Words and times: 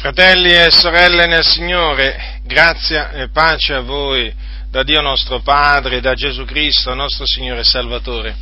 Fratelli 0.00 0.48
e 0.48 0.70
sorelle 0.70 1.26
nel 1.26 1.44
Signore, 1.44 2.40
grazia 2.44 3.10
e 3.10 3.28
pace 3.28 3.74
a 3.74 3.82
voi 3.82 4.34
da 4.70 4.82
Dio 4.82 5.02
nostro 5.02 5.40
Padre, 5.40 6.00
da 6.00 6.14
Gesù 6.14 6.46
Cristo, 6.46 6.94
nostro 6.94 7.26
Signore 7.26 7.60
e 7.60 7.64
Salvatore. 7.64 8.36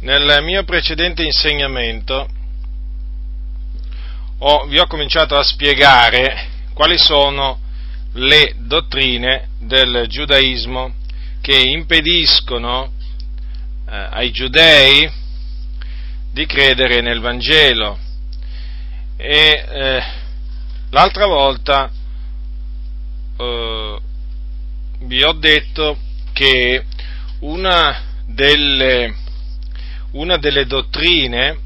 Nel 0.00 0.42
mio 0.42 0.64
precedente 0.64 1.22
insegnamento 1.22 2.26
ho, 4.38 4.64
vi 4.64 4.78
ho 4.78 4.86
cominciato 4.86 5.36
a 5.36 5.42
spiegare 5.42 6.46
quali 6.72 6.96
sono 6.96 7.60
le 8.14 8.54
dottrine 8.60 9.48
del 9.58 10.06
giudaismo 10.08 10.94
che 11.42 11.58
impediscono 11.58 12.92
eh, 13.86 14.08
ai 14.10 14.30
giudei 14.30 15.06
di 16.32 16.46
credere 16.46 17.02
nel 17.02 17.20
Vangelo 17.20 18.08
e 19.20 19.64
eh, 19.68 20.02
l'altra 20.90 21.26
volta 21.26 21.90
eh, 23.36 23.98
vi 25.00 25.22
ho 25.22 25.32
detto 25.32 25.98
che 26.32 26.84
una 27.40 28.02
delle, 28.26 29.14
una 30.12 30.38
delle 30.38 30.64
dottrine 30.64 31.58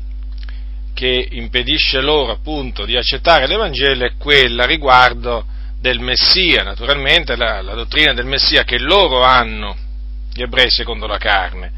che 0.94 1.28
impedisce 1.30 2.00
loro 2.00 2.32
appunto 2.32 2.84
di 2.84 2.96
accettare 2.96 3.46
l'Evangelo 3.46 4.04
è 4.04 4.16
quella 4.16 4.64
riguardo 4.64 5.46
del 5.80 6.00
Messia, 6.00 6.64
naturalmente 6.64 7.36
la, 7.36 7.60
la 7.62 7.74
dottrina 7.74 8.14
del 8.14 8.26
Messia 8.26 8.64
che 8.64 8.78
loro 8.78 9.22
hanno, 9.22 9.76
gli 10.32 10.42
ebrei 10.42 10.70
secondo 10.70 11.06
la 11.06 11.18
carne, 11.18 11.72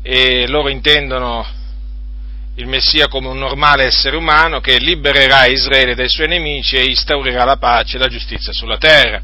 e 0.00 0.46
loro 0.46 0.68
intendono 0.68 1.57
il 2.58 2.66
Messia 2.66 3.06
come 3.06 3.28
un 3.28 3.38
normale 3.38 3.84
essere 3.84 4.16
umano 4.16 4.60
che 4.60 4.78
libererà 4.78 5.46
Israele 5.46 5.94
dai 5.94 6.08
suoi 6.08 6.26
nemici 6.26 6.74
e 6.76 6.86
instaurerà 6.86 7.44
la 7.44 7.56
pace 7.56 7.96
e 7.96 8.00
la 8.00 8.08
giustizia 8.08 8.52
sulla 8.52 8.78
terra. 8.78 9.22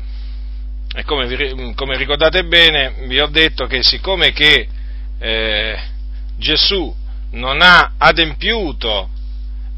E 0.95 1.03
come, 1.03 1.27
vi, 1.27 1.75
come 1.75 1.97
ricordate 1.97 2.45
bene, 2.45 2.95
vi 3.07 3.19
ho 3.19 3.27
detto 3.27 3.67
che 3.67 3.83
siccome 3.83 4.33
che 4.33 4.69
eh, 5.19 5.79
Gesù 6.39 6.95
non 7.33 7.61
ha 7.61 7.95
adempiuto 7.99 9.11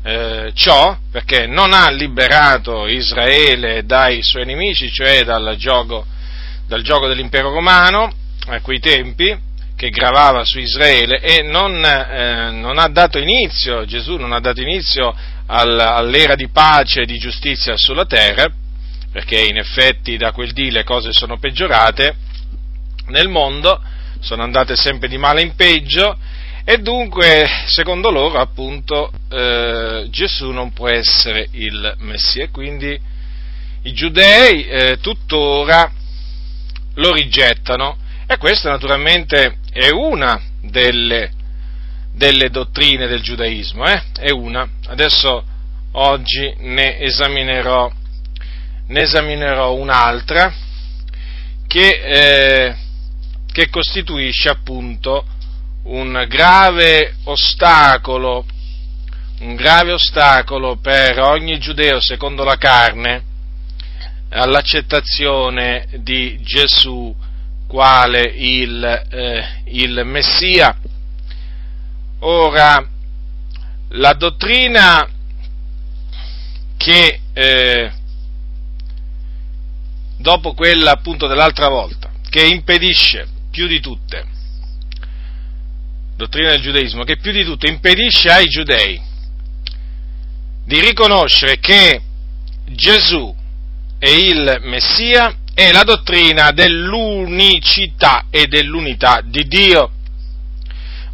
eh, 0.02 0.50
ciò, 0.52 0.98
perché 1.10 1.46
non 1.46 1.72
ha 1.72 1.88
liberato 1.88 2.86
Israele 2.86 3.86
dai 3.86 4.22
suoi 4.22 4.44
nemici, 4.44 4.92
cioè 4.92 5.24
dal 5.24 5.56
gioco, 5.56 6.04
dal 6.66 6.82
gioco 6.82 7.06
dell'impero 7.06 7.50
romano 7.50 8.12
a 8.48 8.60
quei 8.60 8.80
tempi, 8.80 9.34
che 9.76 9.90
gravava 9.90 10.44
su 10.44 10.58
Israele 10.58 11.20
e 11.20 11.42
non, 11.42 11.84
eh, 11.84 12.50
non, 12.50 12.78
ha 12.78 12.88
dato 12.88 13.18
inizio, 13.18 13.84
Gesù 13.84 14.16
non 14.16 14.32
ha 14.32 14.40
dato 14.40 14.60
inizio 14.60 15.14
al, 15.46 15.78
all'era 15.78 16.34
di 16.34 16.48
pace 16.48 17.02
e 17.02 17.06
di 17.06 17.18
giustizia 17.18 17.76
sulla 17.76 18.06
terra, 18.06 18.50
perché 19.12 19.38
in 19.38 19.58
effetti 19.58 20.16
da 20.16 20.32
quel 20.32 20.52
dì 20.52 20.70
le 20.70 20.82
cose 20.82 21.12
sono 21.12 21.38
peggiorate 21.38 22.16
nel 23.08 23.28
mondo, 23.28 23.80
sono 24.20 24.42
andate 24.42 24.76
sempre 24.76 25.08
di 25.08 25.18
male 25.18 25.42
in 25.42 25.54
peggio 25.54 26.16
e 26.68 26.78
dunque, 26.78 27.46
secondo 27.66 28.10
loro, 28.10 28.40
appunto, 28.40 29.12
eh, 29.30 30.08
Gesù 30.10 30.50
non 30.50 30.72
può 30.72 30.88
essere 30.88 31.46
il 31.52 31.94
Messia. 31.98 32.48
Quindi 32.48 33.00
i 33.82 33.92
giudei 33.92 34.66
eh, 34.66 34.98
tuttora 35.00 35.88
lo 36.94 37.12
rigettano. 37.12 37.96
E 38.26 38.36
questa 38.38 38.68
naturalmente 38.68 39.58
è 39.76 39.90
una 39.90 40.40
delle, 40.62 41.30
delle 42.14 42.48
dottrine 42.48 43.06
del 43.06 43.20
giudaismo, 43.20 43.84
eh? 43.84 44.02
è 44.18 44.30
una. 44.30 44.66
Adesso 44.86 45.44
oggi 45.92 46.54
ne 46.60 46.98
esaminerò, 46.98 47.92
ne 48.86 49.00
esaminerò 49.02 49.74
un'altra 49.74 50.50
che, 51.66 51.88
eh, 51.88 52.76
che 53.52 53.68
costituisce 53.68 54.48
appunto 54.48 55.26
un 55.84 56.24
grave 56.26 57.16
ostacolo, 57.24 58.46
un 59.40 59.54
grave 59.56 59.92
ostacolo 59.92 60.76
per 60.76 61.20
ogni 61.20 61.58
giudeo 61.58 62.00
secondo 62.00 62.44
la 62.44 62.56
carne 62.56 63.22
all'accettazione 64.30 65.86
di 65.98 66.40
Gesù 66.40 67.14
quale 67.66 68.20
il, 68.20 68.82
eh, 69.10 69.62
il 69.66 70.02
Messia. 70.04 70.76
Ora, 72.20 72.88
la 73.90 74.12
dottrina 74.14 75.08
che 76.76 77.20
eh, 77.32 77.92
dopo 80.16 80.54
quella 80.54 80.92
appunto 80.92 81.26
dell'altra 81.26 81.68
volta, 81.68 82.10
che 82.28 82.46
impedisce 82.46 83.26
più 83.50 83.66
di 83.66 83.80
tutte, 83.80 84.24
dottrina 86.16 86.50
del 86.50 86.62
giudaismo, 86.62 87.04
che 87.04 87.18
più 87.18 87.32
di 87.32 87.44
tutte 87.44 87.68
impedisce 87.68 88.30
ai 88.30 88.46
giudei 88.46 89.00
di 90.64 90.80
riconoscere 90.80 91.58
che 91.60 92.02
Gesù 92.64 93.32
è 93.98 94.08
il 94.08 94.58
Messia 94.62 95.32
è 95.56 95.72
la 95.72 95.84
dottrina 95.84 96.50
dell'unicità 96.50 98.26
e 98.28 98.46
dell'unità 98.46 99.22
di 99.24 99.44
Dio. 99.48 99.90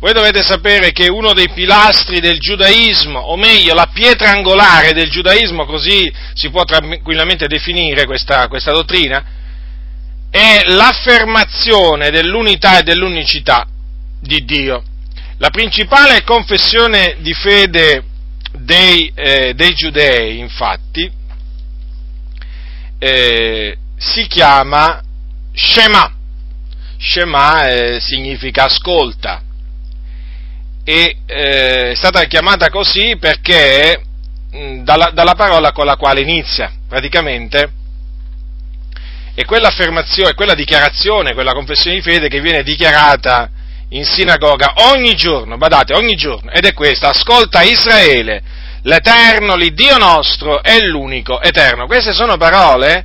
Voi 0.01 0.13
dovete 0.13 0.43
sapere 0.43 0.91
che 0.91 1.07
uno 1.09 1.33
dei 1.33 1.49
pilastri 1.51 2.19
del 2.19 2.41
giudaismo, 2.41 3.21
o 3.21 3.37
meglio 3.37 3.73
la 3.73 3.89
pietra 3.95 4.31
angolare 4.31 4.95
del 4.95 5.09
giudaismo, 5.09 5.65
così 5.65 6.13
si 6.35 6.51
può 6.51 6.65
tranquillamente 6.65 7.47
definire 7.47 8.05
questa, 8.05 8.49
questa 8.49 8.73
dottrina, 8.73 9.25
è 10.29 10.63
l'affermazione 10.65 12.11
dell'unità 12.11 12.81
e 12.81 12.83
dell'unicità 12.83 13.65
di 14.21 14.45
Dio. 14.45 14.83
La 15.39 15.51
principale 15.51 16.25
confessione 16.25 17.19
di 17.21 17.33
fede 17.33 18.03
dei, 18.59 19.09
eh, 19.15 19.55
dei 19.55 19.73
giudei, 19.73 20.41
infatti, 20.41 21.09
eh, 22.99 23.77
si 24.03 24.27
chiama 24.27 25.01
Shema. 25.55 26.13
Shema 26.99 27.71
eh, 27.71 28.01
significa 28.01 28.65
ascolta 28.65 29.43
e 30.85 31.19
eh, 31.27 31.91
è 31.91 31.95
stata 31.95 32.25
chiamata 32.25 32.69
così 32.69 33.17
perché 33.19 34.03
mh, 34.51 34.83
dalla, 34.83 35.11
dalla, 35.13 35.35
parola 35.35 35.71
con 35.71 35.87
la 35.87 35.97
quale 35.97 36.21
inizia, 36.21 36.73
praticamente 36.89 37.73
è 39.35 39.45
quell'affermazione, 39.45 40.35
quella 40.35 40.55
dichiarazione, 40.55 41.35
quella 41.35 41.53
confessione 41.53 41.97
di 41.97 42.03
fede 42.03 42.29
che 42.29 42.41
viene 42.41 42.63
dichiarata 42.63 43.51
in 43.91 44.05
sinagoga 44.05 44.75
ogni 44.93 45.15
giorno, 45.15 45.57
badate, 45.57 45.95
ogni 45.95 46.15
giorno, 46.15 46.51
ed 46.51 46.65
è 46.65 46.73
questa, 46.73 47.11
ascolta 47.11 47.63
Israele, 47.63 48.43
l'Eterno, 48.83 49.55
l'Iddio 49.55 49.97
nostro 49.99 50.63
è 50.63 50.81
l'unico 50.81 51.41
Eterno. 51.41 51.87
Queste 51.87 52.13
sono 52.13 52.37
parole 52.37 53.05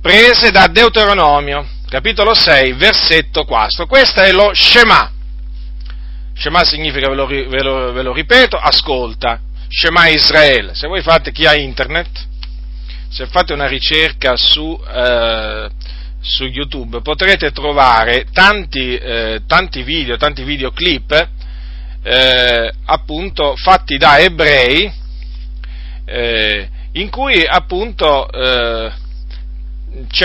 prese 0.00 0.50
da 0.50 0.66
Deuteronomio, 0.66 1.66
capitolo 1.88 2.34
6, 2.34 2.72
versetto 2.72 3.44
4. 3.44 3.86
Questo 3.86 4.20
è 4.20 4.32
lo 4.32 4.52
Shema. 4.54 5.12
Shema 6.34 6.64
significa, 6.64 7.08
ve 7.08 7.14
lo, 7.14 7.26
ve 7.26 7.62
lo, 7.62 7.92
ve 7.92 8.02
lo 8.02 8.12
ripeto, 8.12 8.56
ascolta. 8.56 9.40
Shema 9.68 10.08
Israele. 10.08 10.74
Se 10.74 10.86
voi 10.88 11.02
fate 11.02 11.32
chi 11.32 11.46
ha 11.46 11.54
internet, 11.54 12.08
se 13.10 13.26
fate 13.26 13.52
una 13.52 13.66
ricerca 13.66 14.36
su, 14.36 14.80
eh, 14.88 15.68
su 16.20 16.44
YouTube, 16.44 17.02
potrete 17.02 17.52
trovare 17.52 18.26
tanti, 18.32 18.96
eh, 18.96 19.42
tanti 19.46 19.82
video, 19.82 20.16
tanti 20.16 20.42
videoclip, 20.42 21.28
eh, 22.02 22.72
appunto, 22.86 23.54
fatti 23.56 23.98
da 23.98 24.18
ebrei, 24.18 24.90
eh, 26.06 26.68
in 26.92 27.10
cui 27.10 27.44
appunto 27.46 28.28
eh, 28.32 28.92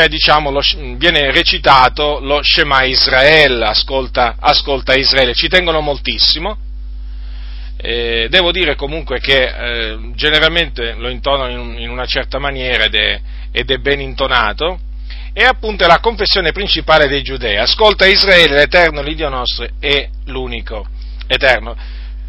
diciamo, 0.07 0.51
lo, 0.51 0.62
viene 0.97 1.31
recitato 1.31 2.19
lo 2.19 2.41
Shema 2.44 2.83
Israel, 2.83 3.63
ascolta, 3.63 4.35
ascolta 4.39 4.94
Israele, 4.94 5.33
ci 5.33 5.47
tengono 5.47 5.81
moltissimo. 5.81 6.57
Eh, 7.77 8.27
devo 8.29 8.51
dire 8.51 8.75
comunque 8.75 9.19
che 9.19 9.44
eh, 9.44 9.97
generalmente 10.13 10.94
lo 10.94 11.09
intonano 11.09 11.50
in, 11.51 11.79
in, 11.79 11.89
una 11.89 12.06
certa 12.06 12.39
maniera 12.39 12.85
ed 12.85 12.95
è, 12.95 13.21
ed 13.51 13.69
è 13.69 13.77
ben 13.77 14.00
intonato, 14.00 14.79
e 15.33 15.44
appunto 15.44 15.83
è 15.83 15.88
la 15.88 16.00
confessione 16.00 16.51
principale 16.51 17.07
dei 17.07 17.21
giudei. 17.21 17.57
Ascolta 17.57 18.06
Israele, 18.06 18.56
l'Eterno, 18.56 19.01
l'Idio 19.01 19.29
nostro, 19.29 19.67
è 19.79 20.09
l'unico 20.25 20.88
Eterno. 21.27 21.75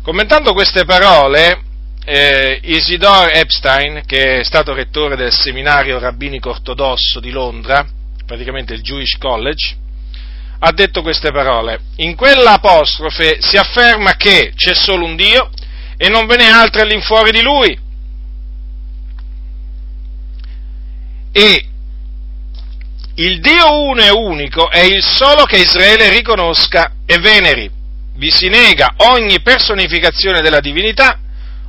Commentando 0.02 0.52
queste 0.52 0.84
parole, 0.84 1.60
eh, 2.08 2.60
Isidore 2.62 3.32
Epstein, 3.32 4.02
che 4.06 4.38
è 4.40 4.44
stato 4.44 4.72
rettore 4.72 5.16
del 5.16 5.32
seminario 5.32 5.98
rabbinico 5.98 6.50
ortodosso 6.50 7.18
di 7.18 7.32
Londra, 7.32 7.84
praticamente 8.24 8.74
il 8.74 8.82
Jewish 8.82 9.18
College, 9.18 9.74
ha 10.60 10.70
detto 10.70 11.02
queste 11.02 11.32
parole. 11.32 11.80
In 11.96 12.14
quell'apostrofe 12.14 13.38
si 13.40 13.56
afferma 13.56 14.14
che 14.14 14.52
c'è 14.54 14.72
solo 14.72 15.04
un 15.04 15.16
Dio 15.16 15.50
e 15.96 16.08
non 16.08 16.26
ve 16.26 16.36
n'è 16.36 16.46
altro 16.46 16.82
all'infuori 16.82 17.32
di 17.32 17.42
Lui. 17.42 17.76
E 21.32 21.66
il 23.16 23.40
Dio 23.40 23.80
uno 23.80 24.02
e 24.02 24.10
unico 24.10 24.70
è 24.70 24.80
il 24.80 25.02
solo 25.02 25.44
che 25.44 25.58
Israele 25.58 26.08
riconosca 26.10 26.92
e 27.04 27.18
veneri. 27.18 27.68
Vi 28.14 28.30
si 28.30 28.48
nega 28.48 28.94
ogni 28.98 29.40
personificazione 29.40 30.40
della 30.40 30.60
divinità 30.60 31.18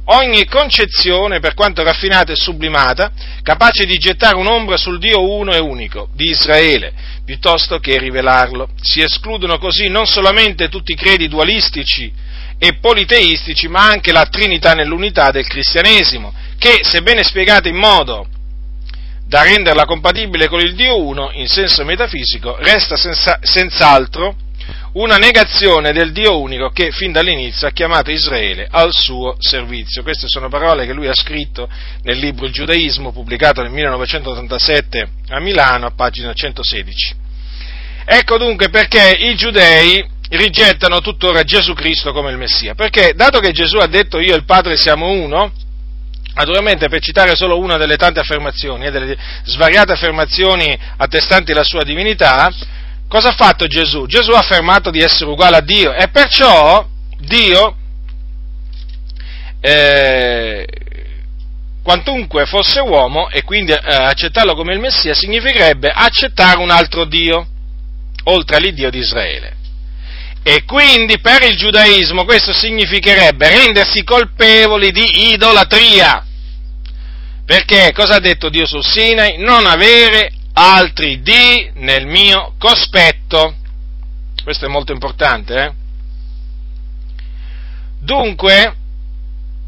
ogni 0.09 0.45
concezione, 0.45 1.39
per 1.39 1.53
quanto 1.53 1.83
raffinata 1.83 2.31
e 2.31 2.35
sublimata, 2.35 3.11
capace 3.41 3.85
di 3.85 3.97
gettare 3.97 4.35
un'ombra 4.35 4.77
sul 4.77 4.99
Dio 4.99 5.31
uno 5.33 5.53
e 5.53 5.59
unico 5.59 6.09
di 6.13 6.29
Israele, 6.29 6.93
piuttosto 7.25 7.79
che 7.79 7.97
rivelarlo. 7.97 8.69
Si 8.81 9.01
escludono 9.01 9.57
così 9.57 9.89
non 9.89 10.05
solamente 10.05 10.69
tutti 10.69 10.91
i 10.93 10.95
credi 10.95 11.27
dualistici 11.27 12.11
e 12.59 12.77
politeistici, 12.79 13.67
ma 13.67 13.87
anche 13.87 14.11
la 14.11 14.25
Trinità 14.25 14.73
nell'unità 14.73 15.31
del 15.31 15.47
cristianesimo, 15.47 16.33
che, 16.57 16.79
sebbene 16.81 17.23
spiegata 17.23 17.67
in 17.67 17.75
modo 17.75 18.27
da 19.25 19.43
renderla 19.43 19.85
compatibile 19.85 20.47
con 20.47 20.61
il 20.61 20.73
Dio 20.73 21.03
uno 21.03 21.31
in 21.33 21.47
senso 21.47 21.83
metafisico, 21.83 22.55
resta 22.59 22.95
senza, 22.95 23.39
senz'altro 23.41 24.35
una 24.97 25.17
negazione 25.17 25.91
del 25.91 26.11
Dio 26.11 26.39
unico 26.39 26.69
che 26.69 26.91
fin 26.91 27.11
dall'inizio 27.11 27.67
ha 27.67 27.71
chiamato 27.71 28.09
Israele 28.09 28.67
al 28.69 28.91
suo 28.91 29.35
servizio. 29.39 30.01
Queste 30.01 30.27
sono 30.27 30.49
parole 30.49 30.87
che 30.87 30.93
lui 30.93 31.07
ha 31.07 31.13
scritto 31.13 31.69
nel 32.01 32.17
libro 32.17 32.45
Il 32.45 32.51
Giudaismo, 32.51 33.11
pubblicato 33.11 33.61
nel 33.61 33.71
1987 33.71 35.07
a 35.29 35.39
Milano, 35.39 35.85
a 35.85 35.91
pagina 35.91 36.33
116. 36.33 37.15
Ecco 38.05 38.37
dunque 38.37 38.69
perché 38.69 39.17
i 39.19 39.35
giudei 39.35 40.03
rigettano 40.29 40.99
tuttora 40.99 41.43
Gesù 41.43 41.73
Cristo 41.73 42.11
come 42.11 42.31
il 42.31 42.37
Messia, 42.37 42.73
perché 42.73 43.13
dato 43.15 43.39
che 43.39 43.51
Gesù 43.51 43.77
ha 43.77 43.87
detto 43.87 44.19
io 44.19 44.33
e 44.33 44.37
il 44.37 44.45
Padre 44.45 44.77
siamo 44.77 45.11
uno, 45.11 45.51
Naturalmente, 46.37 46.87
per 46.87 47.01
citare 47.01 47.35
solo 47.35 47.57
una 47.57 47.77
delle 47.77 47.95
tante 47.95 48.19
affermazioni, 48.19 48.85
e 48.85 48.91
delle 48.91 49.17
svariate 49.43 49.93
affermazioni 49.93 50.77
attestanti 50.97 51.51
la 51.51 51.63
sua 51.63 51.83
divinità, 51.83 52.53
cosa 53.07 53.29
ha 53.29 53.33
fatto 53.33 53.67
Gesù? 53.67 54.05
Gesù 54.05 54.31
ha 54.31 54.39
affermato 54.39 54.91
di 54.91 54.99
essere 54.99 55.29
uguale 55.29 55.57
a 55.57 55.61
Dio 55.61 55.93
e 55.93 56.07
perciò 56.09 56.85
Dio, 57.19 57.75
eh, 59.61 60.65
quantunque 61.81 62.45
fosse 62.45 62.79
uomo 62.79 63.29
e 63.29 63.43
quindi 63.43 63.71
eh, 63.71 63.79
accettarlo 63.81 64.55
come 64.55 64.73
il 64.73 64.79
Messia, 64.79 65.13
significherebbe 65.13 65.89
accettare 65.89 66.59
un 66.59 66.69
altro 66.69 67.05
Dio, 67.05 67.47
oltre 68.25 68.57
all'Iddio 68.57 68.89
di 68.89 68.99
Israele. 68.99 69.55
E 70.43 70.63
quindi 70.63 71.19
per 71.19 71.43
il 71.43 71.57
giudaismo 71.57 72.23
questo 72.23 72.53
significherebbe 72.53 73.49
rendersi 73.49 74.03
colpevoli 74.03 74.91
di 74.91 75.33
idolatria. 75.33 76.25
Perché 77.45 77.91
cosa 77.93 78.15
ha 78.15 78.19
detto 78.19 78.49
Dio 78.49 78.65
sul 78.65 78.83
Sinai? 78.83 79.37
Non 79.37 79.65
avere 79.65 80.31
altri 80.57 81.21
di 81.21 81.69
nel 81.75 82.07
mio 82.07 82.53
cospetto. 82.57 83.55
Questo 84.43 84.65
è 84.65 84.67
molto 84.67 84.91
importante. 84.91 85.55
Eh? 85.55 85.71
Dunque, 87.99 88.75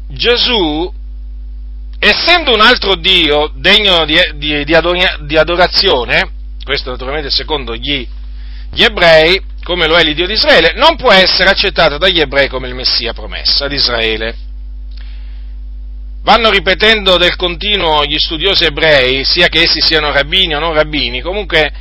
Gesù, 0.08 0.92
essendo 1.98 2.52
un 2.52 2.60
altro 2.60 2.96
Dio 2.96 3.52
degno 3.54 4.04
di, 4.04 4.18
di, 4.34 4.64
di 4.64 5.36
adorazione, 5.36 6.30
questo 6.64 6.90
naturalmente 6.90 7.30
secondo 7.30 7.76
gli, 7.76 8.06
gli 8.72 8.82
ebrei, 8.82 9.40
come 9.62 9.86
lo 9.86 9.96
è 9.96 10.02
l'Iddio 10.02 10.26
di 10.26 10.32
Israele, 10.32 10.72
non 10.74 10.96
può 10.96 11.12
essere 11.12 11.50
accettato 11.50 11.98
dagli 11.98 12.20
ebrei 12.20 12.48
come 12.48 12.66
il 12.66 12.74
Messia 12.74 13.12
promesso 13.12 13.64
ad 13.64 13.72
Israele 13.72 14.48
vanno 16.22 16.50
ripetendo 16.50 17.16
del 17.16 17.36
continuo 17.36 18.04
gli 18.04 18.18
studiosi 18.18 18.64
ebrei, 18.64 19.24
sia 19.24 19.48
che 19.48 19.62
essi 19.62 19.80
siano 19.80 20.12
rabbini 20.12 20.54
o 20.54 20.58
non 20.58 20.74
rabbini, 20.74 21.20
comunque 21.20 21.72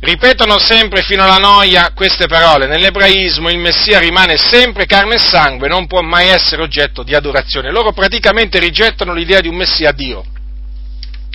ripetono 0.00 0.58
sempre 0.58 1.02
fino 1.02 1.24
alla 1.24 1.38
noia 1.38 1.90
queste 1.94 2.26
parole. 2.26 2.66
Nell'ebraismo 2.66 3.50
il 3.50 3.58
Messia 3.58 3.98
rimane 3.98 4.36
sempre 4.36 4.86
carne 4.86 5.16
e 5.16 5.18
sangue, 5.18 5.68
non 5.68 5.86
può 5.86 6.00
mai 6.00 6.28
essere 6.28 6.62
oggetto 6.62 7.02
di 7.02 7.14
adorazione. 7.14 7.70
Loro 7.70 7.92
praticamente 7.92 8.58
rigettano 8.58 9.12
l'idea 9.12 9.40
di 9.40 9.48
un 9.48 9.56
Messia 9.56 9.92
Dio 9.92 10.24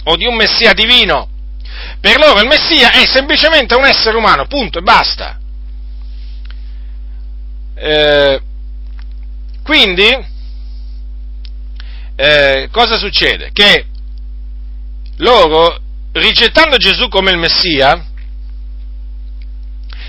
o 0.05 0.15
di 0.15 0.25
un 0.25 0.35
Messia 0.35 0.73
divino. 0.73 1.29
Per 1.99 2.17
loro 2.17 2.39
il 2.39 2.47
Messia 2.47 2.91
è 2.91 3.05
semplicemente 3.05 3.75
un 3.75 3.85
essere 3.85 4.15
umano, 4.15 4.45
punto 4.47 4.79
e 4.79 4.81
basta. 4.81 5.39
Eh, 7.75 8.41
quindi, 9.63 10.31
eh, 12.15 12.69
cosa 12.71 12.97
succede? 12.97 13.49
Che 13.51 13.85
loro, 15.17 15.79
rigettando 16.11 16.77
Gesù 16.77 17.07
come 17.07 17.31
il 17.31 17.37
Messia, 17.37 18.05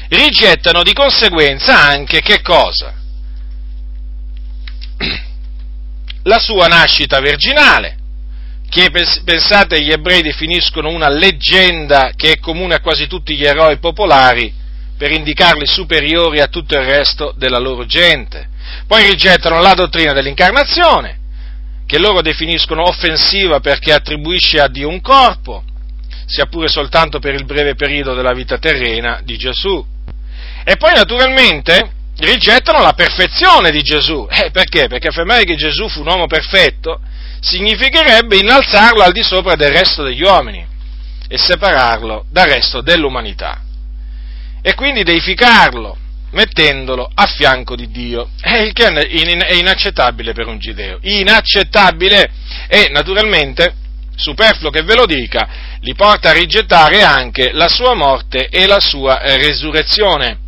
rigettano 0.08 0.82
di 0.82 0.92
conseguenza 0.92 1.80
anche 1.80 2.20
che 2.20 2.40
cosa? 2.42 2.94
La 6.24 6.38
sua 6.38 6.66
nascita 6.66 7.20
virginale, 7.20 7.98
che 8.68 8.90
pensate 9.24 9.82
gli 9.82 9.92
ebrei 9.92 10.22
definiscono 10.22 10.88
una 10.88 11.08
leggenda 11.08 12.12
che 12.16 12.32
è 12.32 12.38
comune 12.38 12.74
a 12.74 12.80
quasi 12.80 13.06
tutti 13.06 13.36
gli 13.36 13.44
eroi 13.44 13.78
popolari 13.78 14.52
per 14.96 15.12
indicarli 15.12 15.66
superiori 15.66 16.40
a 16.40 16.46
tutto 16.46 16.74
il 16.74 16.84
resto 16.84 17.34
della 17.36 17.58
loro 17.58 17.84
gente. 17.84 18.48
Poi 18.86 19.10
rigettano 19.10 19.60
la 19.60 19.74
dottrina 19.74 20.12
dell'incarnazione, 20.12 21.18
che 21.86 21.98
loro 21.98 22.22
definiscono 22.22 22.82
offensiva 22.82 23.60
perché 23.60 23.92
attribuisce 23.92 24.58
a 24.58 24.68
Dio 24.68 24.88
un 24.88 25.00
corpo, 25.00 25.64
sia 26.26 26.46
pure 26.46 26.68
soltanto 26.68 27.18
per 27.18 27.34
il 27.34 27.44
breve 27.44 27.74
periodo 27.74 28.14
della 28.14 28.32
vita 28.32 28.58
terrena 28.58 29.20
di 29.22 29.36
Gesù. 29.36 29.84
E 30.64 30.76
poi 30.76 30.94
naturalmente 30.94 31.92
rigettano 32.18 32.80
la 32.80 32.92
perfezione 32.94 33.70
di 33.70 33.82
Gesù. 33.82 34.26
Eh, 34.30 34.50
perché? 34.50 34.88
Perché 34.88 35.08
affermare 35.08 35.44
che 35.44 35.56
Gesù 35.56 35.88
fu 35.88 36.00
un 36.00 36.08
uomo 36.08 36.26
perfetto 36.26 37.00
significherebbe 37.40 38.38
innalzarlo 38.38 39.02
al 39.02 39.12
di 39.12 39.22
sopra 39.22 39.54
del 39.54 39.70
resto 39.70 40.02
degli 40.02 40.22
uomini 40.22 40.66
e 41.28 41.36
separarlo 41.36 42.24
dal 42.30 42.48
resto 42.48 42.80
dell'umanità. 42.80 43.60
E 44.62 44.74
quindi 44.74 45.02
deificarlo, 45.02 45.96
mettendolo 46.34 47.10
a 47.12 47.26
fianco 47.26 47.74
di 47.76 47.90
Dio, 47.90 48.28
il 48.42 48.72
che 48.72 48.86
è 48.86 49.54
inaccettabile 49.54 50.32
per 50.32 50.46
un 50.46 50.58
giudeo, 50.58 50.98
inaccettabile! 51.00 52.30
E 52.68 52.88
naturalmente, 52.90 53.74
superfluo 54.16 54.70
che 54.70 54.82
ve 54.82 54.94
lo 54.94 55.06
dica, 55.06 55.48
li 55.80 55.94
porta 55.94 56.30
a 56.30 56.32
rigettare 56.32 57.02
anche 57.02 57.52
la 57.52 57.68
sua 57.68 57.94
morte 57.94 58.48
e 58.48 58.66
la 58.66 58.80
sua 58.80 59.20
eh, 59.22 59.36
resurrezione, 59.36 60.38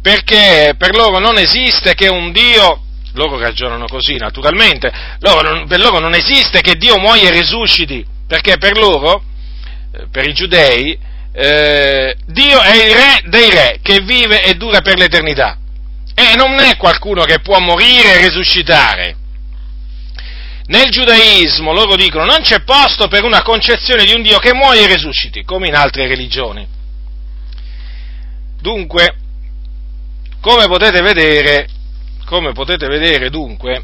perché 0.00 0.74
per 0.76 0.94
loro 0.94 1.18
non 1.18 1.38
esiste 1.38 1.94
che 1.94 2.08
un 2.08 2.32
Dio, 2.32 2.82
loro 3.14 3.38
ragionano 3.38 3.86
così 3.86 4.16
naturalmente, 4.16 4.92
loro, 5.20 5.64
per 5.66 5.80
loro 5.80 5.98
non 5.98 6.14
esiste 6.14 6.60
che 6.60 6.74
Dio 6.74 6.98
muoia 6.98 7.28
e 7.28 7.38
risusciti, 7.38 8.04
perché 8.26 8.58
per 8.58 8.76
loro, 8.76 9.22
eh, 9.92 10.06
per 10.10 10.28
i 10.28 10.32
giudei, 10.32 10.98
eh, 11.36 12.16
Dio 12.26 12.60
è 12.60 12.74
il 12.76 12.94
re 12.94 13.22
dei 13.24 13.50
re 13.50 13.78
che 13.82 14.00
vive 14.00 14.44
e 14.44 14.54
dura 14.54 14.82
per 14.82 14.96
l'eternità 14.96 15.58
e 16.14 16.36
non 16.36 16.60
è 16.60 16.76
qualcuno 16.76 17.24
che 17.24 17.40
può 17.40 17.58
morire 17.58 18.14
e 18.14 18.26
risuscitare. 18.28 19.16
Nel 20.66 20.90
giudaismo 20.90 21.72
loro 21.72 21.96
dicono 21.96 22.24
non 22.24 22.40
c'è 22.42 22.62
posto 22.62 23.08
per 23.08 23.24
una 23.24 23.42
concezione 23.42 24.04
di 24.04 24.14
un 24.14 24.22
Dio 24.22 24.38
che 24.38 24.54
muoia 24.54 24.82
e 24.82 24.86
risusciti, 24.86 25.42
come 25.42 25.66
in 25.66 25.74
altre 25.74 26.06
religioni. 26.06 26.66
Dunque, 28.60 29.16
come 30.40 30.66
potete 30.66 31.02
vedere, 31.02 31.68
come 32.26 32.52
potete 32.52 32.86
vedere 32.86 33.28
dunque, 33.28 33.82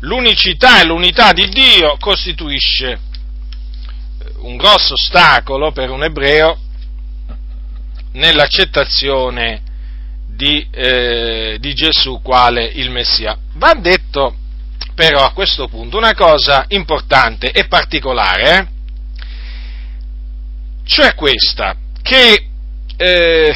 l'unicità 0.00 0.80
e 0.80 0.86
l'unità 0.86 1.32
di 1.32 1.48
Dio 1.50 1.98
costituisce 2.00 2.98
un 4.38 4.56
grosso 4.56 4.94
ostacolo 4.94 5.70
per 5.70 5.90
un 5.90 6.02
ebreo 6.02 6.60
nell'accettazione 8.18 9.62
di, 10.26 10.66
eh, 10.70 11.56
di 11.58 11.74
Gesù 11.74 12.20
quale 12.22 12.64
il 12.64 12.90
Messia. 12.90 13.36
Va 13.54 13.74
detto 13.74 14.36
però 14.94 15.24
a 15.24 15.32
questo 15.32 15.68
punto 15.68 15.96
una 15.96 16.14
cosa 16.14 16.64
importante 16.68 17.52
e 17.52 17.66
particolare, 17.66 18.58
eh? 18.58 18.66
cioè 20.84 21.14
questa, 21.14 21.76
che, 22.02 22.48
eh, 22.96 23.54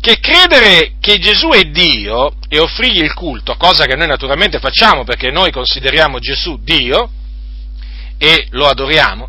che 0.00 0.18
credere 0.20 0.94
che 0.98 1.18
Gesù 1.18 1.48
è 1.50 1.64
Dio 1.64 2.34
e 2.48 2.58
offrirgli 2.58 3.02
il 3.02 3.12
culto, 3.12 3.56
cosa 3.56 3.84
che 3.84 3.96
noi 3.96 4.06
naturalmente 4.06 4.58
facciamo 4.58 5.04
perché 5.04 5.30
noi 5.30 5.50
consideriamo 5.50 6.18
Gesù 6.18 6.58
Dio 6.62 7.10
e 8.16 8.46
lo 8.50 8.66
adoriamo, 8.66 9.28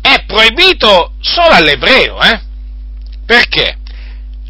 è 0.00 0.24
proibito 0.26 1.12
solo 1.20 1.54
all'ebreo, 1.54 2.22
eh? 2.22 2.52
Perché? 3.24 3.76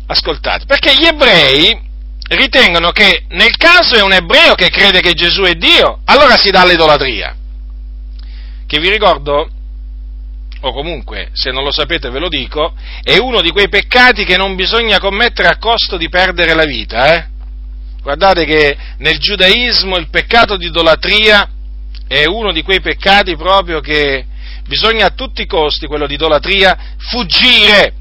Ascoltate, 0.06 0.66
perché 0.66 0.94
gli 0.94 1.06
ebrei 1.06 1.80
ritengono 2.28 2.90
che 2.90 3.24
nel 3.30 3.56
caso 3.56 3.94
è 3.94 4.02
un 4.02 4.12
ebreo 4.12 4.54
che 4.54 4.70
crede 4.70 5.00
che 5.00 5.14
Gesù 5.14 5.42
è 5.42 5.54
Dio, 5.54 6.00
allora 6.04 6.36
si 6.36 6.50
dà 6.50 6.62
all'idolatria. 6.62 7.34
Che 8.66 8.80
vi 8.80 8.90
ricordo 8.90 9.48
o 10.66 10.72
comunque 10.72 11.28
se 11.34 11.50
non 11.50 11.62
lo 11.62 11.70
sapete 11.70 12.08
ve 12.08 12.18
lo 12.18 12.28
dico, 12.28 12.74
è 13.02 13.18
uno 13.18 13.42
di 13.42 13.50
quei 13.50 13.68
peccati 13.68 14.24
che 14.24 14.38
non 14.38 14.54
bisogna 14.54 14.98
commettere 14.98 15.48
a 15.48 15.58
costo 15.58 15.98
di 15.98 16.08
perdere 16.08 16.54
la 16.54 16.64
vita. 16.64 17.14
Eh? 17.14 17.26
Guardate 18.00 18.44
che 18.44 18.76
nel 18.98 19.18
giudaismo 19.18 19.96
il 19.96 20.08
peccato 20.08 20.56
di 20.56 20.66
idolatria 20.66 21.48
è 22.06 22.24
uno 22.26 22.52
di 22.52 22.62
quei 22.62 22.80
peccati 22.80 23.36
proprio 23.36 23.80
che 23.80 24.26
bisogna 24.66 25.06
a 25.06 25.10
tutti 25.10 25.42
i 25.42 25.46
costi, 25.46 25.86
quello 25.86 26.06
di 26.06 26.14
idolatria, 26.14 26.94
fuggire. 26.98 27.92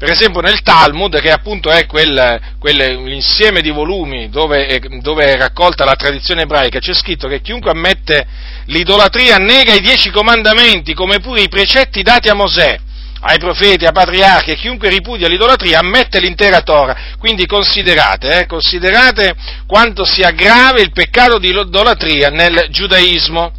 Per 0.00 0.08
esempio 0.08 0.40
nel 0.40 0.62
Talmud, 0.62 1.20
che 1.20 1.30
appunto 1.30 1.68
è 1.70 1.84
quel, 1.84 2.40
quell'insieme 2.58 3.60
di 3.60 3.68
volumi 3.68 4.30
dove 4.30 4.64
è, 4.64 4.78
dove 4.78 5.24
è, 5.26 5.36
raccolta 5.36 5.84
la 5.84 5.94
tradizione 5.94 6.40
ebraica, 6.40 6.78
c'è 6.78 6.94
scritto 6.94 7.28
che 7.28 7.42
chiunque 7.42 7.70
ammette 7.70 8.26
l'idolatria 8.64 9.36
nega 9.36 9.74
i 9.74 9.82
dieci 9.82 10.08
comandamenti, 10.08 10.94
come 10.94 11.20
pure 11.20 11.42
i 11.42 11.50
precetti 11.50 12.00
dati 12.00 12.30
a 12.30 12.34
Mosè, 12.34 12.78
ai 13.20 13.38
profeti, 13.38 13.84
ai 13.84 13.92
patriarchi, 13.92 14.52
e 14.52 14.56
chiunque 14.56 14.88
ripudia 14.88 15.28
l'idolatria 15.28 15.80
ammette 15.80 16.18
l'intera 16.18 16.62
Torah. 16.62 16.96
Quindi 17.18 17.44
considerate, 17.44 18.38
eh, 18.38 18.46
considerate 18.46 19.34
quanto 19.66 20.06
sia 20.06 20.30
grave 20.30 20.80
il 20.80 20.92
peccato 20.92 21.36
di 21.36 21.48
idolatria 21.50 22.30
nel 22.30 22.68
giudaismo. 22.70 23.52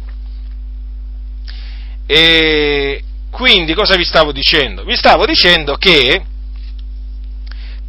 E 2.04 3.04
quindi 3.30 3.74
cosa 3.74 3.94
vi 3.94 4.04
stavo 4.04 4.32
dicendo? 4.32 4.82
Vi 4.82 4.96
stavo 4.96 5.24
dicendo 5.24 5.76
che 5.76 6.30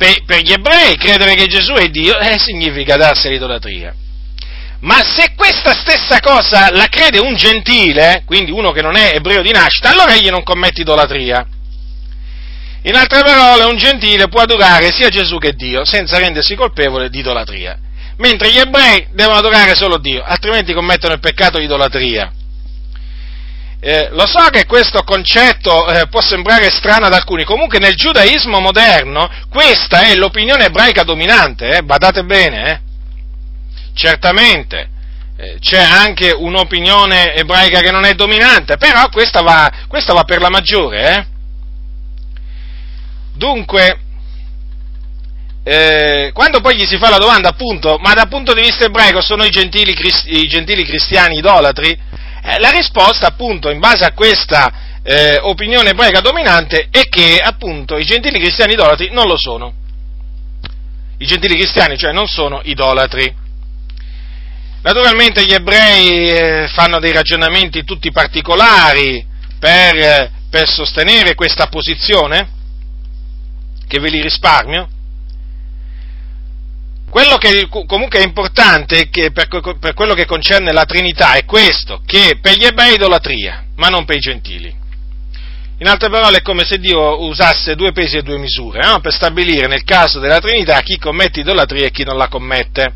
per, 0.03 0.23
per, 0.25 0.41
gli 0.41 0.51
ebrei 0.51 0.97
credere 0.97 1.33
che 1.33 1.47
Gesù 1.47 1.71
è 1.75 1.87
Dio 1.87 2.19
eh, 2.19 2.37
significa 2.37 2.97
darsi 2.97 3.27
all'idolatria. 3.27 3.95
Ma 4.81 4.97
se 5.01 5.33
questa 5.33 5.73
stessa 5.73 6.19
cosa 6.19 6.69
la 6.73 6.87
crede 6.87 7.19
un 7.19 7.35
gentile, 7.35 8.23
quindi 8.25 8.51
uno 8.51 8.71
che 8.71 8.81
non 8.81 8.97
è 8.97 9.11
ebreo 9.15 9.41
di 9.41 9.51
nascita, 9.51 9.91
allora 9.91 10.13
egli 10.13 10.29
non 10.29 10.43
commette 10.43 10.81
idolatria. 10.81 11.47
In 12.81 12.95
altre 12.95 13.23
parole, 13.23 13.63
un 13.63 13.77
gentile 13.77 14.27
può 14.27 14.41
adorare 14.41 14.91
sia 14.91 15.07
Gesù 15.07 15.37
che 15.37 15.53
Dio 15.53 15.85
senza 15.85 16.17
rendersi 16.17 16.55
colpevole 16.55 17.09
di 17.09 17.19
idolatria, 17.19 17.79
mentre 18.17 18.51
gli 18.51 18.57
ebrei 18.57 19.07
devono 19.13 19.37
adorare 19.37 19.73
solo 19.73 19.97
Dio, 19.99 20.21
altrimenti 20.21 20.73
commettono 20.73 21.13
il 21.13 21.21
peccato 21.21 21.59
di 21.59 21.63
idolatria. 21.63 22.29
Eh, 23.85 24.07
lo 24.11 24.25
so 24.25 24.47
che 24.49 24.65
questo 24.65 25.03
concetto 25.03 25.89
eh, 25.89 26.07
può 26.07 26.21
sembrare 26.21 26.69
strano 26.69 27.07
ad 27.07 27.13
alcuni, 27.13 27.43
comunque 27.43 27.79
nel 27.79 27.95
giudaismo 27.95 28.61
moderno 28.61 29.29
questa 29.49 30.03
è 30.03 30.15
l'opinione 30.15 30.67
ebraica 30.67 31.03
dominante, 31.03 31.67
eh, 31.67 31.83
badate 31.83 32.23
bene, 32.23 32.71
eh. 32.71 32.79
certamente 33.93 34.89
eh, 35.35 35.57
c'è 35.59 35.81
anche 35.81 36.31
un'opinione 36.31 37.33
ebraica 37.35 37.81
che 37.81 37.91
non 37.91 38.05
è 38.05 38.13
dominante, 38.13 38.77
però 38.77 39.09
questa 39.09 39.41
va, 39.41 39.69
questa 39.89 40.13
va 40.13 40.23
per 40.23 40.39
la 40.39 40.49
maggiore. 40.49 41.17
Eh. 41.17 41.25
Dunque, 43.33 43.99
eh, 45.65 46.31
quando 46.33 46.61
poi 46.61 46.77
gli 46.77 46.85
si 46.85 46.95
fa 46.95 47.09
la 47.09 47.17
domanda 47.17 47.49
appunto, 47.49 47.97
ma 47.99 48.13
dal 48.13 48.29
punto 48.29 48.53
di 48.53 48.61
vista 48.61 48.85
ebraico 48.85 49.19
sono 49.19 49.43
i 49.43 49.49
gentili, 49.49 49.93
i 50.27 50.47
gentili 50.47 50.85
cristiani 50.85 51.39
idolatri? 51.39 52.11
Eh, 52.45 52.59
la 52.59 52.71
risposta, 52.71 53.27
appunto, 53.27 53.69
in 53.69 53.79
base 53.79 54.03
a 54.03 54.11
questa 54.11 54.99
eh, 55.01 55.37
opinione 55.41 55.91
ebraica 55.91 56.19
dominante, 56.19 56.89
è 56.91 57.07
che, 57.07 57.37
appunto, 57.41 57.97
i 57.97 58.03
gentili 58.03 58.37
cristiani 58.37 58.73
idolatri 58.73 59.11
non 59.11 59.27
lo 59.27 59.37
sono. 59.37 59.73
I 61.17 61.25
gentili 61.25 61.55
cristiani, 61.55 61.97
cioè, 61.97 62.11
non 62.11 62.27
sono 62.27 62.59
idolatri. 62.63 63.33
Naturalmente 64.81 65.45
gli 65.45 65.53
ebrei 65.53 66.29
eh, 66.29 66.67
fanno 66.67 66.99
dei 66.99 67.13
ragionamenti 67.13 67.85
tutti 67.85 68.11
particolari 68.11 69.25
per, 69.57 70.29
per 70.49 70.67
sostenere 70.67 71.35
questa 71.35 71.67
posizione, 71.67 72.49
che 73.87 73.99
ve 73.99 74.09
li 74.09 74.21
risparmio, 74.21 74.89
quello 77.13 77.37
che 77.37 77.67
comunque 77.69 78.21
è 78.21 78.23
importante 78.23 79.07
per, 79.07 79.47
per, 79.79 79.93
quello 79.93 80.15
che 80.15 80.25
concerne 80.25 80.71
la 80.71 80.85
Trinità 80.85 81.33
è 81.35 81.45
questo, 81.45 82.01
che 82.03 82.39
per 82.41 82.55
gli 82.55 82.65
ebrei 82.65 82.93
è 82.93 82.93
idolatria, 82.95 83.65
ma 83.75 83.89
non 83.89 84.03
per 84.03 84.15
i 84.15 84.19
gentili. 84.19 84.73
In 85.77 85.87
altre 85.87 86.09
parole 86.09 86.37
è 86.37 86.41
come 86.41 86.65
se 86.65 86.79
Dio 86.79 87.23
usasse 87.23 87.75
due 87.75 87.91
pesi 87.91 88.17
e 88.17 88.23
due 88.23 88.39
misure, 88.39 88.81
no? 88.87 88.99
per 88.99 89.13
stabilire 89.13 89.67
nel 89.67 89.83
caso 89.83 90.17
della 90.17 90.39
Trinità 90.39 90.81
chi 90.81 90.97
commette 90.97 91.41
idolatria 91.41 91.85
e 91.85 91.91
chi 91.91 92.03
non 92.03 92.17
la 92.17 92.29
commette. 92.29 92.93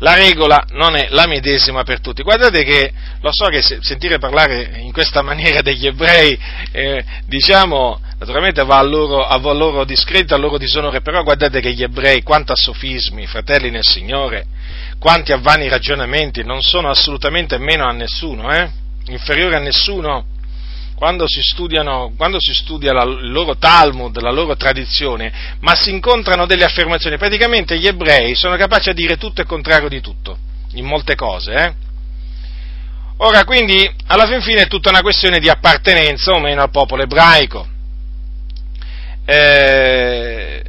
La 0.00 0.14
regola 0.14 0.64
non 0.70 0.96
è 0.96 1.08
la 1.10 1.26
medesima 1.26 1.82
per 1.82 2.00
tutti. 2.00 2.22
Guardate 2.22 2.64
che 2.64 2.92
lo 3.20 3.30
so 3.32 3.46
che 3.46 3.60
sentire 3.60 4.18
parlare 4.18 4.78
in 4.78 4.92
questa 4.92 5.20
maniera 5.20 5.60
degli 5.60 5.86
ebrei, 5.86 6.38
eh, 6.72 7.04
diciamo, 7.26 8.00
naturalmente 8.18 8.64
va 8.64 8.78
a 8.78 8.82
loro, 8.82 9.26
a 9.26 9.36
loro 9.52 9.84
discredito, 9.84 10.34
a 10.34 10.38
loro 10.38 10.56
disonore, 10.56 11.02
però 11.02 11.22
guardate 11.22 11.60
che 11.60 11.72
gli 11.72 11.82
ebrei, 11.82 12.22
quanto 12.22 12.52
a 12.52 12.56
sofismi, 12.56 13.26
fratelli 13.26 13.70
nel 13.70 13.84
Signore, 13.84 14.46
quanti 14.98 15.32
a 15.32 15.36
vani 15.36 15.68
ragionamenti, 15.68 16.44
non 16.44 16.62
sono 16.62 16.88
assolutamente 16.88 17.58
meno 17.58 17.86
a 17.86 17.92
nessuno, 17.92 18.50
eh? 18.50 18.70
inferiori 19.06 19.54
a 19.54 19.58
nessuno. 19.58 20.24
Quando 21.00 21.26
si, 21.26 21.40
studiano, 21.40 22.12
quando 22.14 22.38
si 22.38 22.52
studia 22.52 22.92
la, 22.92 23.04
il 23.04 23.30
loro 23.32 23.56
Talmud, 23.56 24.20
la 24.20 24.30
loro 24.30 24.54
tradizione, 24.54 25.32
ma 25.60 25.74
si 25.74 25.88
incontrano 25.88 26.44
delle 26.44 26.64
affermazioni, 26.64 27.16
praticamente 27.16 27.78
gli 27.78 27.86
ebrei 27.86 28.34
sono 28.34 28.54
capaci 28.56 28.90
a 28.90 28.92
dire 28.92 29.16
tutto 29.16 29.40
e 29.40 29.46
contrario 29.46 29.88
di 29.88 30.02
tutto, 30.02 30.36
in 30.74 30.84
molte 30.84 31.14
cose, 31.14 31.52
eh? 31.54 31.74
Ora, 33.16 33.44
quindi, 33.44 33.90
alla 34.08 34.26
fin 34.26 34.42
fine 34.42 34.64
è 34.64 34.66
tutta 34.66 34.90
una 34.90 35.00
questione 35.00 35.38
di 35.38 35.48
appartenenza 35.48 36.32
o 36.32 36.38
meno 36.38 36.60
al 36.60 36.70
popolo 36.70 37.02
ebraico. 37.02 37.66
Eh, 39.24 40.62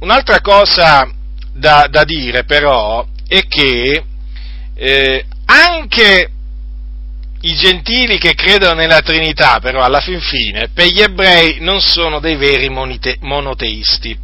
un'altra 0.00 0.42
cosa 0.42 1.10
da, 1.54 1.86
da, 1.88 2.04
dire 2.04 2.44
però 2.44 3.06
è 3.26 3.40
che 3.46 4.04
eh, 4.74 5.24
anche 5.46 6.30
i 7.42 7.54
gentili 7.54 8.18
che 8.18 8.34
credono 8.34 8.74
nella 8.74 9.00
Trinità, 9.00 9.60
però 9.60 9.82
alla 9.82 10.00
fin 10.00 10.20
fine, 10.20 10.68
per 10.68 10.86
gli 10.88 11.00
ebrei 11.00 11.58
non 11.60 11.80
sono 11.80 12.20
dei 12.20 12.36
veri 12.36 12.68
monite, 12.68 13.16
monoteisti. 13.20 14.18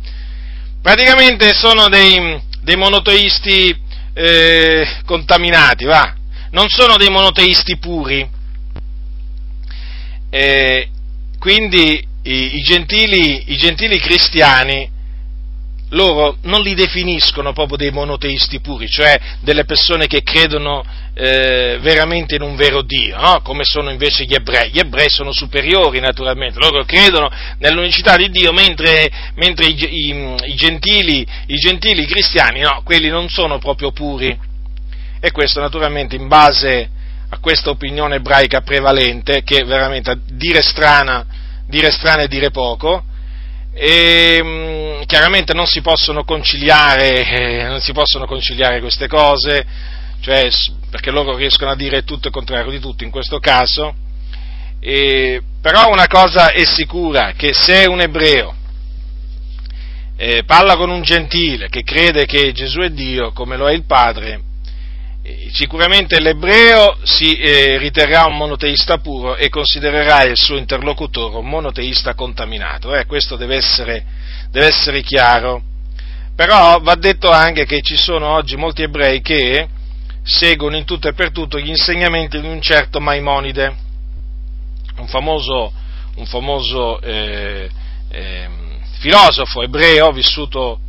Praticamente 0.82 1.54
sono 1.54 1.88
dei, 1.88 2.40
dei 2.60 2.76
monoteisti 2.76 3.74
eh, 4.12 4.86
contaminati, 5.04 5.84
va? 5.84 6.14
Non 6.50 6.68
sono 6.68 6.96
dei 6.96 7.08
monoteisti 7.08 7.78
puri. 7.78 8.28
Eh, 10.28 10.88
quindi 11.38 12.06
i, 12.22 12.56
i, 12.56 12.62
gentili, 12.62 13.52
i 13.52 13.56
gentili 13.56 13.98
cristiani, 13.98 14.90
loro 15.90 16.36
non 16.42 16.60
li 16.60 16.74
definiscono 16.74 17.52
proprio 17.52 17.78
dei 17.78 17.90
monoteisti 17.90 18.60
puri, 18.60 18.88
cioè 18.88 19.18
delle 19.40 19.64
persone 19.64 20.06
che 20.06 20.22
credono 20.22 20.84
eh, 21.18 21.78
veramente 21.80 22.34
in 22.34 22.42
un 22.42 22.56
vero 22.56 22.82
Dio, 22.82 23.16
no? 23.16 23.40
come 23.42 23.64
sono 23.64 23.90
invece 23.90 24.24
gli 24.24 24.34
ebrei. 24.34 24.70
Gli 24.70 24.78
ebrei 24.78 25.08
sono 25.08 25.32
superiori 25.32 25.98
naturalmente, 25.98 26.58
loro 26.58 26.84
credono 26.84 27.30
nell'unicità 27.58 28.16
di 28.16 28.28
Dio, 28.28 28.52
mentre, 28.52 29.08
mentre 29.36 29.66
i, 29.66 30.10
i, 30.10 30.34
i, 30.44 30.54
gentili, 30.54 31.26
i, 31.46 31.54
gentili, 31.54 32.04
cristiani, 32.04 32.60
no, 32.60 32.82
quelli 32.84 33.08
non 33.08 33.30
sono 33.30 33.58
proprio 33.58 33.92
puri. 33.92 34.38
E 35.18 35.30
questo 35.30 35.58
naturalmente 35.58 36.16
in 36.16 36.28
base 36.28 36.90
a 37.30 37.38
questa 37.38 37.70
opinione 37.70 38.16
ebraica 38.16 38.60
prevalente, 38.60 39.42
che 39.42 39.64
veramente 39.64 40.10
a 40.10 40.18
dire 40.20 40.60
strana, 40.60 41.24
dire 41.66 41.90
strano 41.92 42.22
e 42.22 42.28
dire 42.28 42.50
poco, 42.50 43.02
e 43.72 44.40
mm, 44.42 45.02
chiaramente 45.06 45.54
non 45.54 45.66
si 45.66 45.80
possono 45.80 46.24
conciliare, 46.24 47.26
eh, 47.26 47.62
non 47.64 47.80
si 47.80 47.92
possono 47.92 48.26
conciliare 48.26 48.80
queste 48.80 49.08
cose, 49.08 49.64
cioè, 50.20 50.48
perché 50.90 51.10
loro 51.10 51.36
riescono 51.36 51.70
a 51.70 51.76
dire 51.76 52.04
tutto 52.04 52.28
il 52.28 52.32
contrario 52.32 52.70
di 52.70 52.80
tutto 52.80 53.04
in 53.04 53.10
questo 53.10 53.38
caso, 53.38 53.94
e, 54.80 55.42
però 55.60 55.90
una 55.90 56.06
cosa 56.06 56.50
è 56.52 56.64
sicura, 56.64 57.32
che 57.36 57.52
se 57.52 57.86
un 57.88 58.00
ebreo 58.00 58.54
eh, 60.16 60.44
parla 60.44 60.76
con 60.76 60.90
un 60.90 61.02
gentile 61.02 61.68
che 61.68 61.82
crede 61.82 62.24
che 62.24 62.52
Gesù 62.52 62.80
è 62.80 62.90
Dio, 62.90 63.32
come 63.32 63.56
lo 63.56 63.68
è 63.68 63.72
il 63.72 63.84
Padre, 63.84 64.40
sicuramente 65.52 66.20
l'ebreo 66.20 66.98
si 67.02 67.36
eh, 67.36 67.78
riterrà 67.78 68.26
un 68.26 68.36
monoteista 68.36 68.98
puro 68.98 69.36
e 69.36 69.48
considererà 69.48 70.24
il 70.24 70.36
suo 70.36 70.56
interlocutore 70.56 71.36
un 71.36 71.48
monoteista 71.48 72.14
contaminato. 72.14 72.94
Eh, 72.94 73.06
questo 73.06 73.36
deve 73.36 73.56
essere, 73.56 74.04
deve 74.50 74.66
essere, 74.66 75.02
chiaro. 75.02 75.62
Però 76.34 76.78
va 76.80 76.94
detto 76.94 77.30
anche 77.30 77.64
che 77.64 77.80
ci 77.80 77.96
sono 77.96 78.28
oggi 78.28 78.56
molti 78.56 78.82
ebrei 78.82 79.20
che 79.22 79.68
seguono 80.26 80.76
in 80.76 80.84
tutto 80.84 81.08
e 81.08 81.12
per 81.12 81.30
tutto 81.30 81.58
gli 81.58 81.68
insegnamenti 81.68 82.40
di 82.40 82.48
un 82.48 82.60
certo 82.60 83.00
Maimonide, 83.00 83.76
un 84.96 85.06
famoso, 85.06 85.72
un 86.16 86.26
famoso 86.26 87.00
eh, 87.00 87.70
filosofo 88.98 89.62
ebreo 89.62 90.10
vissuto 90.10 90.80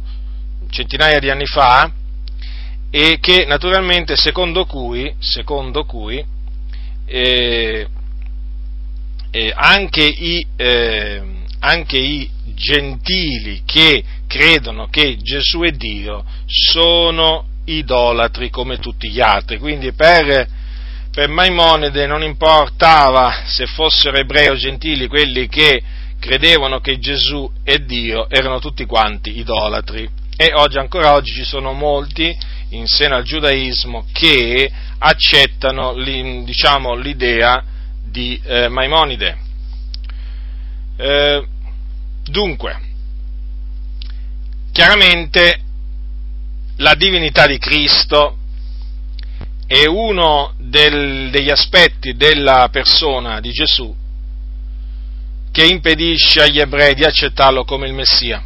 centinaia 0.69 1.19
di 1.19 1.29
anni 1.29 1.45
fa, 1.45 1.91
e 2.89 3.19
che 3.19 3.45
naturalmente 3.45 4.15
secondo 4.15 4.65
cui, 4.65 5.13
secondo 5.19 5.85
cui 5.85 6.23
eh, 7.05 7.87
eh, 9.29 9.53
anche, 9.55 10.03
i, 10.03 10.45
eh, 10.55 11.21
anche 11.59 11.97
i 11.97 12.29
gentili 12.55 13.61
che 13.65 14.03
credono 14.25 14.87
che 14.87 15.17
Gesù 15.17 15.59
è 15.61 15.71
Dio 15.71 16.25
sono 16.45 17.46
idolatri 17.67 18.49
come 18.49 18.77
tutti 18.77 19.09
gli 19.09 19.19
altri. 19.19 19.57
Quindi 19.57 19.93
per, 19.93 20.47
per 21.11 21.29
Maimonide 21.29 22.05
non 22.05 22.23
importava 22.23 23.43
se 23.45 23.65
fossero 23.65 24.17
ebrei 24.17 24.49
o 24.49 24.55
gentili 24.55 25.07
quelli 25.07 25.47
che 25.47 25.81
credevano 26.19 26.79
che 26.79 26.97
Gesù 26.97 27.49
è 27.63 27.77
Dio, 27.77 28.29
erano 28.29 28.59
tutti 28.59 28.85
quanti 28.85 29.37
idolatri. 29.37 30.09
E 30.35 30.51
oggi, 30.53 30.77
ancora 30.77 31.13
oggi, 31.13 31.33
ci 31.33 31.43
sono 31.43 31.73
molti 31.73 32.35
in 32.69 32.85
seno 32.85 33.15
al 33.15 33.23
giudaismo 33.23 34.05
che 34.11 34.69
accettano 34.99 35.93
diciamo, 36.43 36.95
l'idea 36.95 37.63
di 38.03 38.39
eh, 38.43 38.67
Maimonide. 38.67 39.37
Eh, 40.97 41.47
dunque, 42.23 42.79
chiaramente 44.71 45.61
la 46.77 46.93
divinità 46.95 47.45
di 47.47 47.57
Cristo 47.57 48.37
è 49.65 49.85
uno 49.85 50.53
del, 50.57 51.29
degli 51.29 51.49
aspetti 51.49 52.15
della 52.15 52.69
persona 52.71 53.39
di 53.39 53.51
Gesù 53.51 53.95
che 55.51 55.65
impedisce 55.65 56.41
agli 56.41 56.59
ebrei 56.59 56.93
di 56.93 57.03
accettarlo 57.03 57.63
come 57.63 57.87
il 57.87 57.93
Messia. 57.93 58.43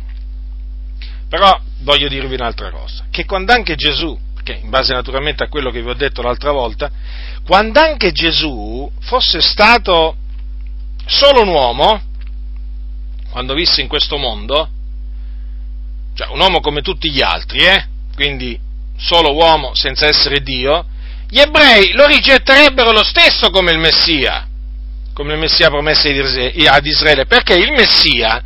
Però 1.27 1.59
voglio 1.79 2.07
dirvi 2.07 2.35
un'altra 2.35 2.71
cosa, 2.71 3.05
che 3.11 3.25
quando 3.25 3.51
anche 3.51 3.75
Gesù, 3.75 4.17
che 4.43 4.53
in 4.53 4.69
base 4.69 4.93
naturalmente 4.93 5.43
a 5.43 5.49
quello 5.49 5.71
che 5.71 5.81
vi 5.81 5.89
ho 5.89 5.93
detto 5.93 6.21
l'altra 6.21 6.51
volta, 6.51 6.89
quando 7.45 7.79
anche 7.79 8.11
Gesù 8.11 8.89
fosse 9.01 9.41
stato 9.41 10.15
solo 11.05 11.41
un 11.41 11.49
uomo, 11.49 12.01
quando 13.29 13.53
visse 13.53 13.81
in 13.81 13.87
questo 13.87 14.17
mondo, 14.17 14.69
cioè 16.13 16.27
un 16.29 16.39
uomo 16.39 16.59
come 16.61 16.81
tutti 16.81 17.09
gli 17.09 17.21
altri, 17.21 17.59
eh? 17.65 17.90
Quindi 18.21 18.55
solo 18.99 19.33
uomo 19.33 19.73
senza 19.73 20.05
essere 20.05 20.41
Dio, 20.41 20.85
gli 21.27 21.39
ebrei 21.39 21.91
lo 21.93 22.05
rigetterebbero 22.05 22.91
lo 22.91 23.03
stesso 23.03 23.49
come 23.49 23.71
il 23.71 23.79
Messia, 23.79 24.47
come 25.11 25.33
il 25.33 25.39
Messia 25.39 25.69
promesso 25.69 26.07
ad 26.07 26.85
Israele, 26.85 27.25
perché 27.25 27.55
il 27.55 27.71
Messia 27.71 28.43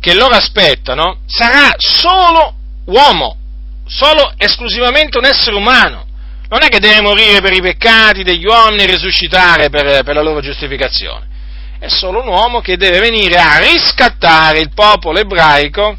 che 0.00 0.14
loro 0.14 0.34
aspettano 0.34 1.20
sarà 1.26 1.72
solo 1.76 2.52
uomo, 2.86 3.36
solo 3.86 4.34
esclusivamente 4.38 5.18
un 5.18 5.24
essere 5.26 5.54
umano. 5.54 6.04
Non 6.48 6.64
è 6.64 6.66
che 6.66 6.80
deve 6.80 7.00
morire 7.00 7.40
per 7.40 7.52
i 7.52 7.60
peccati 7.60 8.24
degli 8.24 8.44
uomini 8.44 8.82
e 8.82 8.86
risuscitare 8.86 9.70
per, 9.70 10.02
per 10.02 10.16
la 10.16 10.22
loro 10.22 10.40
giustificazione. 10.40 11.28
È 11.78 11.86
solo 11.86 12.22
un 12.22 12.26
uomo 12.26 12.60
che 12.60 12.76
deve 12.76 12.98
venire 12.98 13.36
a 13.36 13.58
riscattare 13.58 14.58
il 14.58 14.72
popolo 14.74 15.20
ebraico 15.20 15.96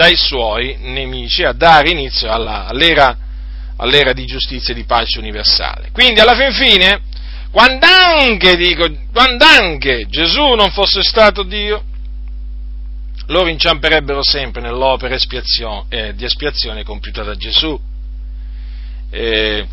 dai 0.00 0.16
suoi 0.16 0.78
nemici, 0.78 1.42
a 1.42 1.52
dare 1.52 1.90
inizio 1.90 2.32
alla, 2.32 2.64
all'era, 2.66 3.14
all'era, 3.76 4.14
di 4.14 4.24
giustizia 4.24 4.72
e 4.72 4.76
di 4.76 4.84
pace 4.84 5.18
universale. 5.18 5.90
Quindi 5.92 6.20
alla 6.20 6.34
fin 6.34 6.52
fine, 6.52 7.02
quando 7.50 7.84
anche, 7.84 8.56
dico, 8.56 8.90
quando 9.12 9.44
anche 9.44 10.06
Gesù 10.08 10.54
non 10.54 10.70
fosse 10.70 11.02
stato 11.02 11.42
Dio, 11.42 11.84
loro 13.26 13.50
inciamperebbero 13.50 14.22
sempre 14.22 14.62
nell'opera 14.62 15.14
espiazione, 15.14 15.84
eh, 15.90 16.14
di 16.14 16.24
espiazione 16.24 16.82
compiuta 16.82 17.22
da 17.22 17.34
Gesù, 17.34 17.78
eh, 19.10 19.66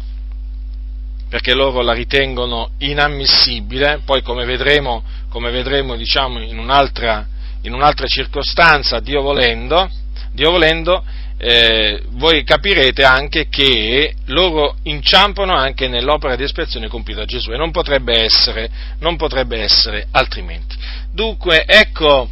perché 1.30 1.54
loro 1.54 1.82
la 1.82 1.94
ritengono 1.94 2.72
inammissibile, 2.80 4.02
poi 4.04 4.22
come 4.22 4.44
vedremo, 4.44 5.04
come 5.30 5.52
vedremo 5.52 5.96
diciamo, 5.96 6.42
in, 6.42 6.58
un'altra, 6.58 7.26
in 7.62 7.74
un'altra 7.74 8.08
circostanza, 8.08 9.00
Dio 9.00 9.22
volendo, 9.22 9.90
Dio 10.32 10.52
volendo, 10.52 11.04
eh, 11.40 12.02
voi 12.12 12.44
capirete 12.44 13.04
anche 13.04 13.48
che 13.48 14.16
loro 14.26 14.78
inciampano 14.84 15.54
anche 15.54 15.88
nell'opera 15.88 16.36
di 16.36 16.44
espiazione 16.44 16.88
compiuta 16.88 17.22
da 17.22 17.26
Gesù 17.26 17.52
e 17.52 17.58
non 17.58 17.72
potrebbe 17.72 18.24
essere, 18.24 18.70
non 19.00 19.18
potrebbe 19.18 19.60
essere 19.60 20.08
altrimenti. 20.12 20.76
Dunque, 21.12 21.64
ecco, 21.66 22.30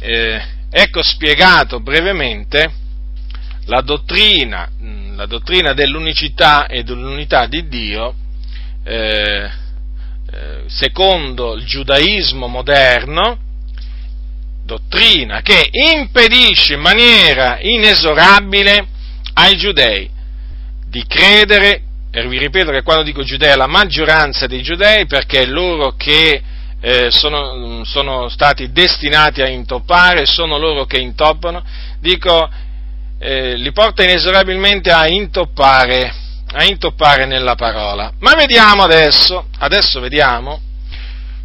eh, 0.00 0.42
ecco 0.70 1.02
spiegato 1.02 1.80
brevemente 1.80 2.72
la 3.66 3.82
dottrina, 3.82 4.68
la 5.14 5.26
dottrina, 5.26 5.72
dell'unicità 5.72 6.66
e 6.66 6.82
dell'unità 6.82 7.46
di 7.46 7.68
Dio 7.68 8.14
eh, 8.82 9.50
eh 10.32 10.62
secondo 10.66 11.54
il 11.54 11.64
giudaismo 11.64 12.46
moderno, 12.46 13.38
dottrina 14.70 15.40
che 15.42 15.68
impedisce 15.70 16.74
in 16.74 16.80
maniera 16.80 17.58
inesorabile 17.60 18.86
ai 19.34 19.56
giudei 19.56 20.08
di 20.86 21.04
credere, 21.06 21.82
e 22.12 22.26
vi 22.28 22.38
ripeto 22.38 22.70
che 22.70 22.82
quando 22.82 23.02
dico 23.02 23.22
giudei 23.24 23.50
è 23.50 23.56
la 23.56 23.66
maggioranza 23.66 24.46
dei 24.46 24.62
giudei 24.62 25.06
perché 25.06 25.40
è 25.40 25.46
loro 25.46 25.94
che 25.96 26.42
eh, 26.82 27.10
sono, 27.10 27.84
sono, 27.84 28.28
stati 28.28 28.70
destinati 28.70 29.42
a 29.42 29.48
intoppare, 29.48 30.24
sono 30.24 30.56
loro 30.56 30.84
che 30.86 30.98
intoppano, 30.98 31.62
dico, 31.98 32.48
eh, 33.18 33.56
li 33.56 33.72
porta 33.72 34.02
inesorabilmente 34.02 34.90
a 34.90 35.06
intoppare, 35.06 36.12
a 36.52 36.64
intoppare 36.64 37.26
nella 37.26 37.54
parola. 37.54 38.12
Ma 38.20 38.34
vediamo 38.34 38.82
adesso, 38.82 39.46
adesso 39.58 40.00
vediamo 40.00 40.60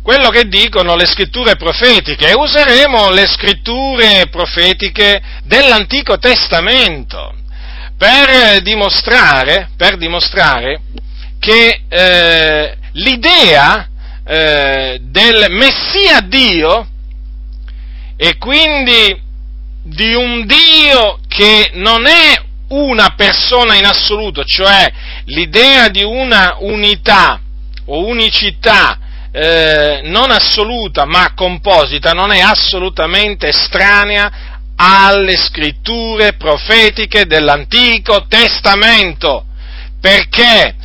quello 0.05 0.29
che 0.29 0.47
dicono 0.47 0.95
le 0.95 1.07
scritture 1.07 1.55
profetiche 1.55 2.29
e 2.29 2.35
useremo 2.35 3.09
le 3.09 3.25
scritture 3.25 4.27
profetiche 4.29 5.19
dell'Antico 5.45 6.19
Testamento 6.19 7.33
per 7.97 8.61
dimostrare, 8.61 9.71
per 9.75 9.97
dimostrare 9.97 10.79
che 11.39 11.81
eh, 11.89 12.77
l'idea 12.91 13.89
eh, 14.23 14.99
del 15.01 15.47
Messia 15.49 16.19
Dio 16.21 16.87
e 18.15 18.37
quindi 18.37 19.19
di 19.81 20.13
un 20.13 20.45
Dio 20.45 21.17
che 21.27 21.71
non 21.73 22.05
è 22.05 22.43
una 22.67 23.15
persona 23.17 23.73
in 23.73 23.85
assoluto, 23.85 24.43
cioè 24.43 24.87
l'idea 25.25 25.87
di 25.87 26.03
una 26.03 26.57
unità 26.59 27.41
o 27.85 28.05
unicità 28.05 28.99
eh, 29.37 29.99
non 30.05 30.31
assoluta 30.31 31.03
ma 31.03 31.33
composita 31.35 32.11
non 32.11 32.31
è 32.31 32.39
assolutamente 32.39 33.49
estranea 33.49 34.31
alle 34.77 35.35
scritture 35.35 36.33
profetiche 36.33 37.25
dell'Antico 37.25 38.27
Testamento, 38.29 39.45
perché 39.99 40.75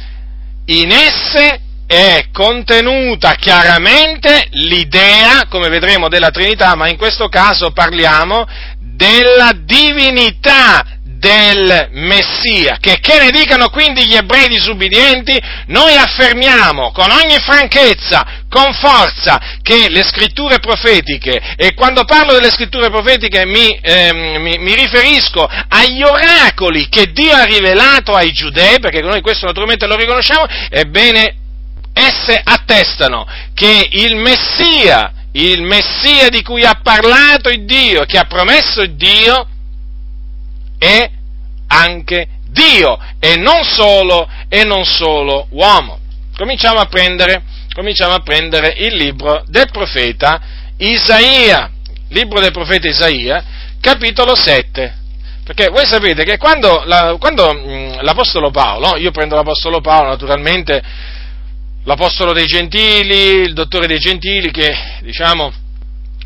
in 0.67 0.91
esse 0.91 1.61
è 1.87 2.27
contenuta 2.33 3.35
chiaramente 3.35 4.47
l'idea, 4.51 5.47
come 5.49 5.69
vedremo, 5.69 6.09
della 6.09 6.31
Trinità, 6.31 6.75
ma 6.75 6.89
in 6.89 6.97
questo 6.97 7.29
caso 7.29 7.71
parliamo 7.71 8.47
della 8.79 9.53
divinità 9.65 10.85
del 11.21 11.89
Messia. 11.93 12.79
Che, 12.81 12.99
che 13.01 13.19
ne 13.19 13.31
dicano 13.31 13.69
quindi 13.69 14.07
gli 14.07 14.15
ebrei 14.15 14.49
disubbidienti, 14.49 15.39
noi 15.67 15.95
affermiamo 15.97 16.91
con 16.93 17.11
ogni 17.11 17.39
franchezza, 17.39 18.40
con 18.51 18.75
forza, 18.75 19.59
che 19.63 19.89
le 19.89 20.03
scritture 20.03 20.59
profetiche, 20.59 21.55
e 21.57 21.73
quando 21.75 22.05
parlo 22.05 22.33
delle 22.33 22.51
scritture 22.51 22.91
profetiche 22.91 23.47
mi, 23.47 23.79
eh, 23.81 24.13
mi, 24.13 24.59
mi 24.59 24.75
riferisco 24.75 25.49
agli 25.69 26.03
oracoli 26.03 26.89
che 26.89 27.13
Dio 27.13 27.33
ha 27.33 27.45
rivelato 27.45 28.13
ai 28.13 28.33
giudei, 28.33 28.81
perché 28.81 29.01
noi 29.01 29.21
questo 29.21 29.47
naturalmente 29.47 29.87
lo 29.87 29.95
riconosciamo, 29.95 30.47
ebbene, 30.69 31.37
esse 31.93 32.41
attestano 32.43 33.27
che 33.55 33.89
il 33.91 34.17
Messia, 34.17 35.13
il 35.33 35.63
Messia 35.63 36.29
di 36.29 36.43
cui 36.43 36.65
ha 36.65 36.81
parlato 36.83 37.49
il 37.51 37.65
Dio, 37.65 38.05
che 38.05 38.19
ha 38.19 38.25
promesso 38.25 38.81
il 38.81 38.97
Dio, 38.97 39.47
è 40.77 41.09
anche 41.69 42.27
Dio 42.49 42.99
e 43.21 43.37
non 43.37 43.63
solo, 43.65 44.29
e 44.49 44.65
non 44.65 44.85
solo 44.85 45.47
uomo. 45.51 45.99
Cominciamo 46.37 46.81
a, 46.81 46.87
prendere, 46.87 47.43
cominciamo 47.73 48.15
a 48.15 48.21
prendere 48.21 48.75
il 48.79 48.95
libro 48.95 49.45
del 49.47 49.69
profeta 49.71 50.41
Isaia, 50.79 51.71
libro 52.09 52.41
del 52.41 52.53
profeta 52.53 52.89
Isaia, 52.89 53.45
capitolo 53.81 54.35
7. 54.35 54.99
Perché 55.45 55.69
voi 55.69 55.87
sapete 55.87 56.25
che 56.25 56.37
quando, 56.37 56.83
la, 56.85 57.17
quando 57.19 57.53
mh, 57.53 58.03
l'Apostolo 58.03 58.51
Paolo, 58.51 58.97
io 58.97 59.11
prendo 59.11 59.35
l'Apostolo 59.35 59.81
Paolo 59.81 60.09
naturalmente, 60.09 60.83
l'Apostolo 61.85 62.33
dei 62.33 62.47
Gentili, 62.47 63.43
il 63.43 63.53
dottore 63.53 63.87
dei 63.87 63.99
Gentili 63.99 64.51
che 64.51 64.99
diciamo 65.01 65.53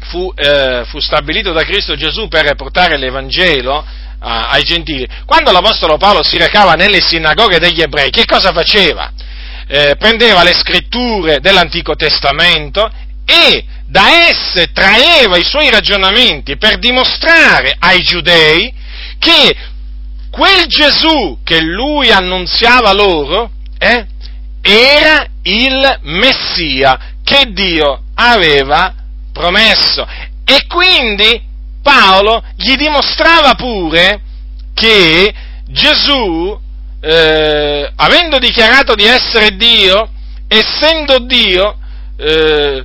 fu, 0.00 0.32
eh, 0.34 0.82
fu 0.86 1.00
stabilito 1.00 1.52
da 1.52 1.62
Cristo 1.62 1.96
Gesù 1.96 2.28
per 2.28 2.54
portare 2.54 2.96
l'Evangelo 2.96 3.84
ai 4.26 4.62
gentili. 4.62 5.06
Quando 5.26 5.52
l'Apostolo 5.52 5.98
Paolo 5.98 6.22
si 6.22 6.38
recava 6.38 6.72
nelle 6.72 7.02
sinagoghe 7.02 7.58
degli 7.58 7.82
ebrei, 7.82 8.08
che 8.08 8.24
cosa 8.24 8.52
faceva? 8.52 9.12
Eh, 9.66 9.96
prendeva 9.96 10.42
le 10.42 10.54
scritture 10.54 11.40
dell'Antico 11.40 11.94
Testamento 11.94 12.90
e 13.24 13.64
da 13.86 14.28
esse 14.28 14.72
traeva 14.72 15.36
i 15.36 15.44
suoi 15.44 15.70
ragionamenti 15.70 16.56
per 16.56 16.78
dimostrare 16.78 17.74
ai 17.78 18.02
giudei 18.02 18.72
che 19.18 19.56
quel 20.30 20.66
Gesù 20.66 21.38
che 21.44 21.60
lui 21.60 22.10
annunziava 22.10 22.92
loro 22.92 23.50
eh, 23.78 24.06
era 24.60 25.26
il 25.42 25.98
Messia 26.02 26.98
che 27.22 27.52
Dio 27.52 28.02
aveva 28.14 28.94
promesso. 29.32 30.06
E 30.44 30.66
quindi 30.66 31.40
Paolo 31.82 32.42
gli 32.56 32.74
dimostrava 32.74 33.54
pure 33.54 34.20
che 34.74 35.32
Gesù, 35.66 36.58
eh, 37.06 37.92
avendo 37.96 38.38
dichiarato 38.38 38.94
di 38.94 39.04
essere 39.04 39.56
Dio, 39.56 40.08
essendo 40.48 41.18
Dio, 41.18 41.76
eh, 42.16 42.82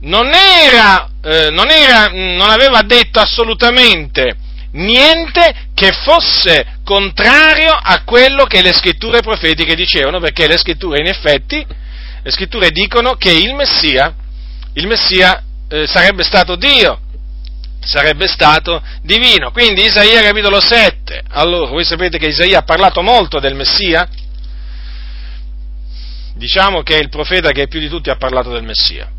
non, 0.00 0.32
era, 0.32 1.08
eh, 1.22 1.50
non, 1.50 1.70
era, 1.70 2.08
non 2.08 2.50
aveva 2.50 2.82
detto 2.82 3.20
assolutamente 3.20 4.36
niente 4.72 5.68
che 5.74 5.92
fosse 5.92 6.78
contrario 6.84 7.72
a 7.72 8.02
quello 8.04 8.44
che 8.44 8.62
le 8.62 8.72
scritture 8.72 9.20
profetiche 9.20 9.76
dicevano, 9.76 10.18
perché 10.18 10.48
le 10.48 10.58
scritture 10.58 10.98
in 10.98 11.06
effetti, 11.06 11.64
le 12.22 12.30
scritture 12.32 12.70
dicono 12.70 13.14
che 13.14 13.30
il 13.30 13.54
Messia, 13.54 14.12
il 14.72 14.88
Messia 14.88 15.40
eh, 15.68 15.86
sarebbe 15.86 16.24
stato 16.24 16.56
Dio, 16.56 16.98
sarebbe 17.80 18.26
stato 18.28 18.82
divino. 19.02 19.50
Quindi 19.50 19.84
Isaia 19.84 20.22
capitolo 20.22 20.60
7, 20.60 21.22
allora 21.30 21.70
voi 21.70 21.84
sapete 21.84 22.18
che 22.18 22.28
Isaia 22.28 22.58
ha 22.58 22.62
parlato 22.62 23.02
molto 23.02 23.40
del 23.40 23.54
Messia, 23.54 24.08
diciamo 26.34 26.82
che 26.82 26.96
è 26.96 27.00
il 27.00 27.08
profeta 27.08 27.50
che 27.50 27.68
più 27.68 27.80
di 27.80 27.88
tutti 27.88 28.10
ha 28.10 28.16
parlato 28.16 28.50
del 28.50 28.62
Messia. 28.62 29.10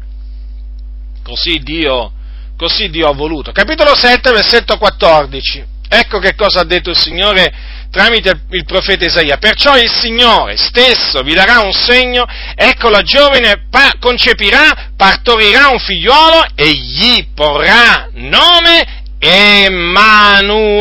Così 1.24 1.60
Dio, 1.60 2.13
così 2.58 2.89
Dio 2.89 3.08
ha 3.08 3.13
voluto. 3.13 3.52
Capitolo 3.52 3.95
7, 3.95 4.32
versetto 4.32 4.78
14. 4.78 5.65
Ecco 5.88 6.19
che 6.19 6.36
cosa 6.36 6.62
ha 6.62 6.63
detto 6.63 6.89
il 6.89 6.97
Signore 6.97 7.54
tramite 7.92 8.42
il 8.52 8.66
profeta 8.66 9.06
Isaia. 9.06 9.38
Perciò 9.38 9.78
il 9.78 9.92
Signore 9.92 10.58
stesso 10.58 11.22
vi 11.22 11.36
darà 11.36 11.60
un 11.60 11.74
segno, 11.74 12.26
ecco 12.56 12.90
la 12.90 13.02
giovane 13.02 13.68
pa- 13.70 13.94
concepirà, 14.00 14.92
partorirà 14.96 15.68
un 15.68 15.78
figliuolo 15.80 16.46
e 16.56 16.72
gli 16.72 17.28
porrà 17.36 18.10
nome 18.14 19.04
Emanuele. 19.20 20.80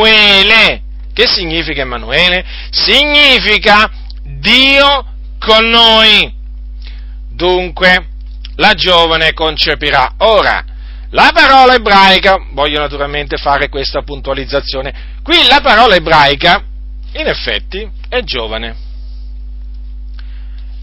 Che 1.13 1.27
significa 1.27 1.81
Emanuele? 1.81 2.43
Significa 2.71 3.91
Dio 4.23 5.05
con 5.37 5.67
noi. 5.67 6.33
Dunque, 7.29 8.07
la 8.55 8.73
giovane 8.73 9.33
concepirà. 9.33 10.13
Ora, 10.19 10.63
la 11.11 11.31
parola 11.33 11.73
ebraica, 11.73 12.37
voglio 12.53 12.79
naturalmente 12.79 13.37
fare 13.37 13.67
questa 13.67 14.01
puntualizzazione, 14.01 15.19
qui 15.21 15.45
la 15.47 15.59
parola 15.61 15.95
ebraica, 15.95 16.63
in 17.13 17.27
effetti, 17.27 17.89
è 18.07 18.21
giovane. 18.21 18.75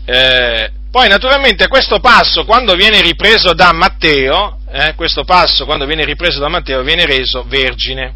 Eh, 0.05 0.71
poi 0.91 1.09
naturalmente 1.09 1.69
questo 1.69 2.01
passo 2.01 2.45
quando 2.45 2.75
viene 2.75 3.01
ripreso 3.03 3.53
da 3.53 3.73
Matteo, 3.73 4.61
eh, 4.71 4.95
questo 4.95 5.25
passo 5.25 5.65
quando 5.65 5.85
viene 5.85 6.05
ripreso 6.05 6.39
da 6.39 6.49
Matteo 6.49 6.83
viene 6.83 7.05
reso 7.05 7.45
vergine. 7.45 8.15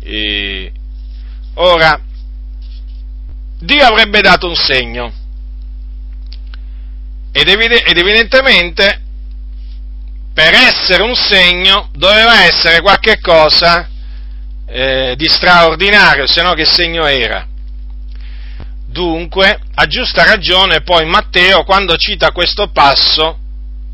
E, 0.00 0.72
ora, 1.54 2.00
Dio 3.58 3.84
avrebbe 3.84 4.20
dato 4.20 4.46
un 4.48 4.54
segno 4.54 5.12
ed, 7.32 7.48
evidentemente 7.48 9.02
per 10.32 10.54
essere 10.54 11.02
un 11.02 11.14
segno 11.14 11.90
doveva 11.92 12.44
essere 12.44 12.80
qualche 12.80 13.20
cosa 13.20 13.88
eh, 14.66 15.14
di 15.16 15.28
straordinario, 15.28 16.26
se 16.26 16.42
no 16.42 16.52
che 16.54 16.66
segno 16.66 17.06
era. 17.06 17.46
Dunque, 18.86 19.58
a 19.74 19.86
giusta 19.86 20.24
ragione, 20.24 20.80
poi 20.80 21.04
Matteo, 21.06 21.64
quando 21.64 21.96
cita 21.96 22.32
questo 22.32 22.68
passo, 22.68 23.38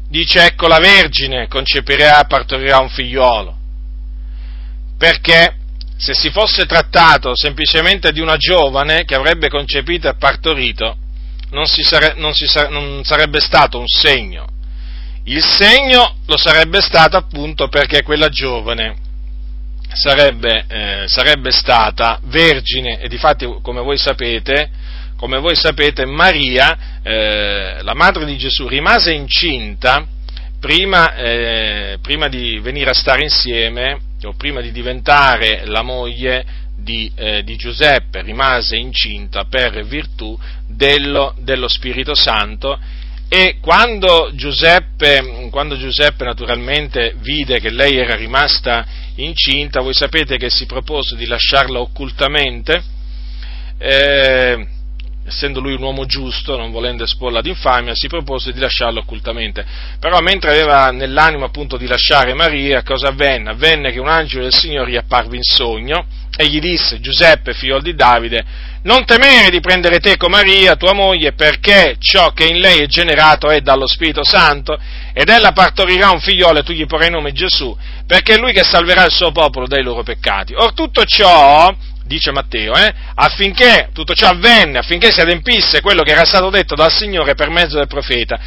dice 0.08 0.44
ecco 0.44 0.68
la 0.68 0.78
Vergine 0.78 1.48
concepirà, 1.48 2.24
partorirà 2.24 2.78
un 2.78 2.88
figliuolo. 2.88 3.56
Perché 4.96 5.56
se 5.96 6.14
si 6.14 6.30
fosse 6.30 6.66
trattato 6.66 7.36
semplicemente 7.36 8.12
di 8.12 8.20
una 8.20 8.36
giovane 8.36 9.04
che 9.04 9.14
avrebbe 9.14 9.48
concepito 9.48 10.08
e 10.08 10.14
partorito, 10.14 10.96
non, 11.50 11.66
sare- 11.66 12.14
non, 12.16 12.32
sare- 12.34 12.68
non 12.68 13.02
sarebbe 13.04 13.40
stato 13.40 13.78
un 13.78 13.86
segno, 13.86 14.46
il 15.24 15.44
segno 15.44 16.16
lo 16.26 16.36
sarebbe 16.36 16.80
stato 16.80 17.16
appunto 17.16 17.68
perché 17.68 18.02
quella 18.02 18.28
giovane 18.28 18.96
sarebbe, 19.92 20.64
eh, 20.68 21.04
sarebbe 21.06 21.50
stata 21.50 22.18
vergine 22.24 23.00
e 23.00 23.08
difatti 23.08 23.46
come 23.62 23.80
voi 23.80 23.98
sapete, 23.98 24.70
come 25.16 25.38
voi 25.38 25.54
sapete 25.54 26.04
Maria, 26.04 27.00
eh, 27.02 27.78
la 27.82 27.94
madre 27.94 28.24
di 28.24 28.36
Gesù, 28.36 28.66
rimase 28.66 29.12
incinta 29.12 30.06
prima, 30.58 31.14
eh, 31.14 31.98
prima, 32.02 32.28
di 32.28 32.58
venire 32.60 32.90
a 32.90 32.94
stare 32.94 33.22
insieme 33.22 34.00
o 34.24 34.34
prima 34.34 34.60
di 34.60 34.72
diventare 34.72 35.62
la 35.66 35.82
moglie 35.82 36.44
di, 36.76 37.10
eh, 37.14 37.42
di 37.44 37.56
Giuseppe, 37.56 38.22
rimase 38.22 38.76
incinta 38.76 39.44
per 39.44 39.84
virtù 39.84 40.38
dello, 40.66 41.34
dello 41.38 41.68
Spirito 41.68 42.14
Santo 42.14 42.78
e 43.34 43.56
quando 43.62 44.30
Giuseppe, 44.34 45.48
quando 45.50 45.78
Giuseppe, 45.78 46.22
naturalmente 46.22 47.14
vide 47.16 47.60
che 47.60 47.70
lei 47.70 47.96
era 47.96 48.14
rimasta 48.14 48.84
incinta, 49.14 49.80
voi 49.80 49.94
sapete 49.94 50.36
che 50.36 50.50
si 50.50 50.66
propose 50.66 51.16
di 51.16 51.24
lasciarla 51.24 51.80
occultamente, 51.80 52.82
eh, 53.78 54.66
essendo 55.24 55.60
lui 55.60 55.72
un 55.72 55.80
uomo 55.80 56.04
giusto, 56.04 56.58
non 56.58 56.70
volendo 56.70 57.04
esporla 57.04 57.38
ad 57.38 57.46
infamia, 57.46 57.94
si 57.94 58.06
propose 58.06 58.52
di 58.52 58.60
lasciarla 58.60 59.00
occultamente. 59.00 59.64
Però 59.98 60.20
mentre 60.20 60.50
aveva 60.50 60.90
nell'animo 60.90 61.46
appunto 61.46 61.78
di 61.78 61.86
lasciare 61.86 62.34
Maria, 62.34 62.82
cosa 62.82 63.08
avvenne? 63.08 63.48
Avvenne 63.48 63.92
che 63.92 63.98
un 63.98 64.08
angelo 64.08 64.42
del 64.42 64.52
Signore 64.52 64.90
gli 64.90 64.96
apparve 64.96 65.36
in 65.36 65.42
sogno 65.42 66.04
e 66.34 66.46
gli 66.46 66.60
disse, 66.60 67.00
Giuseppe, 67.00 67.52
figlio 67.52 67.78
di 67.78 67.94
Davide, 67.94 68.44
non 68.84 69.04
temere 69.04 69.50
di 69.50 69.60
prendere 69.60 69.98
teco 69.98 70.28
Maria, 70.28 70.76
tua 70.76 70.94
moglie, 70.94 71.32
perché 71.32 71.96
ciò 71.98 72.32
che 72.32 72.44
in 72.44 72.58
lei 72.58 72.80
è 72.80 72.86
generato 72.86 73.48
è 73.48 73.60
dallo 73.60 73.86
Spirito 73.86 74.24
Santo, 74.24 74.78
ed 75.12 75.28
ella 75.28 75.52
partorirà 75.52 76.10
un 76.10 76.20
figliolo 76.20 76.58
e 76.58 76.62
tu 76.62 76.72
gli 76.72 76.86
porrai 76.86 77.10
nome 77.10 77.32
Gesù, 77.32 77.76
perché 78.06 78.34
è 78.34 78.38
lui 78.38 78.52
che 78.52 78.64
salverà 78.64 79.04
il 79.04 79.12
suo 79.12 79.30
popolo 79.30 79.66
dai 79.66 79.82
loro 79.82 80.02
peccati. 80.02 80.54
Or 80.54 80.72
tutto 80.72 81.04
ciò, 81.04 81.72
dice 82.04 82.32
Matteo, 82.32 82.74
eh, 82.74 82.92
affinché 83.14 83.90
tutto 83.92 84.14
ciò 84.14 84.28
avvenne, 84.28 84.78
affinché 84.78 85.12
si 85.12 85.20
adempisse 85.20 85.80
quello 85.80 86.02
che 86.02 86.12
era 86.12 86.24
stato 86.24 86.50
detto 86.50 86.74
dal 86.74 86.90
Signore 86.90 87.34
per 87.34 87.50
mezzo 87.50 87.76
del 87.76 87.86
profeta. 87.86 88.40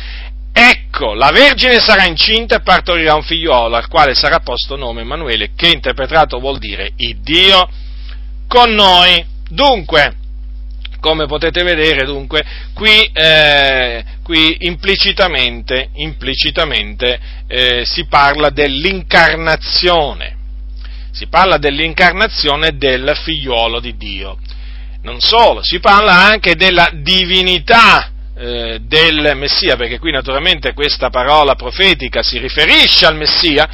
Ecco, 0.98 1.14
la 1.14 1.32
Vergine 1.32 1.82
sarà 1.82 2.06
incinta 2.06 2.56
e 2.56 2.62
partorirà 2.62 3.16
un 3.16 3.22
figliolo, 3.22 3.76
al 3.76 3.90
quale 3.90 4.16
sarà 4.16 4.40
posto 4.40 4.78
nome 4.78 5.02
Emanuele, 5.02 5.52
che 5.54 5.68
interpretato 5.68 6.40
vuol 6.40 6.58
dire 6.58 6.94
il 6.96 7.18
Dio 7.18 7.68
con 8.48 8.74
noi. 8.74 9.26
Dunque, 9.50 10.16
come 11.02 11.26
potete 11.26 11.64
vedere 11.64 12.06
dunque, 12.06 12.46
qui, 12.74 13.10
eh, 13.12 14.06
qui 14.24 14.56
implicitamente, 14.62 15.90
implicitamente 15.96 17.20
eh, 17.46 17.84
si 17.84 18.06
parla 18.06 18.50
dell'incarnazione, 18.50 20.38
si 21.12 21.28
parla 21.28 21.58
dell'incarnazione 21.58 22.78
del 22.78 23.20
figliuolo 23.22 23.82
di 23.82 23.98
Dio. 23.98 24.38
Non 25.02 25.20
solo, 25.20 25.62
si 25.62 25.82
parla 25.82 26.14
anche 26.14 26.56
della 26.56 26.90
divinità 26.94 28.12
eh, 28.38 28.80
del 28.82 29.34
Messia, 29.36 29.76
perché 29.76 29.98
qui 29.98 30.12
naturalmente 30.12 30.74
questa 30.74 31.10
parola 31.10 31.56
profetica 31.56 32.22
si 32.22 32.38
riferisce 32.38 33.06
al 33.06 33.16
Messia, 33.16 33.68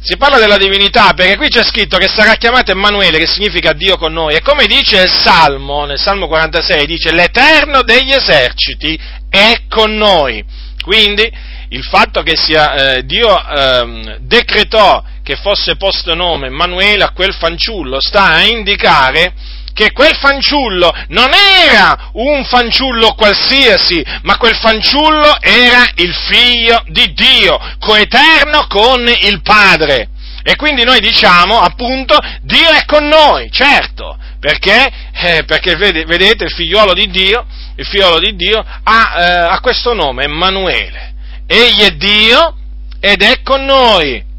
si 0.00 0.16
parla 0.16 0.38
della 0.38 0.56
divinità 0.56 1.12
perché 1.14 1.36
qui 1.36 1.48
c'è 1.48 1.62
scritto 1.62 1.96
che 1.96 2.08
sarà 2.08 2.34
chiamato 2.34 2.72
Emanuele, 2.72 3.18
che 3.18 3.26
significa 3.26 3.72
Dio 3.72 3.96
con 3.96 4.12
noi, 4.12 4.34
e 4.34 4.40
come 4.40 4.66
dice 4.66 5.02
il 5.02 5.10
Salmo, 5.10 5.84
nel 5.84 5.98
Salmo 5.98 6.26
46, 6.26 6.86
dice 6.86 7.12
l'Eterno 7.12 7.82
degli 7.82 8.12
eserciti 8.12 8.98
è 9.28 9.62
con 9.68 9.94
noi. 9.94 10.44
Quindi 10.82 11.30
il 11.68 11.84
fatto 11.84 12.22
che 12.22 12.36
sia, 12.36 12.96
eh, 12.96 13.04
Dio 13.04 13.28
eh, 13.28 14.16
decretò 14.20 15.04
che 15.22 15.36
fosse 15.36 15.76
posto 15.76 16.14
nome 16.14 16.48
Emanuele 16.48 17.04
a 17.04 17.12
quel 17.12 17.32
fanciullo 17.32 18.00
sta 18.00 18.32
a 18.32 18.42
indicare 18.42 19.32
che 19.72 19.92
quel 19.92 20.14
fanciullo 20.14 20.92
non 21.08 21.30
era 21.32 22.10
un 22.14 22.44
fanciullo 22.44 23.14
qualsiasi, 23.14 24.04
ma 24.22 24.36
quel 24.36 24.56
fanciullo 24.56 25.40
era 25.40 25.90
il 25.96 26.14
figlio 26.14 26.82
di 26.88 27.12
Dio, 27.12 27.58
coeterno 27.78 28.66
con 28.66 29.06
il 29.08 29.40
Padre. 29.42 30.08
E 30.44 30.56
quindi 30.56 30.82
noi 30.82 31.00
diciamo, 31.00 31.60
appunto, 31.60 32.16
Dio 32.42 32.68
è 32.70 32.84
con 32.84 33.06
noi, 33.06 33.50
certo, 33.50 34.18
perché, 34.40 34.90
eh, 35.12 35.44
perché 35.44 35.76
vedete 35.76 36.44
il 36.44 36.52
figliuolo 36.52 36.94
di 36.94 37.08
Dio, 37.08 37.46
il 37.76 37.86
figliolo 37.86 38.18
di 38.18 38.34
Dio, 38.34 38.58
ha, 38.58 39.14
eh, 39.16 39.52
ha 39.52 39.60
questo 39.60 39.94
nome, 39.94 40.24
Emanuele. 40.24 41.14
Egli 41.46 41.82
è 41.82 41.90
Dio 41.90 42.56
ed 42.98 43.22
è 43.22 43.42
con 43.42 43.64
noi. 43.64 44.30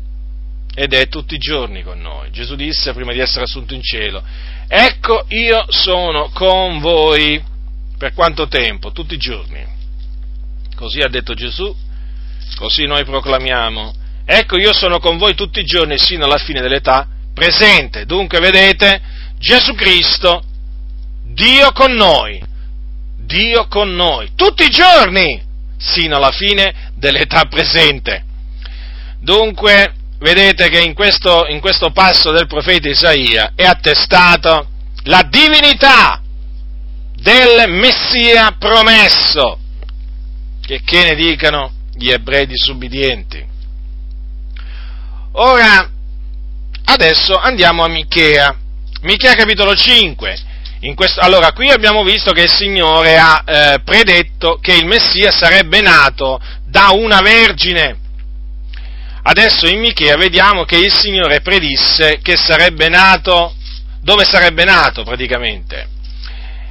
Ed 0.76 0.94
è 0.94 1.08
tutti 1.08 1.36
i 1.36 1.40
giorni 1.40 1.84
con 1.84 2.02
noi. 2.02 2.32
Gesù 2.32 2.56
disse 2.56 2.94
prima 2.94 3.14
di 3.14 3.20
essere 3.20 3.44
assunto 3.44 3.74
in 3.74 3.82
cielo, 3.82 4.22
ecco 4.68 5.26
io 5.30 5.66
sono 5.70 6.30
con 6.34 6.80
voi. 6.80 7.52
Per 7.98 8.14
quanto 8.14 8.48
tempo? 8.48 8.92
Tutti 8.92 9.14
i 9.14 9.20
giorni. 9.20 9.66
Così 10.76 11.00
ha 11.00 11.08
detto 11.08 11.34
Gesù, 11.34 11.74
così 12.56 12.86
noi 12.86 13.06
proclamiamo. 13.06 13.94
Ecco 14.26 14.58
io 14.58 14.74
sono 14.74 15.00
con 15.00 15.18
voi 15.18 15.36
tutti 15.36 15.60
i 15.60 15.66
giorni 15.66 15.98
sino 15.98 16.26
alla 16.26 16.38
fine 16.38 16.62
dell'età 16.62 17.08
presente. 17.34 18.06
Dunque 18.06 18.40
vedete, 18.40 19.02
Gesù 19.38 19.74
Cristo, 19.74 20.44
Dio 21.24 21.72
con 21.72 21.94
noi, 21.94 22.42
Dio 23.18 23.68
con 23.68 23.94
noi, 23.96 24.32
tutti 24.36 24.64
i 24.64 24.70
giorni, 24.70 25.42
sino 25.78 26.16
alla 26.16 26.32
fine 26.32 26.92
dell'età 26.96 27.46
presente. 27.46 28.24
Dunque, 29.20 29.94
vedete 30.24 30.70
che 30.70 30.80
in 30.80 30.94
questo, 30.94 31.46
in 31.48 31.60
questo 31.60 31.92
passo 31.92 32.32
del 32.32 32.48
profeta 32.48 32.88
Isaia 32.88 33.52
è 33.56 33.66
attestato 33.66 34.70
la 35.04 35.28
divinità 35.30 36.22
del 37.14 37.70
Messia 37.70 38.56
promesso, 38.58 39.60
che, 40.66 40.82
che 40.84 41.04
ne 41.04 41.16
dicano 41.16 41.74
gli 41.94 42.10
ebrei 42.10 42.48
disubbidienti. 42.48 43.46
Ora, 45.34 45.90
adesso 46.86 47.38
andiamo 47.38 47.84
a 47.84 47.90
Michea, 47.90 48.56
Michea 49.02 49.36
capitolo 49.36 49.76
5. 49.76 50.52
Questo, 50.96 51.22
allora, 51.22 51.52
qui 51.54 51.70
abbiamo 51.70 52.04
visto 52.04 52.32
che 52.32 52.44
il 52.44 52.52
Signore 52.52 53.18
ha 53.18 53.44
eh, 53.46 53.80
predetto 53.84 54.60
che 54.62 54.74
il 54.74 54.86
Messia 54.86 55.32
sarebbe 55.32 55.82
nato 55.82 56.42
da 56.66 56.92
una 56.92 57.20
vergine. 57.22 58.00
Adesso 59.26 59.68
in 59.68 59.80
Michea 59.80 60.18
vediamo 60.18 60.66
che 60.66 60.76
il 60.76 60.92
Signore 60.92 61.40
predisse 61.40 62.20
che 62.22 62.36
sarebbe 62.36 62.90
nato, 62.90 63.56
dove 64.02 64.26
sarebbe 64.26 64.66
nato 64.66 65.04
praticamente? 65.04 65.88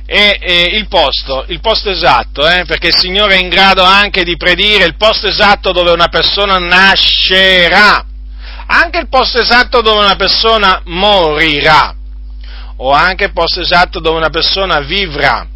E, 0.04 0.38
e 0.38 0.62
il, 0.76 0.86
posto, 0.86 1.46
il 1.48 1.60
posto 1.60 1.88
esatto, 1.88 2.46
eh, 2.46 2.64
perché 2.66 2.88
il 2.88 2.96
Signore 2.96 3.36
è 3.36 3.38
in 3.40 3.48
grado 3.48 3.82
anche 3.82 4.22
di 4.22 4.36
predire 4.36 4.84
il 4.84 4.96
posto 4.96 5.28
esatto 5.28 5.72
dove 5.72 5.92
una 5.92 6.08
persona 6.08 6.58
nascerà, 6.58 8.04
anche 8.66 8.98
il 8.98 9.08
posto 9.08 9.40
esatto 9.40 9.80
dove 9.80 10.04
una 10.04 10.16
persona 10.16 10.82
morirà 10.84 11.96
o 12.76 12.90
anche 12.90 13.24
il 13.24 13.32
posto 13.32 13.60
esatto 13.60 13.98
dove 13.98 14.18
una 14.18 14.28
persona 14.28 14.80
vivrà. 14.80 15.46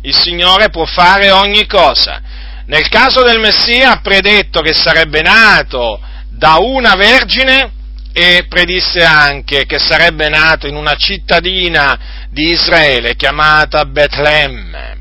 Il 0.00 0.14
Signore 0.14 0.70
può 0.70 0.86
fare 0.86 1.30
ogni 1.30 1.66
cosa. 1.66 2.22
Nel 2.66 2.88
caso 2.88 3.22
del 3.22 3.38
Messia 3.38 3.90
ha 3.90 4.00
predetto 4.00 4.62
che 4.62 4.72
sarebbe 4.72 5.20
nato 5.20 6.00
da 6.42 6.56
una 6.58 6.96
vergine 6.96 7.70
e 8.12 8.46
predisse 8.48 9.04
anche 9.04 9.64
che 9.64 9.78
sarebbe 9.78 10.28
nato 10.28 10.66
in 10.66 10.74
una 10.74 10.96
cittadina 10.96 12.26
di 12.30 12.50
Israele 12.50 13.14
chiamata 13.14 13.84
Betlemme 13.84 14.98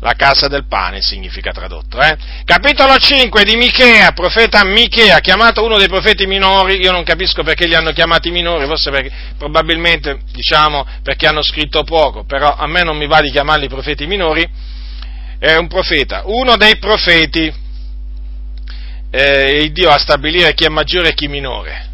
la 0.00 0.14
casa 0.14 0.48
del 0.48 0.66
pane 0.66 1.00
significa 1.00 1.52
tradotto. 1.52 2.00
Eh? 2.00 2.16
Capitolo 2.44 2.96
5 2.96 3.44
di 3.44 3.54
Michea, 3.54 4.10
profeta 4.10 4.64
Michea, 4.64 5.20
chiamato 5.20 5.64
uno 5.64 5.78
dei 5.78 5.86
profeti 5.86 6.26
minori, 6.26 6.80
io 6.80 6.90
non 6.90 7.04
capisco 7.04 7.44
perché 7.44 7.68
li 7.68 7.76
hanno 7.76 7.92
chiamati 7.92 8.32
minori, 8.32 8.66
forse 8.66 8.90
perché, 8.90 9.12
probabilmente 9.38 10.22
diciamo 10.32 10.84
perché 11.04 11.28
hanno 11.28 11.44
scritto 11.44 11.84
poco, 11.84 12.24
però 12.24 12.56
a 12.56 12.66
me 12.66 12.82
non 12.82 12.96
mi 12.96 13.06
va 13.06 13.20
di 13.20 13.30
chiamarli 13.30 13.68
profeti 13.68 14.08
minori, 14.08 14.44
è 15.38 15.54
un 15.54 15.68
profeta, 15.68 16.22
uno 16.24 16.56
dei 16.56 16.78
profeti, 16.78 17.61
eh, 19.14 19.68
Dio 19.72 19.90
a 19.90 19.98
stabilire 19.98 20.54
chi 20.54 20.64
è 20.64 20.68
maggiore 20.68 21.10
e 21.10 21.14
chi 21.14 21.28
minore. 21.28 21.90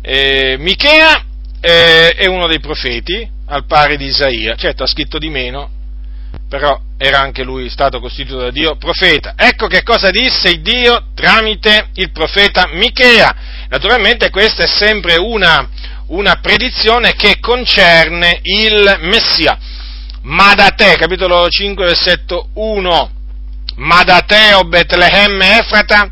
Eh, 0.00 0.56
Michea 0.58 1.24
eh, 1.60 2.14
è 2.14 2.26
uno 2.26 2.46
dei 2.46 2.58
profeti, 2.58 3.28
al 3.46 3.66
pari 3.66 3.98
di 3.98 4.06
Isaia, 4.06 4.56
certo 4.56 4.82
ha 4.82 4.86
scritto 4.86 5.18
di 5.18 5.28
meno, 5.28 5.68
però 6.48 6.80
era 6.96 7.20
anche 7.20 7.42
lui 7.42 7.68
stato 7.68 8.00
costituito 8.00 8.40
da 8.40 8.50
Dio 8.50 8.76
profeta. 8.76 9.34
Ecco 9.36 9.66
che 9.66 9.82
cosa 9.82 10.10
disse 10.10 10.60
Dio 10.62 11.08
tramite 11.14 11.88
il 11.94 12.10
profeta 12.12 12.70
Michea. 12.72 13.66
Naturalmente 13.68 14.30
questa 14.30 14.64
è 14.64 14.66
sempre 14.66 15.16
una, 15.16 15.68
una 16.06 16.36
predizione 16.36 17.14
che 17.14 17.38
concerne 17.40 18.40
il 18.42 18.98
Messia. 19.00 19.58
Ma 20.22 20.54
da 20.54 20.68
te, 20.68 20.96
capitolo 20.96 21.46
5, 21.48 21.84
versetto 21.84 22.48
1, 22.54 23.10
ma 23.76 24.02
da 24.02 24.20
te, 24.20 24.54
o 24.54 24.64
Betlemme 24.64 25.58
Efrata, 25.58 26.08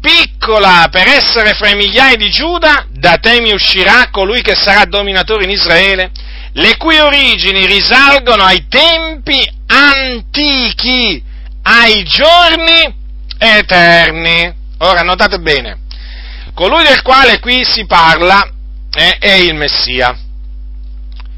piccola 0.00 0.88
per 0.90 1.06
essere 1.08 1.54
fra 1.54 1.68
i 1.68 1.76
migliaia 1.76 2.16
di 2.16 2.30
Giuda, 2.30 2.86
da 2.90 3.16
te 3.16 3.40
mi 3.40 3.52
uscirà 3.52 4.08
colui 4.10 4.42
che 4.42 4.54
sarà 4.54 4.84
dominatore 4.84 5.44
in 5.44 5.50
Israele, 5.50 6.10
le 6.52 6.76
cui 6.76 6.98
origini 6.98 7.66
risalgono 7.66 8.42
ai 8.42 8.66
tempi 8.68 9.40
antichi, 9.66 11.22
ai 11.62 12.02
giorni 12.04 12.94
eterni. 13.38 14.54
Ora 14.78 15.02
notate 15.02 15.38
bene, 15.38 15.80
colui 16.54 16.82
del 16.82 17.02
quale 17.02 17.38
qui 17.38 17.64
si 17.64 17.86
parla 17.86 18.48
è, 18.90 19.16
è 19.18 19.32
il 19.32 19.54
Messia. 19.54 20.16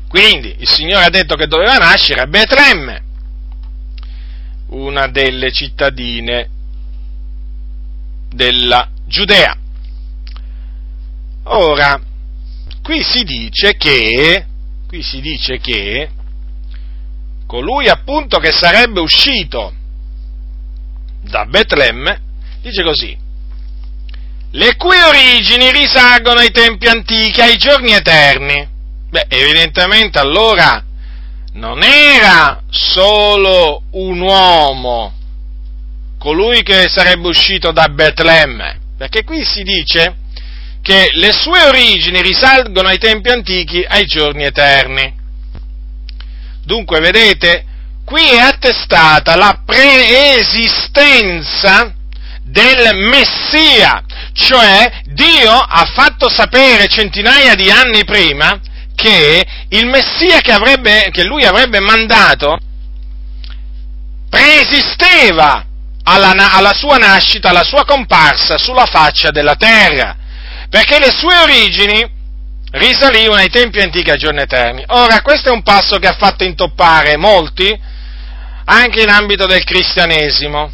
Quindi 0.09 0.55
il 0.59 0.69
Signore 0.69 1.05
ha 1.07 1.11
detto 1.11 1.35
che 1.37 1.47
doveva 1.47 1.77
nascere 1.79 2.21
a 2.21 2.27
Betlemme, 2.27 3.03
una 4.73 5.07
delle 5.09 5.53
cittadine 5.53 6.49
della 8.31 8.89
Giudea. 9.07 9.57
Ora, 11.45 12.01
qui 12.83 13.03
si 13.03 13.25
dice 13.25 13.77
che 13.77 14.47
qui 14.87 15.03
si 15.03 15.21
dice 15.21 15.59
che 15.59 16.11
colui 17.47 17.89
appunto 17.89 18.39
che 18.39 18.53
sarebbe 18.53 19.01
uscito 19.01 19.73
da 21.23 21.45
Betlemme, 21.47 22.21
dice 22.61 22.83
così, 22.83 23.17
le 24.51 24.77
cui 24.77 24.99
origini 24.99 25.71
risalgono 25.71 26.41
ai 26.41 26.51
tempi 26.51 26.87
antichi, 26.87 27.41
ai 27.41 27.57
giorni 27.57 27.93
eterni. 27.93 28.69
Beh, 29.09 29.27
evidentemente 29.29 30.19
allora 30.19 30.83
non 31.53 31.83
era 31.83 32.63
solo 32.71 33.83
un 33.93 34.21
uomo 34.21 35.15
colui 36.19 36.63
che 36.63 36.89
sarebbe 36.89 37.29
uscito 37.29 37.73
da 37.73 37.89
Betlemme, 37.89 38.81
perché 38.97 39.25
qui 39.25 39.45
si 39.45 39.63
dice 39.63 40.17
che 40.81 41.11
le 41.15 41.33
sue 41.33 41.61
origini 41.63 42.23
risalgono 42.23 42.89
ai 42.89 42.97
tempi 42.99 43.29
antichi, 43.29 43.85
ai 43.87 44.07
giorni 44.07 44.45
eterni. 44.45 45.21
Dunque, 46.65 47.01
vedete, 47.01 47.67
qui 48.05 48.31
è 48.31 48.39
attestata 48.39 49.37
la 49.37 49.61
preesistenza 49.65 51.95
del 52.43 52.97
Messia, 52.97 54.03
cioè 54.33 55.03
Dio 55.07 55.53
ha 55.53 55.85
fatto 55.93 56.29
sapere 56.29 56.89
centinaia 56.89 57.55
di 57.55 57.71
anni 57.71 58.05
prima 58.05 58.61
che 59.03 59.45
il 59.69 59.87
Messia 59.87 60.41
che, 60.41 60.53
avrebbe, 60.53 61.11
che 61.11 61.25
lui 61.25 61.45
avrebbe 61.45 61.81
mandato 61.81 62.59
preesisteva 64.31 65.67
alla, 66.05 66.53
alla 66.53 66.73
sua 66.73 66.97
nascita, 66.97 67.51
alla 67.51 67.65
sua 67.65 67.85
comparsa 67.85 68.59
sulla 68.59 68.87
faccia 68.87 69.31
della 69.31 69.57
terra 69.57 70.17
perché 70.73 70.99
le 70.99 71.11
sue 71.11 71.37
origini 71.37 72.11
risalivano 72.71 73.41
ai 73.41 73.51
tempi 73.51 73.81
antichi 73.81 74.09
ai 74.09 74.17
giorni 74.17 74.41
eterni. 74.41 74.83
Ora, 74.87 75.21
questo 75.21 75.51
è 75.51 75.53
un 75.53 75.63
passo 75.63 75.99
che 75.99 76.07
ha 76.07 76.17
fatto 76.17 76.45
intoppare 76.45 77.19
molti, 77.19 77.79
anche 78.65 79.03
in 79.03 79.11
ambito 79.11 79.45
del 79.45 79.65
cristianesimo, 79.65 80.73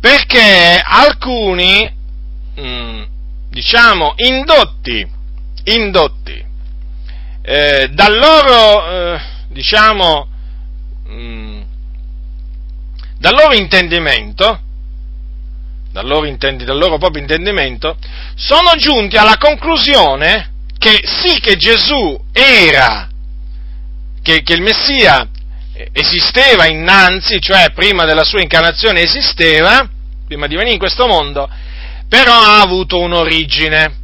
perché 0.00 0.80
alcuni, 0.82 1.94
mm, 2.58 3.02
diciamo, 3.50 4.14
indotti, 4.16 5.06
indotti, 5.64 6.44
eh, 7.42 7.88
dal 7.92 8.16
loro, 8.16 8.90
eh, 8.90 9.20
diciamo, 9.48 10.28
mm, 11.08 11.60
dal 13.18 13.34
loro 13.34 13.54
intendimento, 13.54 14.60
dal 15.92 16.06
loro, 16.06 16.26
intendi, 16.26 16.64
dal 16.64 16.78
loro 16.78 16.98
proprio 16.98 17.20
intendimento, 17.20 17.96
sono 18.34 18.74
giunti 18.76 19.16
alla 19.16 19.36
conclusione 19.38 20.50
che 20.78 21.00
sì 21.04 21.38
che 21.38 21.56
Gesù 21.56 22.18
era, 22.32 23.08
che, 24.22 24.42
che 24.42 24.52
il 24.54 24.62
Messia 24.62 25.28
esisteva 25.92 26.66
innanzi, 26.66 27.40
cioè 27.40 27.72
prima 27.72 28.04
della 28.04 28.24
sua 28.24 28.40
incarnazione 28.40 29.02
esisteva, 29.02 29.88
prima 30.26 30.46
di 30.46 30.54
venire 30.54 30.74
in 30.74 30.78
questo 30.78 31.06
mondo, 31.06 31.48
però 32.08 32.32
ha 32.32 32.60
avuto 32.60 32.98
un'origine. 32.98 34.00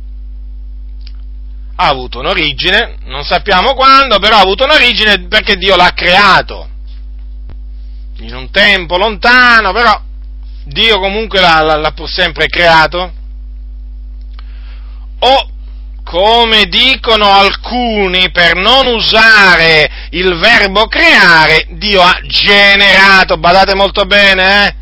Ha 1.80 1.86
avuto 1.86 2.18
un'origine, 2.18 2.96
non 3.04 3.22
sappiamo 3.24 3.74
quando, 3.74 4.18
però 4.18 4.36
ha 4.36 4.40
avuto 4.40 4.64
un'origine 4.64 5.28
perché 5.28 5.56
Dio 5.56 5.76
l'ha 5.76 5.92
creato. 5.94 6.68
In 8.18 8.34
un 8.34 8.50
tempo 8.50 8.96
lontano, 8.96 9.72
però 9.72 10.00
Dio 10.64 10.98
comunque 10.98 11.40
l'ha, 11.40 11.76
l'ha 11.76 11.92
pur 11.92 12.10
sempre 12.10 12.48
creato. 12.48 13.12
O 15.20 15.50
come 16.02 16.64
dicono 16.64 17.30
alcuni, 17.30 18.32
per 18.32 18.56
non 18.56 18.86
usare 18.86 20.08
il 20.10 20.36
verbo 20.36 20.88
creare, 20.88 21.66
Dio 21.70 22.02
ha 22.02 22.18
generato, 22.24 23.36
badate 23.36 23.76
molto 23.76 24.04
bene, 24.04 24.66
eh? 24.66 24.74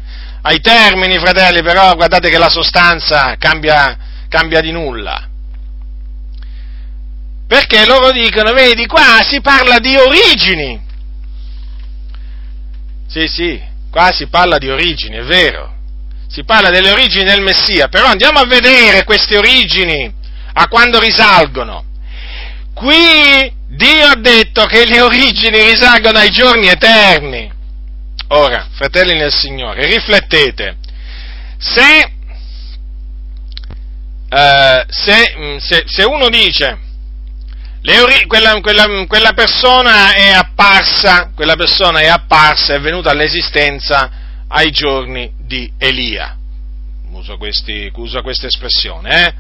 ai 0.43 0.61
termini, 0.61 1.19
fratelli, 1.19 1.63
però 1.63 1.95
guardate 1.95 2.31
che 2.31 2.39
la 2.39 2.49
sostanza 2.49 3.37
cambia, 3.39 3.99
cambia 4.29 4.63
di 4.63 4.73
nulla. 4.73 5.35
Perché 7.47 7.87
loro 7.87 8.11
dicono, 8.11 8.53
vedi, 8.53 8.87
qua 8.87 9.23
si 9.23 9.41
parla 9.41 9.79
di 9.79 9.95
origini. 9.97 10.83
Sì, 13.09 13.29
sì, 13.29 13.63
qua 13.91 14.11
si 14.13 14.27
parla 14.27 14.59
di 14.59 14.69
origini, 14.69 15.17
è 15.17 15.23
vero. 15.23 15.75
Si 16.29 16.45
parla 16.45 16.71
delle 16.71 16.91
origini 16.91 17.25
del 17.25 17.41
Messia, 17.41 17.87
però 17.89 18.07
andiamo 18.07 18.41
a 18.41 18.47
vedere 18.47 19.05
queste 19.05 19.37
origini 19.39 20.13
a 20.55 20.67
quando 20.67 20.99
risalgono. 20.99 21.85
Qui 22.75 23.53
Dio 23.69 24.07
ha 24.07 24.17
detto 24.17 24.65
che 24.67 24.85
le 24.85 25.01
origini 25.01 25.71
risalgono 25.71 26.19
ai 26.19 26.31
giorni 26.31 26.67
eterni. 26.67 27.51
Ora, 28.29 28.67
fratelli 28.73 29.15
nel 29.15 29.33
Signore, 29.33 29.87
riflettete. 29.87 30.77
Se, 31.59 32.13
uh, 34.31 34.85
se, 34.89 35.35
mm, 35.39 35.57
se, 35.59 35.85
se 35.87 36.03
uno 36.03 36.29
dice 36.29 36.81
ori- 38.01 38.27
quella, 38.27 38.61
quella, 38.61 39.07
quella, 39.07 39.33
persona 39.33 40.13
è 40.13 40.31
apparsa, 40.31 41.33
quella 41.35 41.55
persona 41.55 42.01
è 42.01 42.07
apparsa, 42.07 42.75
è 42.75 42.81
venuta 42.81 43.11
all'esistenza 43.11 44.11
ai 44.49 44.71
giorni 44.71 45.33
di 45.39 45.71
Elia. 45.79 46.37
Uso, 47.11 47.37
questi, 47.37 47.91
uso 47.95 48.23
questa 48.23 48.47
espressione, 48.47 49.27
eh? 49.27 49.35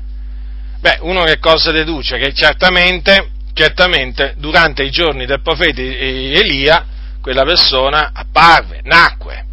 Beh, 0.81 0.99
uno 1.01 1.25
che 1.25 1.39
cosa 1.39 1.71
deduce? 1.73 2.19
Che 2.19 2.33
certamente, 2.33 3.31
certamente 3.53 4.35
durante 4.37 4.83
i 4.83 4.91
giorni 4.91 5.27
del 5.27 5.43
profeta 5.43 5.81
Elia 5.81 6.87
quella 7.21 7.43
persona 7.43 8.13
apparve, 8.15 8.81
nacque 8.85 9.47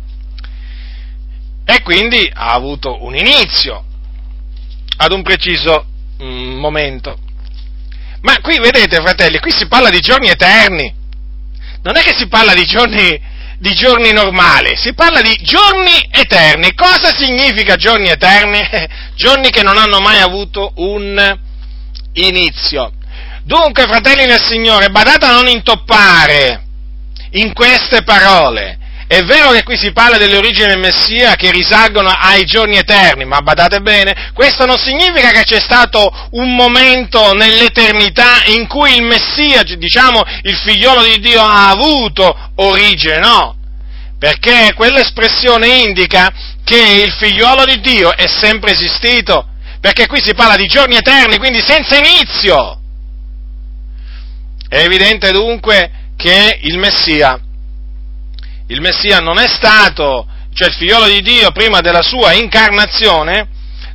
e 1.65 1.81
quindi 1.81 2.29
ha 2.31 2.53
avuto 2.53 3.03
un 3.03 3.15
inizio 3.15 3.83
ad 4.97 5.11
un 5.11 5.23
preciso 5.23 5.85
mm, 6.21 6.59
momento. 6.59 7.17
Ma 8.23 8.39
qui 8.41 8.57
vedete, 8.57 9.01
fratelli, 9.01 9.39
qui 9.39 9.51
si 9.51 9.67
parla 9.67 9.89
di 9.89 9.99
giorni 9.99 10.29
eterni. 10.29 10.93
Non 11.83 11.97
è 11.97 12.01
che 12.01 12.15
si 12.17 12.27
parla 12.27 12.53
di 12.53 12.63
giorni, 12.63 13.19
di 13.59 13.73
giorni 13.73 14.13
normali, 14.13 14.77
si 14.77 14.93
parla 14.93 15.21
di 15.21 15.37
giorni 15.41 16.07
eterni. 16.09 16.73
Cosa 16.73 17.13
significa 17.13 17.75
giorni 17.75 18.07
eterni? 18.07 18.61
giorni 19.15 19.49
che 19.49 19.61
non 19.61 19.77
hanno 19.77 19.99
mai 19.99 20.21
avuto 20.21 20.71
un 20.75 21.37
inizio. 22.13 22.93
Dunque, 23.43 23.83
fratelli 23.83 24.25
nel 24.25 24.41
Signore, 24.41 24.89
badate 24.89 25.25
a 25.25 25.33
non 25.33 25.47
intoppare 25.47 26.63
in 27.31 27.51
queste 27.51 28.03
parole. 28.03 28.77
È 29.13 29.21
vero 29.25 29.51
che 29.51 29.61
qui 29.61 29.77
si 29.77 29.91
parla 29.91 30.17
delle 30.17 30.37
origini 30.37 30.69
del 30.69 30.79
Messia 30.79 31.35
che 31.35 31.51
risalgono 31.51 32.09
ai 32.09 32.45
giorni 32.45 32.77
eterni, 32.77 33.25
ma 33.25 33.41
badate 33.41 33.79
bene, 33.79 34.31
questo 34.33 34.65
non 34.65 34.79
significa 34.79 35.29
che 35.29 35.43
c'è 35.43 35.59
stato 35.59 36.11
un 36.31 36.55
momento 36.55 37.31
nell'eternità 37.33 38.41
in 38.45 38.65
cui 38.65 38.95
il 38.95 39.03
Messia, 39.03 39.61
diciamo 39.61 40.23
il 40.41 40.55
figliolo 40.55 41.03
di 41.03 41.19
Dio, 41.19 41.43
ha 41.43 41.69
avuto 41.69 42.53
origine, 42.55 43.19
no. 43.19 43.55
Perché 44.17 44.73
quell'espressione 44.73 45.67
indica 45.67 46.33
che 46.63 47.03
il 47.05 47.11
figliolo 47.11 47.65
di 47.65 47.81
Dio 47.81 48.15
è 48.15 48.25
sempre 48.25 48.71
esistito, 48.71 49.47
perché 49.79 50.07
qui 50.07 50.23
si 50.23 50.33
parla 50.33 50.55
di 50.55 50.65
giorni 50.65 50.95
eterni, 50.95 51.37
quindi 51.37 51.61
senza 51.61 51.97
inizio. 51.97 52.81
È 54.67 54.79
evidente 54.79 55.29
dunque 55.29 55.91
che 56.17 56.57
il 56.63 56.79
Messia, 56.79 57.39
il 58.67 58.81
Messia 58.81 59.19
non 59.19 59.39
è 59.39 59.47
stato, 59.47 60.27
cioè 60.53 60.69
il 60.69 60.73
figliolo 60.75 61.07
di 61.07 61.21
Dio 61.21 61.51
prima 61.51 61.81
della 61.81 62.01
sua 62.01 62.33
incarnazione, 62.33 63.47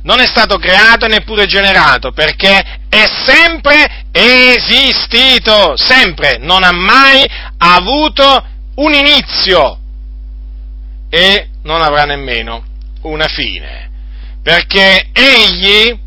non 0.03 0.19
è 0.19 0.25
stato 0.25 0.57
creato 0.57 1.05
e 1.05 1.09
neppure 1.09 1.45
generato, 1.45 2.11
perché 2.11 2.79
è 2.89 3.09
sempre 3.25 4.05
esistito, 4.11 5.75
sempre, 5.75 6.37
non 6.39 6.63
ha 6.63 6.71
mai 6.71 7.25
avuto 7.57 8.45
un 8.75 8.93
inizio 8.93 9.77
e 11.09 11.49
non 11.63 11.81
avrà 11.81 12.03
nemmeno 12.03 12.63
una 13.01 13.27
fine, 13.27 13.89
perché 14.41 15.09
egli 15.11 15.97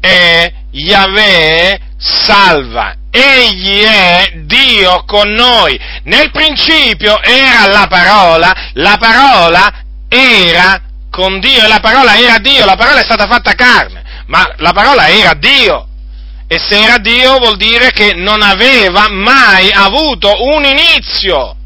è 0.00 0.52
Yahweh 0.70 1.80
salva, 1.96 2.94
egli 3.14 3.80
è 3.80 4.32
Dio 4.44 5.04
con 5.04 5.30
noi. 5.30 5.78
Nel 6.04 6.32
principio 6.32 7.22
era 7.22 7.66
la 7.68 7.86
parola, 7.88 8.70
la 8.72 8.96
parola 8.98 9.72
era 10.08 10.82
con 11.10 11.38
Dio 11.38 11.64
e 11.64 11.68
la 11.68 11.78
parola 11.78 12.18
era 12.18 12.38
Dio, 12.38 12.64
la 12.64 12.74
parola 12.74 13.00
è 13.00 13.04
stata 13.04 13.28
fatta 13.28 13.52
carne, 13.54 14.02
ma 14.26 14.52
la 14.56 14.72
parola 14.72 15.08
era 15.08 15.34
Dio. 15.34 15.86
E 16.48 16.58
se 16.58 16.82
era 16.82 16.98
Dio 16.98 17.38
vuol 17.38 17.56
dire 17.56 17.92
che 17.92 18.14
non 18.14 18.42
aveva 18.42 19.08
mai 19.08 19.70
avuto 19.70 20.30
un 20.52 20.64
inizio. 20.64 21.56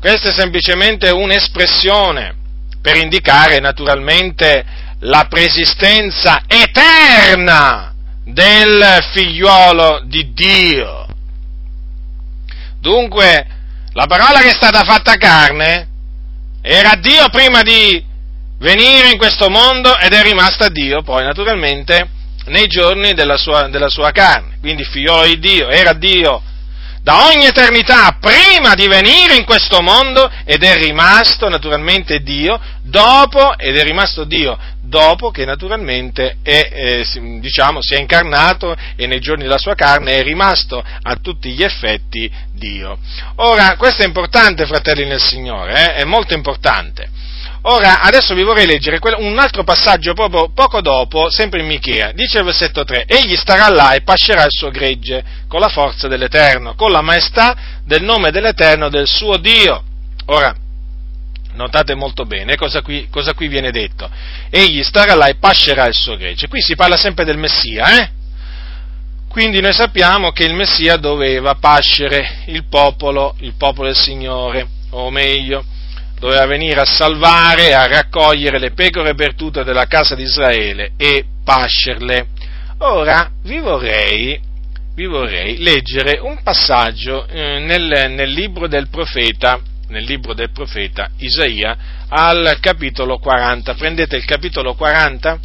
Questa 0.00 0.30
è 0.30 0.32
semplicemente 0.32 1.10
un'espressione 1.10 2.34
per 2.82 2.96
indicare 2.96 3.60
naturalmente 3.60 4.64
la 5.00 5.26
preesistenza 5.28 6.42
eterna 6.46 7.89
del 8.24 8.98
figliuolo 9.12 10.02
di 10.04 10.32
Dio. 10.32 11.06
Dunque, 12.80 13.46
la 13.92 14.06
parola 14.06 14.40
che 14.40 14.50
è 14.50 14.54
stata 14.54 14.82
fatta 14.84 15.16
carne 15.16 15.88
era 16.62 16.94
Dio 16.94 17.28
prima 17.30 17.62
di 17.62 18.04
venire 18.58 19.10
in 19.10 19.18
questo 19.18 19.48
mondo 19.48 19.98
ed 19.98 20.12
è 20.12 20.22
rimasta 20.22 20.68
Dio 20.68 21.02
poi 21.02 21.24
naturalmente 21.24 22.08
nei 22.46 22.66
giorni 22.68 23.14
della 23.14 23.36
sua, 23.36 23.68
della 23.68 23.88
sua 23.88 24.10
carne. 24.10 24.58
Quindi 24.60 24.84
figliolo 24.84 25.26
di 25.26 25.38
Dio 25.38 25.68
era 25.68 25.92
Dio 25.92 26.42
da 27.02 27.28
ogni 27.28 27.46
eternità 27.46 28.18
prima 28.20 28.74
di 28.74 28.86
venire 28.86 29.34
in 29.36 29.44
questo 29.44 29.80
mondo 29.80 30.30
ed 30.44 30.62
è 30.62 30.74
rimasto 30.74 31.48
naturalmente 31.48 32.20
Dio 32.20 32.60
dopo 32.82 33.56
ed 33.56 33.76
è 33.76 33.82
rimasto 33.82 34.24
Dio 34.24 34.58
dopo 34.82 35.30
che 35.30 35.44
naturalmente 35.44 36.38
è, 36.42 36.68
eh, 36.72 37.38
diciamo, 37.38 37.80
si 37.80 37.94
è 37.94 37.98
incarnato 37.98 38.76
e 38.96 39.06
nei 39.06 39.20
giorni 39.20 39.44
della 39.44 39.56
sua 39.56 39.74
carne 39.74 40.16
è 40.16 40.22
rimasto 40.22 40.82
a 41.02 41.16
tutti 41.16 41.50
gli 41.52 41.62
effetti 41.62 42.30
Dio. 42.52 42.98
Ora, 43.36 43.76
questo 43.76 44.02
è 44.02 44.06
importante, 44.06 44.66
fratelli 44.66 45.06
nel 45.06 45.20
Signore, 45.20 45.72
eh? 45.72 45.94
è 45.94 46.04
molto 46.04 46.34
importante. 46.34 47.08
Ora, 47.62 48.00
adesso 48.00 48.34
vi 48.34 48.42
vorrei 48.42 48.64
leggere 48.64 48.98
un 49.18 49.38
altro 49.38 49.64
passaggio 49.64 50.14
proprio 50.14 50.50
poco 50.50 50.80
dopo, 50.80 51.28
sempre 51.28 51.60
in 51.60 51.66
Michea. 51.66 52.12
Dice 52.12 52.38
il 52.38 52.44
versetto 52.44 52.84
3, 52.84 53.04
Egli 53.06 53.36
starà 53.36 53.68
là 53.68 53.92
e 53.92 54.00
pascerà 54.00 54.44
il 54.44 54.50
suo 54.50 54.70
gregge 54.70 55.22
con 55.46 55.60
la 55.60 55.68
forza 55.68 56.08
dell'Eterno, 56.08 56.74
con 56.74 56.90
la 56.90 57.02
maestà 57.02 57.82
del 57.84 58.02
nome 58.02 58.30
dell'Eterno 58.30 58.88
del 58.88 59.06
suo 59.06 59.36
Dio. 59.36 59.84
Ora, 60.26 60.56
notate 61.52 61.94
molto 61.94 62.24
bene 62.24 62.56
cosa 62.56 62.80
qui, 62.80 63.08
cosa 63.10 63.34
qui, 63.34 63.48
viene 63.48 63.70
detto. 63.70 64.08
Egli 64.48 64.82
starà 64.82 65.14
là 65.14 65.26
e 65.26 65.34
pascerà 65.34 65.86
il 65.86 65.94
suo 65.94 66.16
gregge. 66.16 66.48
Qui 66.48 66.62
si 66.62 66.76
parla 66.76 66.96
sempre 66.96 67.26
del 67.26 67.36
Messia, 67.36 68.00
eh? 68.00 68.10
Quindi 69.28 69.60
noi 69.60 69.74
sappiamo 69.74 70.32
che 70.32 70.44
il 70.44 70.54
Messia 70.54 70.96
doveva 70.96 71.56
pascere 71.56 72.38
il 72.46 72.64
popolo, 72.64 73.36
il 73.40 73.52
popolo 73.56 73.88
del 73.88 73.96
Signore, 73.96 74.66
o 74.90 75.10
meglio, 75.10 75.62
doveva 76.20 76.44
venire 76.44 76.80
a 76.80 76.84
salvare 76.84 77.72
a 77.74 77.86
raccogliere 77.86 78.58
le 78.58 78.72
pecore 78.72 79.14
perdute 79.14 79.64
della 79.64 79.86
casa 79.86 80.14
di 80.14 80.22
Israele 80.22 80.92
e 80.98 81.24
pascerle. 81.42 82.26
Ora 82.80 83.30
vi 83.42 83.58
vorrei, 83.58 84.38
vi 84.94 85.06
vorrei 85.06 85.56
leggere 85.56 86.18
un 86.20 86.42
passaggio 86.42 87.26
eh, 87.26 87.58
nel, 87.60 88.10
nel, 88.10 88.30
libro 88.30 88.68
profeta, 88.90 89.60
nel 89.88 90.04
libro 90.04 90.34
del 90.34 90.50
profeta 90.50 91.08
Isaia 91.16 91.76
al 92.08 92.58
capitolo 92.60 93.18
40. 93.18 93.74
Prendete 93.74 94.16
il 94.16 94.24
capitolo 94.26 94.74
40 94.74 95.40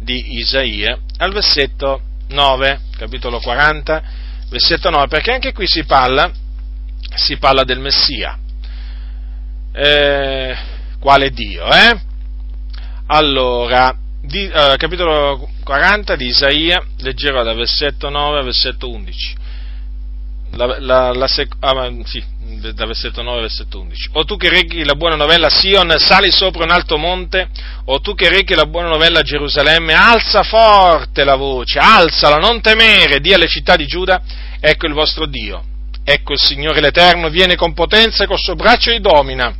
di 0.00 0.36
Isaia 0.38 0.98
al 1.18 1.32
versetto 1.32 2.00
9, 2.30 2.80
capitolo 2.98 3.38
40, 3.38 4.02
versetto 4.50 4.90
9, 4.90 5.06
perché 5.06 5.30
anche 5.30 5.52
qui 5.52 5.68
si 5.68 5.84
parla, 5.84 6.28
si 7.14 7.36
parla 7.36 7.62
del 7.62 7.78
Messia 7.78 8.36
eh, 9.72 10.56
quale 11.00 11.30
Dio, 11.30 11.64
eh? 11.66 12.00
Allora, 13.06 13.96
di, 14.20 14.44
uh, 14.44 14.76
capitolo 14.76 15.48
40 15.64 16.16
di 16.16 16.26
Isaia, 16.26 16.84
leggerò 16.98 17.42
da 17.42 17.54
versetto 17.54 18.08
9 18.08 18.38
a 18.40 18.42
versetto 18.42 18.90
11. 18.90 19.36
La, 20.52 20.78
la, 20.80 21.12
la 21.12 21.26
sec- 21.26 21.56
ah, 21.60 21.90
sì, 22.04 22.22
da 22.74 22.86
versetto 22.86 23.22
9 23.22 23.38
a 23.38 23.40
versetto 23.42 23.80
11. 23.80 24.10
O 24.14 24.24
tu 24.24 24.36
che 24.36 24.48
reghi 24.48 24.84
la 24.84 24.94
buona 24.94 25.14
novella 25.14 25.48
Sion, 25.48 25.94
sali 25.98 26.30
sopra 26.30 26.64
un 26.64 26.70
alto 26.70 26.96
monte, 26.96 27.48
o 27.84 28.00
tu 28.00 28.14
che 28.14 28.28
reghi 28.28 28.54
la 28.54 28.66
buona 28.66 28.88
novella 28.88 29.22
Gerusalemme, 29.22 29.94
alza 29.94 30.42
forte 30.42 31.24
la 31.24 31.36
voce, 31.36 31.78
alzala, 31.78 32.36
non 32.36 32.60
temere, 32.60 33.20
di 33.20 33.32
alle 33.32 33.46
città 33.46 33.76
di 33.76 33.86
Giuda, 33.86 34.20
ecco 34.60 34.86
il 34.86 34.94
vostro 34.94 35.26
Dio, 35.26 35.62
ecco 36.12 36.32
il 36.32 36.40
Signore 36.40 36.80
l'Eterno, 36.80 37.28
viene 37.28 37.56
con 37.56 37.74
potenza 37.74 38.24
e 38.24 38.26
col 38.26 38.38
suo 38.38 38.54
braccio 38.54 38.90
li 38.90 39.00
domina 39.00 39.54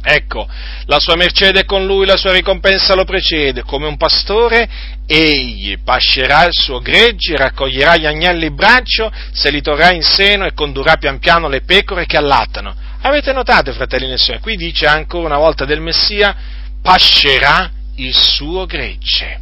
Ecco, 0.00 0.48
la 0.84 0.98
sua 1.00 1.16
mercede 1.16 1.60
è 1.60 1.64
con 1.64 1.84
lui, 1.84 2.06
la 2.06 2.16
sua 2.16 2.32
ricompensa 2.32 2.94
lo 2.94 3.04
precede. 3.04 3.62
Come 3.62 3.86
un 3.86 3.96
pastore, 3.96 4.68
egli 5.06 5.76
pascerà 5.82 6.46
il 6.46 6.54
suo 6.54 6.80
gregge, 6.80 7.36
raccoglierà 7.36 7.96
gli 7.96 8.06
agnelli 8.06 8.46
in 8.46 8.54
braccio, 8.54 9.12
se 9.32 9.50
li 9.50 9.60
torrà 9.60 9.92
in 9.92 10.02
seno 10.02 10.46
e 10.46 10.54
condurrà 10.54 10.96
pian 10.96 11.18
piano 11.18 11.48
le 11.48 11.62
pecore 11.62 12.06
che 12.06 12.16
allattano. 12.16 12.74
Avete 13.02 13.32
notato, 13.32 13.72
fratelli 13.72 14.06
nel 14.06 14.18
Signore? 14.18 14.42
Qui 14.42 14.56
dice 14.56 14.86
ancora 14.86 15.26
una 15.26 15.38
volta 15.38 15.64
del 15.64 15.80
Messia, 15.80 16.34
pascerà 16.80 17.70
il 17.96 18.14
suo 18.14 18.66
gregge. 18.66 19.40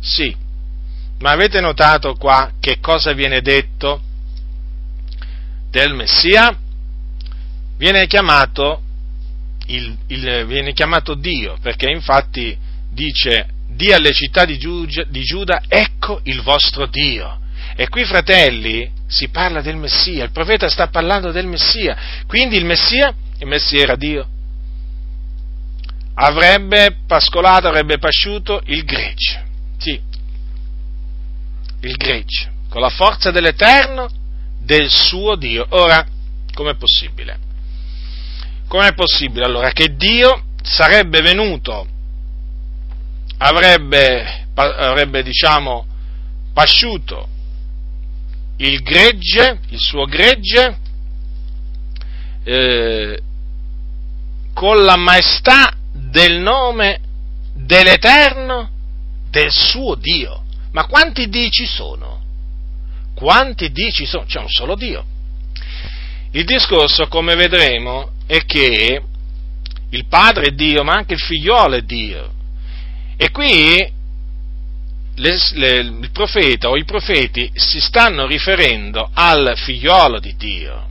Sì, 0.00 0.36
ma 1.20 1.30
avete 1.30 1.60
notato 1.60 2.14
qua 2.14 2.52
che 2.60 2.78
cosa 2.78 3.12
viene 3.12 3.40
detto 3.40 4.02
del 5.76 5.92
Messia? 5.92 6.56
Viene 7.76 8.06
chiamato 8.06 8.80
il, 9.66 9.94
il, 10.06 10.46
viene 10.46 10.72
chiamato 10.72 11.14
Dio, 11.14 11.58
perché 11.60 11.90
infatti 11.90 12.56
dice, 12.90 13.46
di 13.68 13.92
alle 13.92 14.12
città 14.12 14.46
di 14.46 14.56
Giuda, 14.56 15.04
di 15.06 15.22
Giuda, 15.22 15.64
ecco 15.68 16.20
il 16.24 16.40
vostro 16.40 16.86
Dio. 16.86 17.40
E 17.76 17.88
qui, 17.88 18.04
fratelli, 18.04 18.90
si 19.06 19.28
parla 19.28 19.60
del 19.60 19.76
Messia, 19.76 20.24
il 20.24 20.30
profeta 20.30 20.70
sta 20.70 20.88
parlando 20.88 21.30
del 21.30 21.46
Messia, 21.46 21.94
quindi 22.26 22.56
il 22.56 22.64
Messia, 22.64 23.14
il 23.38 23.46
Messia 23.46 23.82
era 23.82 23.96
Dio, 23.96 24.26
avrebbe 26.14 27.00
pascolato, 27.06 27.68
avrebbe 27.68 27.98
pasciuto 27.98 28.62
il 28.64 28.82
gregge, 28.84 29.44
sì, 29.76 30.00
il 31.80 31.96
gregge, 31.96 32.50
con 32.70 32.80
la 32.80 32.88
forza 32.88 33.30
dell'Eterno 33.30 34.24
del 34.66 34.90
suo 34.90 35.36
Dio. 35.36 35.64
Ora, 35.70 36.04
com'è 36.52 36.74
possibile? 36.74 37.46
com'è 38.66 38.94
possibile 38.94 39.44
allora 39.44 39.70
che 39.70 39.94
Dio 39.96 40.42
sarebbe 40.62 41.20
venuto, 41.20 41.86
avrebbe, 43.38 44.46
avrebbe 44.54 45.22
diciamo, 45.22 45.86
pasciuto 46.52 47.28
il 48.58 48.82
gregge, 48.82 49.60
il 49.68 49.78
suo 49.78 50.06
gregge, 50.06 50.78
eh, 52.42 53.20
con 54.52 54.82
la 54.82 54.96
maestà 54.96 55.74
del 55.92 56.38
nome 56.40 57.00
dell'Eterno, 57.54 58.70
del 59.30 59.50
suo 59.50 59.94
Dio. 59.94 60.42
Ma 60.72 60.86
quanti 60.86 61.28
Dio 61.28 61.48
ci 61.50 61.66
sono? 61.66 62.22
Quanti 63.16 63.72
Dio 63.72 63.90
ci 63.90 64.04
sono? 64.04 64.26
C'è 64.26 64.38
un 64.38 64.48
solo 64.50 64.74
Dio. 64.74 65.02
Il 66.32 66.44
discorso, 66.44 67.08
come 67.08 67.34
vedremo, 67.34 68.10
è 68.26 68.44
che 68.44 69.02
il 69.88 70.04
padre 70.06 70.48
è 70.48 70.50
Dio, 70.50 70.84
ma 70.84 70.92
anche 70.92 71.14
il 71.14 71.20
figliolo 71.20 71.76
è 71.76 71.80
Dio. 71.80 72.30
E 73.16 73.30
qui 73.30 73.90
le, 75.14 75.38
le, 75.54 75.78
il 75.78 76.10
profeta 76.12 76.68
o 76.68 76.76
i 76.76 76.84
profeti 76.84 77.50
si 77.54 77.80
stanno 77.80 78.26
riferendo 78.26 79.08
al 79.14 79.54
figliolo 79.56 80.20
di 80.20 80.36
Dio. 80.36 80.88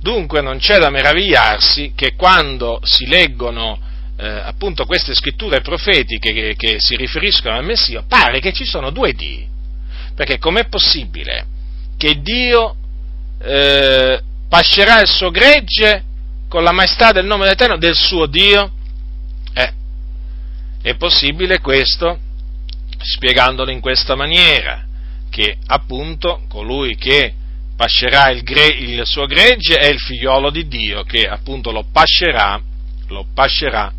Dunque 0.00 0.40
non 0.40 0.58
c'è 0.58 0.78
da 0.78 0.90
meravigliarsi 0.90 1.94
che 1.96 2.14
quando 2.14 2.78
si 2.84 3.06
leggono 3.06 3.80
eh, 4.16 4.24
appunto 4.24 4.84
queste 4.84 5.16
scritture 5.16 5.62
profetiche 5.62 6.32
che, 6.32 6.54
che, 6.56 6.76
si 6.78 6.94
riferiscono 6.94 7.56
al 7.56 7.64
Messia, 7.64 8.04
pare 8.06 8.38
che 8.38 8.52
ci 8.52 8.64
sono 8.64 8.90
due 8.90 9.14
Dio. 9.14 9.54
Perché 10.16 10.38
com'è 10.38 10.66
possibile 10.66 11.46
che 11.98 12.22
Dio 12.22 12.74
eh, 13.38 14.20
pascerà 14.48 15.02
il 15.02 15.08
suo 15.08 15.30
gregge 15.30 16.02
con 16.48 16.62
la 16.62 16.72
maestà 16.72 17.12
del 17.12 17.26
nome 17.26 17.44
dell'Eterno, 17.44 17.76
del 17.76 17.94
suo 17.94 18.24
Dio? 18.24 18.72
Eh, 19.52 19.72
è 20.80 20.96
possibile 20.96 21.60
questo 21.60 22.18
spiegandolo 22.98 23.70
in 23.70 23.80
questa 23.80 24.14
maniera, 24.14 24.86
che 25.28 25.58
appunto 25.66 26.44
colui 26.48 26.96
che 26.96 27.34
pascerà 27.76 28.30
il, 28.30 28.42
gre- 28.42 28.74
il 28.74 29.02
suo 29.04 29.26
gregge 29.26 29.76
è 29.76 29.88
il 29.88 30.00
figliolo 30.00 30.48
di 30.48 30.66
Dio, 30.66 31.02
che 31.02 31.28
appunto 31.28 31.72
lo 31.72 31.84
pascerà, 31.92 32.58
lo 33.08 33.26
pascerà, 33.34 33.92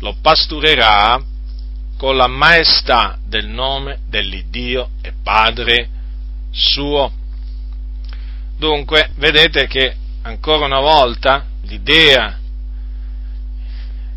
lo 0.00 0.16
pasturerà 0.22 1.22
con 1.96 2.16
la 2.16 2.26
maestà 2.26 3.18
del 3.24 3.46
nome 3.46 4.00
dell'Iddio 4.08 4.90
e 5.00 5.12
Padre 5.22 5.88
suo. 6.50 7.12
Dunque, 8.56 9.10
vedete 9.16 9.66
che 9.66 9.96
ancora 10.22 10.66
una 10.66 10.80
volta 10.80 11.44
l'idea, 11.62 12.38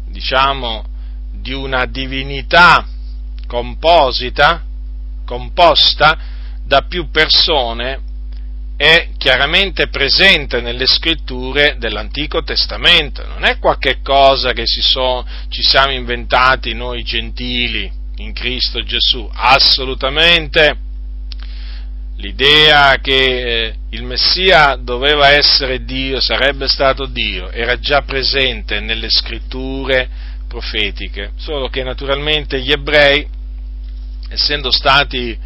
diciamo, 0.07 0.85
di 1.31 1.53
una 1.53 1.85
divinità 1.85 2.85
composita, 3.47 4.63
composta 5.25 6.17
da 6.63 6.81
più 6.81 7.09
persone, 7.09 8.01
è 8.77 9.09
chiaramente 9.17 9.87
presente 9.87 10.61
nelle 10.61 10.85
scritture 10.85 11.77
dell'Antico 11.79 12.43
Testamento, 12.43 13.25
non 13.25 13.43
è 13.43 13.57
qualche 13.57 14.01
cosa 14.03 14.53
che 14.53 14.63
so, 14.65 15.25
ci 15.49 15.63
siamo 15.63 15.91
inventati 15.91 16.75
noi 16.75 17.03
gentili 17.03 17.91
in 18.17 18.33
Cristo 18.33 18.83
Gesù, 18.83 19.27
assolutamente. 19.33 20.85
L'idea 22.17 22.97
che 22.99 23.13
eh, 23.65 23.75
il 23.91 24.03
Messia 24.03 24.75
doveva 24.75 25.29
essere 25.29 25.83
Dio, 25.83 26.19
sarebbe 26.19 26.67
stato 26.67 27.05
Dio, 27.05 27.51
era 27.51 27.79
già 27.79 28.01
presente 28.01 28.79
nelle 28.79 29.09
scritture 29.09 30.09
profetiche, 30.47 31.33
solo 31.37 31.67
che 31.67 31.83
naturalmente 31.83 32.59
gli 32.59 32.71
ebrei, 32.71 33.27
essendo 34.29 34.71
stati 34.71 35.37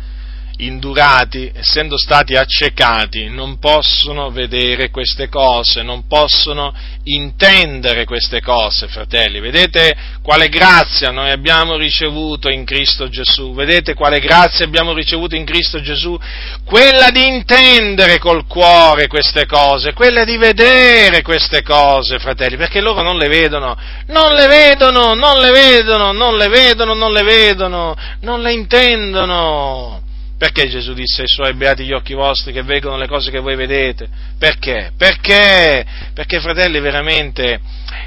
indurati, 0.61 1.51
essendo 1.53 1.97
stati 1.97 2.35
accecati, 2.35 3.29
non 3.29 3.57
possono 3.59 4.29
vedere 4.29 4.89
queste 4.89 5.27
cose, 5.27 5.81
non 5.81 6.05
possono 6.07 6.73
intendere 7.03 8.05
queste 8.05 8.41
cose, 8.41 8.87
fratelli. 8.87 9.39
Vedete 9.39 9.95
quale 10.21 10.49
grazia 10.49 11.09
noi 11.09 11.31
abbiamo 11.31 11.77
ricevuto 11.77 12.49
in 12.49 12.63
Cristo 12.63 13.09
Gesù? 13.09 13.53
Vedete 13.53 13.93
quale 13.93 14.19
grazia 14.19 14.65
abbiamo 14.65 14.93
ricevuto 14.93 15.35
in 15.35 15.45
Cristo 15.45 15.81
Gesù? 15.81 16.17
Quella 16.63 17.09
di 17.09 17.25
intendere 17.25 18.19
col 18.19 18.45
cuore 18.45 19.07
queste 19.07 19.45
cose, 19.45 19.93
quella 19.93 20.23
di 20.23 20.37
vedere 20.37 21.23
queste 21.23 21.63
cose, 21.63 22.19
fratelli, 22.19 22.57
perché 22.57 22.81
loro 22.81 23.01
non 23.01 23.17
le 23.17 23.27
vedono, 23.27 23.75
non 24.07 24.33
le 24.33 24.47
vedono, 24.47 25.15
non 25.15 25.39
le 25.39 25.51
vedono, 25.51 26.11
non 26.11 26.37
le 26.37 26.47
vedono, 26.49 26.93
non 26.93 27.11
le 27.11 27.23
vedono, 27.23 27.95
non 28.21 28.41
le 28.41 28.53
intendono. 28.53 30.00
Perché 30.41 30.67
Gesù 30.69 30.93
disse 30.93 31.21
ai 31.21 31.27
suoi 31.27 31.53
beati 31.53 31.83
gli 31.83 31.93
occhi 31.93 32.15
vostri 32.15 32.51
che 32.51 32.63
vedono 32.63 32.97
le 32.97 33.05
cose 33.05 33.29
che 33.29 33.37
voi 33.37 33.55
vedete? 33.55 34.09
Perché? 34.39 34.91
Perché? 34.97 35.85
Perché 36.15 36.39
fratelli 36.39 36.79
veramente 36.79 37.59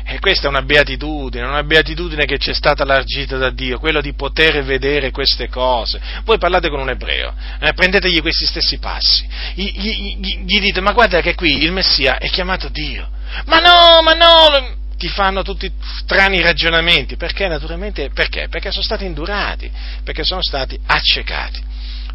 eh, 0.04 0.18
questa 0.18 0.46
è 0.46 0.50
una 0.50 0.62
beatitudine, 0.62 1.46
una 1.46 1.62
beatitudine 1.62 2.24
che 2.24 2.38
ci 2.38 2.50
è 2.50 2.52
stata 2.52 2.82
allargita 2.82 3.36
da 3.36 3.50
Dio, 3.50 3.78
quello 3.78 4.00
di 4.00 4.14
poter 4.14 4.64
vedere 4.64 5.12
queste 5.12 5.48
cose. 5.48 6.00
Voi 6.24 6.38
parlate 6.38 6.70
con 6.70 6.80
un 6.80 6.90
ebreo, 6.90 7.32
eh, 7.60 7.72
prendetegli 7.72 8.20
questi 8.20 8.46
stessi 8.46 8.78
passi, 8.78 9.24
gli, 9.54 9.70
gli, 9.72 10.16
gli, 10.18 10.38
gli 10.44 10.58
dite 10.58 10.80
ma 10.80 10.90
guarda 10.90 11.20
che 11.20 11.36
qui 11.36 11.62
il 11.62 11.70
Messia 11.70 12.18
è 12.18 12.28
chiamato 12.30 12.68
Dio. 12.68 13.10
Ma 13.44 13.60
no, 13.60 14.02
ma 14.02 14.14
no, 14.14 14.74
ti 14.96 15.06
fanno 15.06 15.42
tutti 15.42 15.70
strani 16.00 16.40
ragionamenti. 16.40 17.14
Perché? 17.14 17.46
Naturalmente, 17.46 18.10
perché? 18.12 18.48
Perché 18.48 18.72
sono 18.72 18.82
stati 18.82 19.04
indurati, 19.04 19.70
perché 20.02 20.24
sono 20.24 20.42
stati 20.42 20.76
accecati. 20.84 21.62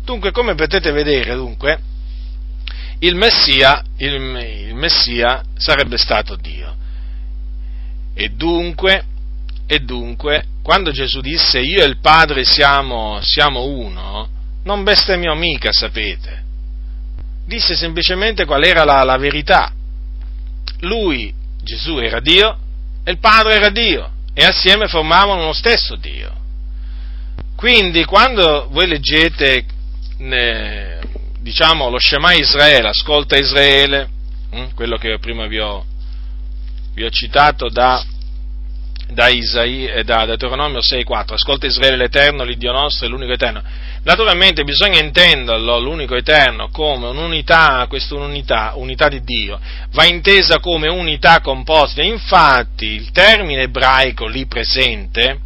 Dunque, 0.09 0.31
come 0.31 0.55
potete 0.55 0.91
vedere, 0.91 1.35
dunque, 1.35 1.79
il 3.01 3.13
Messia, 3.13 3.83
il, 3.97 4.13
il 4.69 4.73
Messia 4.73 5.43
sarebbe 5.55 5.99
stato 5.99 6.35
Dio. 6.35 6.75
E 8.15 8.29
dunque, 8.29 9.03
e 9.67 9.77
dunque, 9.81 10.45
quando 10.63 10.89
Gesù 10.89 11.21
disse 11.21 11.59
io 11.59 11.83
e 11.83 11.85
il 11.85 11.99
Padre 11.99 12.43
siamo, 12.43 13.19
siamo 13.21 13.65
uno, 13.65 14.27
non 14.63 14.83
bestemmiò 14.83 15.35
mica, 15.35 15.71
sapete. 15.71 16.43
Disse 17.45 17.75
semplicemente 17.75 18.45
qual 18.45 18.63
era 18.63 18.83
la, 18.83 19.03
la 19.03 19.17
verità. 19.17 19.71
Lui, 20.79 21.31
Gesù, 21.61 21.99
era 21.99 22.19
Dio 22.19 22.57
e 23.03 23.11
il 23.11 23.19
Padre 23.19 23.53
era 23.53 23.69
Dio. 23.69 24.09
e 24.33 24.43
assieme 24.43 24.87
formavano 24.87 25.43
uno 25.43 25.53
stesso 25.53 25.95
Dio. 25.97 26.33
Quindi 27.55 28.05
quando 28.05 28.69
voi 28.71 28.87
leggete 28.87 29.77
eh, 30.19 30.99
diciamo 31.39 31.89
lo 31.89 31.99
Shema 31.99 32.33
Israele, 32.33 32.89
ascolta 32.89 33.37
Israele, 33.37 34.09
hm, 34.51 34.73
quello 34.75 34.97
che 34.97 35.17
prima 35.19 35.47
vi 35.47 35.59
ho, 35.59 35.85
vi 36.93 37.03
ho 37.03 37.09
citato 37.09 37.69
da 37.69 38.03
da, 39.11 39.27
Isaia, 39.27 39.93
eh, 39.95 40.03
da 40.03 40.25
Deuteronomio 40.25 40.79
6,4, 40.79 41.33
ascolta 41.33 41.65
Israele 41.65 41.97
l'Eterno, 41.97 42.43
l'Iddio 42.43 42.71
nostro 42.71 43.07
è 43.07 43.09
l'unico 43.09 43.33
Eterno. 43.33 43.63
Naturalmente 44.03 44.63
bisogna 44.63 44.99
intenderlo, 44.99 45.79
l'unico 45.79 46.15
Eterno, 46.15 46.69
come 46.69 47.07
un'unità, 47.07 47.85
questa 47.89 48.15
unità, 48.15 48.73
unità 48.75 49.09
di 49.09 49.21
Dio, 49.23 49.59
va 49.91 50.05
intesa 50.05 50.59
come 50.59 50.89
unità 50.89 51.41
composita. 51.41 52.03
Infatti 52.03 52.85
il 52.85 53.11
termine 53.11 53.63
ebraico 53.63 54.27
lì 54.27 54.45
presente, 54.45 55.39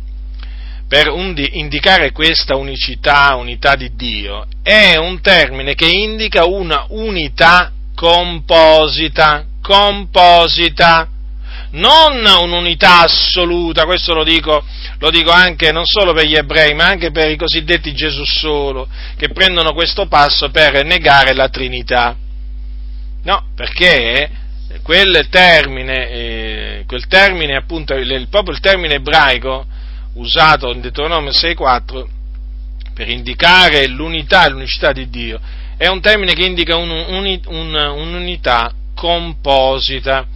per 0.93 1.11
indicare 1.53 2.11
questa 2.11 2.55
unicità, 2.55 3.33
unità 3.33 3.73
di 3.73 3.95
Dio, 3.95 4.45
è 4.61 4.95
un 4.95 5.21
termine 5.21 5.73
che 5.73 5.87
indica 5.87 6.45
una 6.45 6.85
unità 6.89 7.71
composita, 7.95 9.43
composita 9.59 11.09
non 11.71 12.23
un'unità 12.23 12.99
assoluta, 12.99 13.85
questo 13.85 14.13
lo 14.13 14.23
dico, 14.23 14.63
lo 14.99 15.09
dico, 15.09 15.31
anche 15.31 15.71
non 15.71 15.83
solo 15.83 16.13
per 16.13 16.27
gli 16.27 16.35
ebrei, 16.35 16.75
ma 16.75 16.85
anche 16.85 17.09
per 17.09 17.31
i 17.31 17.37
cosiddetti 17.37 17.91
Gesù 17.95 18.23
solo, 18.23 18.87
che 19.17 19.29
prendono 19.29 19.73
questo 19.73 20.05
passo 20.05 20.51
per 20.51 20.85
negare 20.85 21.33
la 21.33 21.49
Trinità. 21.49 22.15
No, 23.23 23.47
perché 23.55 24.29
quel 24.83 25.27
termine, 25.31 26.09
eh, 26.11 26.83
quel 26.85 27.07
termine 27.07 27.55
appunto, 27.55 27.95
il, 27.95 28.27
proprio 28.29 28.53
il 28.53 28.59
termine 28.59 28.93
ebraico 28.93 29.65
usato 30.13 30.71
in 30.71 30.81
Deuteronomio 30.81 31.31
6,4 31.31 32.05
per 32.93 33.09
indicare 33.09 33.87
l'unità 33.87 34.45
e 34.45 34.49
l'unicità 34.49 34.91
di 34.91 35.09
Dio, 35.09 35.39
è 35.77 35.87
un 35.87 36.01
termine 36.01 36.33
che 36.33 36.43
indica 36.43 36.75
un, 36.75 36.89
un, 36.89 37.39
un, 37.47 37.73
un'unità 37.75 38.71
composita 38.93 40.27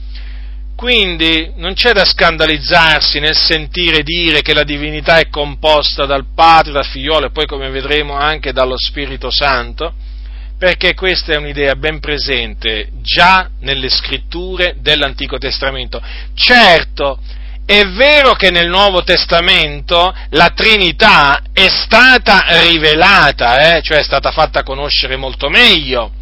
quindi 0.77 1.53
non 1.55 1.73
c'è 1.73 1.91
da 1.91 2.05
scandalizzarsi 2.05 3.19
nel 3.19 3.35
sentire 3.35 4.03
dire 4.03 4.43
che 4.43 4.53
la 4.53 4.61
divinità 4.61 5.17
è 5.17 5.27
composta 5.27 6.05
dal 6.05 6.27
Padre, 6.35 6.71
dal 6.71 6.85
Figliolo 6.85 7.25
e 7.25 7.31
poi 7.31 7.47
come 7.47 7.71
vedremo 7.71 8.13
anche 8.13 8.53
dallo 8.53 8.77
Spirito 8.77 9.31
Santo, 9.31 9.91
perché 10.55 10.93
questa 10.93 11.33
è 11.33 11.37
un'idea 11.37 11.73
ben 11.75 11.99
presente 11.99 12.89
già 13.01 13.49
nelle 13.61 13.89
scritture 13.89 14.75
dell'Antico 14.79 15.39
Testamento. 15.39 15.99
Certo, 16.35 17.21
è 17.67 17.85
vero 17.85 18.31
che 18.35 18.49
nel 18.49 18.69
Nuovo 18.69 19.03
Testamento 19.03 20.15
la 20.29 20.51
Trinità 20.55 21.41
è 21.51 21.67
stata 21.67 22.45
rivelata, 22.61 23.75
eh? 23.75 23.81
cioè 23.81 23.97
è 23.97 24.03
stata 24.03 24.31
fatta 24.31 24.63
conoscere 24.63 25.17
molto 25.17 25.49
meglio, 25.49 26.13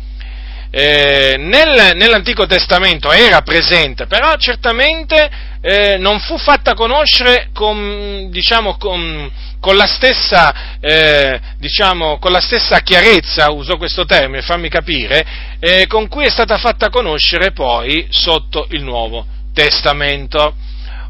eh, 0.71 1.35
nel, 1.37 1.95
nell'Antico 1.95 2.47
Testamento 2.47 3.11
era 3.11 3.43
presente, 3.43 4.07
però 4.07 4.35
certamente 4.37 5.29
eh, 5.61 5.97
non 5.99 6.19
fu 6.19 6.35
fatta 6.39 6.73
conoscere 6.73 7.49
con, 7.53 8.27
diciamo, 8.31 8.77
con, 8.77 9.31
con, 9.59 9.75
la 9.75 9.85
stessa, 9.85 10.79
eh, 10.79 11.39
diciamo, 11.59 12.17
con, 12.17 12.31
la 12.31 12.41
stessa, 12.41 12.79
chiarezza, 12.79 13.51
uso 13.51 13.77
questo 13.77 14.05
termine, 14.05 14.41
fammi 14.41 14.67
capire, 14.67 15.25
eh, 15.59 15.85
con 15.85 16.07
cui 16.07 16.25
è 16.25 16.29
stata 16.31 16.57
fatta 16.57 16.89
conoscere 16.89 17.51
poi 17.51 18.07
sotto 18.09 18.65
il 18.71 18.81
Nuovo 18.81 19.27
Testamento. 19.53 20.64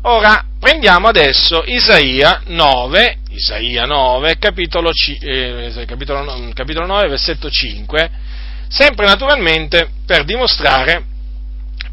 Ora 0.08 0.46
prendiamo 0.60 1.08
adesso 1.08 1.64
Isaia 1.66 2.44
9, 2.46 3.18
Isaia 3.30 3.86
9 3.86 4.38
capitolo, 4.38 4.92
eh, 5.20 5.84
capitolo, 5.88 6.52
capitolo 6.54 6.86
9, 6.86 7.08
versetto 7.08 7.50
5 7.50 8.12
sempre 8.68 9.08
naturalmente 9.08 9.90
per 10.06 10.24
dimostrare, 10.24 11.04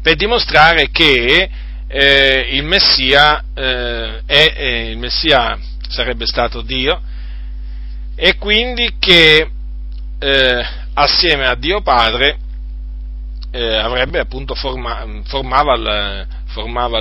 per 0.03 0.15
dimostrare 0.15 0.91
che 0.91 1.49
eh, 1.87 2.47
il, 2.51 2.63
Messia, 2.63 3.45
eh, 3.51 4.21
è, 4.27 4.53
eh, 4.57 4.89
il 4.91 4.97
Messia 4.99 5.57
sarebbe 5.89 6.27
stato 6.27 6.61
Dio 6.61 7.01
e 8.15 8.37
quindi 8.37 8.93
che 8.99 9.49
eh, 10.19 10.65
assieme 10.93 11.47
a 11.47 11.55
Dio 11.55 11.81
Padre 11.81 12.37
eh, 13.49 13.75
avrebbe 13.75 14.19
appunto 14.19 14.53
forma, 14.53 15.03
formava, 15.25 16.25
formava 16.53 16.99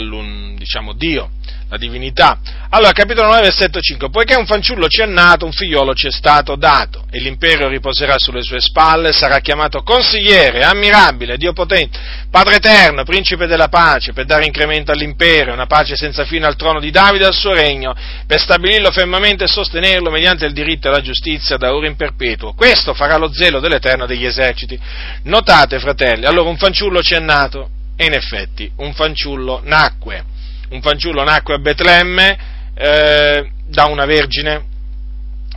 diciamo, 0.56 0.94
Dio 0.94 1.30
la 1.68 1.78
divinità. 1.78 2.38
Allora, 2.68 2.92
capitolo 2.92 3.28
9, 3.28 3.40
versetto 3.42 3.80
5, 3.80 4.10
poiché 4.10 4.34
un 4.34 4.44
fanciullo 4.44 4.88
ci 4.88 5.00
è 5.00 5.06
nato, 5.06 5.46
un 5.46 5.52
figliolo 5.52 5.94
ci 5.94 6.06
è 6.06 6.10
stato 6.10 6.54
dato, 6.56 7.04
e 7.10 7.18
l'impero 7.18 7.68
riposerà 7.68 8.18
sulle 8.18 8.42
sue 8.42 8.60
spalle, 8.60 9.12
sarà 9.12 9.38
chiamato 9.38 9.82
consigliere, 9.82 10.64
ammirabile, 10.64 11.38
Dio 11.38 11.54
potente, 11.54 11.98
Padre 12.30 12.56
eterno, 12.56 13.04
principe 13.04 13.46
della 13.46 13.68
pace, 13.68 14.12
per 14.12 14.26
dare 14.26 14.44
incremento 14.44 14.92
all'impero, 14.92 15.52
una 15.52 15.66
pace 15.66 15.96
senza 15.96 16.24
fine 16.24 16.44
al 16.44 16.56
trono 16.56 16.78
di 16.78 16.90
Davide 16.90 17.24
e 17.24 17.28
al 17.28 17.34
suo 17.34 17.54
regno, 17.54 17.94
per 18.26 18.40
stabilirlo 18.40 18.90
fermamente 18.90 19.44
e 19.44 19.48
sostenerlo 19.48 20.10
mediante 20.10 20.44
il 20.44 20.52
diritto 20.52 20.88
e 20.88 20.90
la 20.90 21.00
giustizia 21.00 21.56
da 21.56 21.74
ora 21.74 21.86
in 21.86 21.96
perpetuo. 21.96 22.52
Questo 22.52 22.92
farà 22.92 23.16
lo 23.16 23.32
zelo 23.32 23.60
dell'Eterno 23.60 24.04
degli 24.04 24.26
eserciti. 24.26 24.78
Notate, 25.24 25.78
fratelli, 25.78 26.26
allora 26.26 26.50
un 26.50 26.58
fanciullo 26.58 27.00
ci 27.00 27.14
è 27.14 27.18
nato, 27.18 27.80
e 28.02 28.06
in 28.06 28.14
effetti 28.14 28.70
un 28.76 28.92
fanciullo 28.94 29.60
nacque 29.64 30.24
un 30.72 30.80
fanciullo 30.80 31.22
nacque 31.22 31.54
a 31.54 31.58
Betlemme 31.58 32.38
eh, 32.74 33.50
da 33.66 33.84
una 33.84 34.06
vergine 34.06 34.70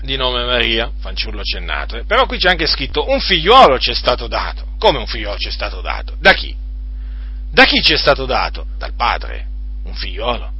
di 0.01 0.17
nome 0.17 0.43
Maria, 0.43 0.91
fanciullo 0.99 1.41
c'è 1.41 1.59
nato, 1.59 2.03
però 2.05 2.25
qui 2.25 2.37
c'è 2.37 2.49
anche 2.49 2.67
scritto 2.67 3.09
un 3.09 3.19
figliuolo 3.19 3.77
è 3.77 3.93
stato 3.93 4.27
dato. 4.27 4.73
Come 4.77 4.99
un 4.99 5.07
figliuolo 5.07 5.37
è 5.37 5.51
stato 5.51 5.81
dato? 5.81 6.15
Da 6.19 6.33
chi? 6.33 6.53
Da 7.49 7.63
chi 7.63 7.81
ci 7.81 7.93
è 7.93 7.97
stato 7.97 8.25
dato? 8.25 8.67
Dal 8.77 8.93
padre, 8.93 9.47
un 9.85 9.95
figliuolo. 9.95 10.51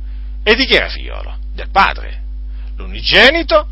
E 0.42 0.56
di 0.56 0.66
chi 0.66 0.76
era 0.76 0.90
figliolo? 0.90 1.38
Del 1.54 1.70
padre. 1.70 2.22
L'unigenito 2.78 3.68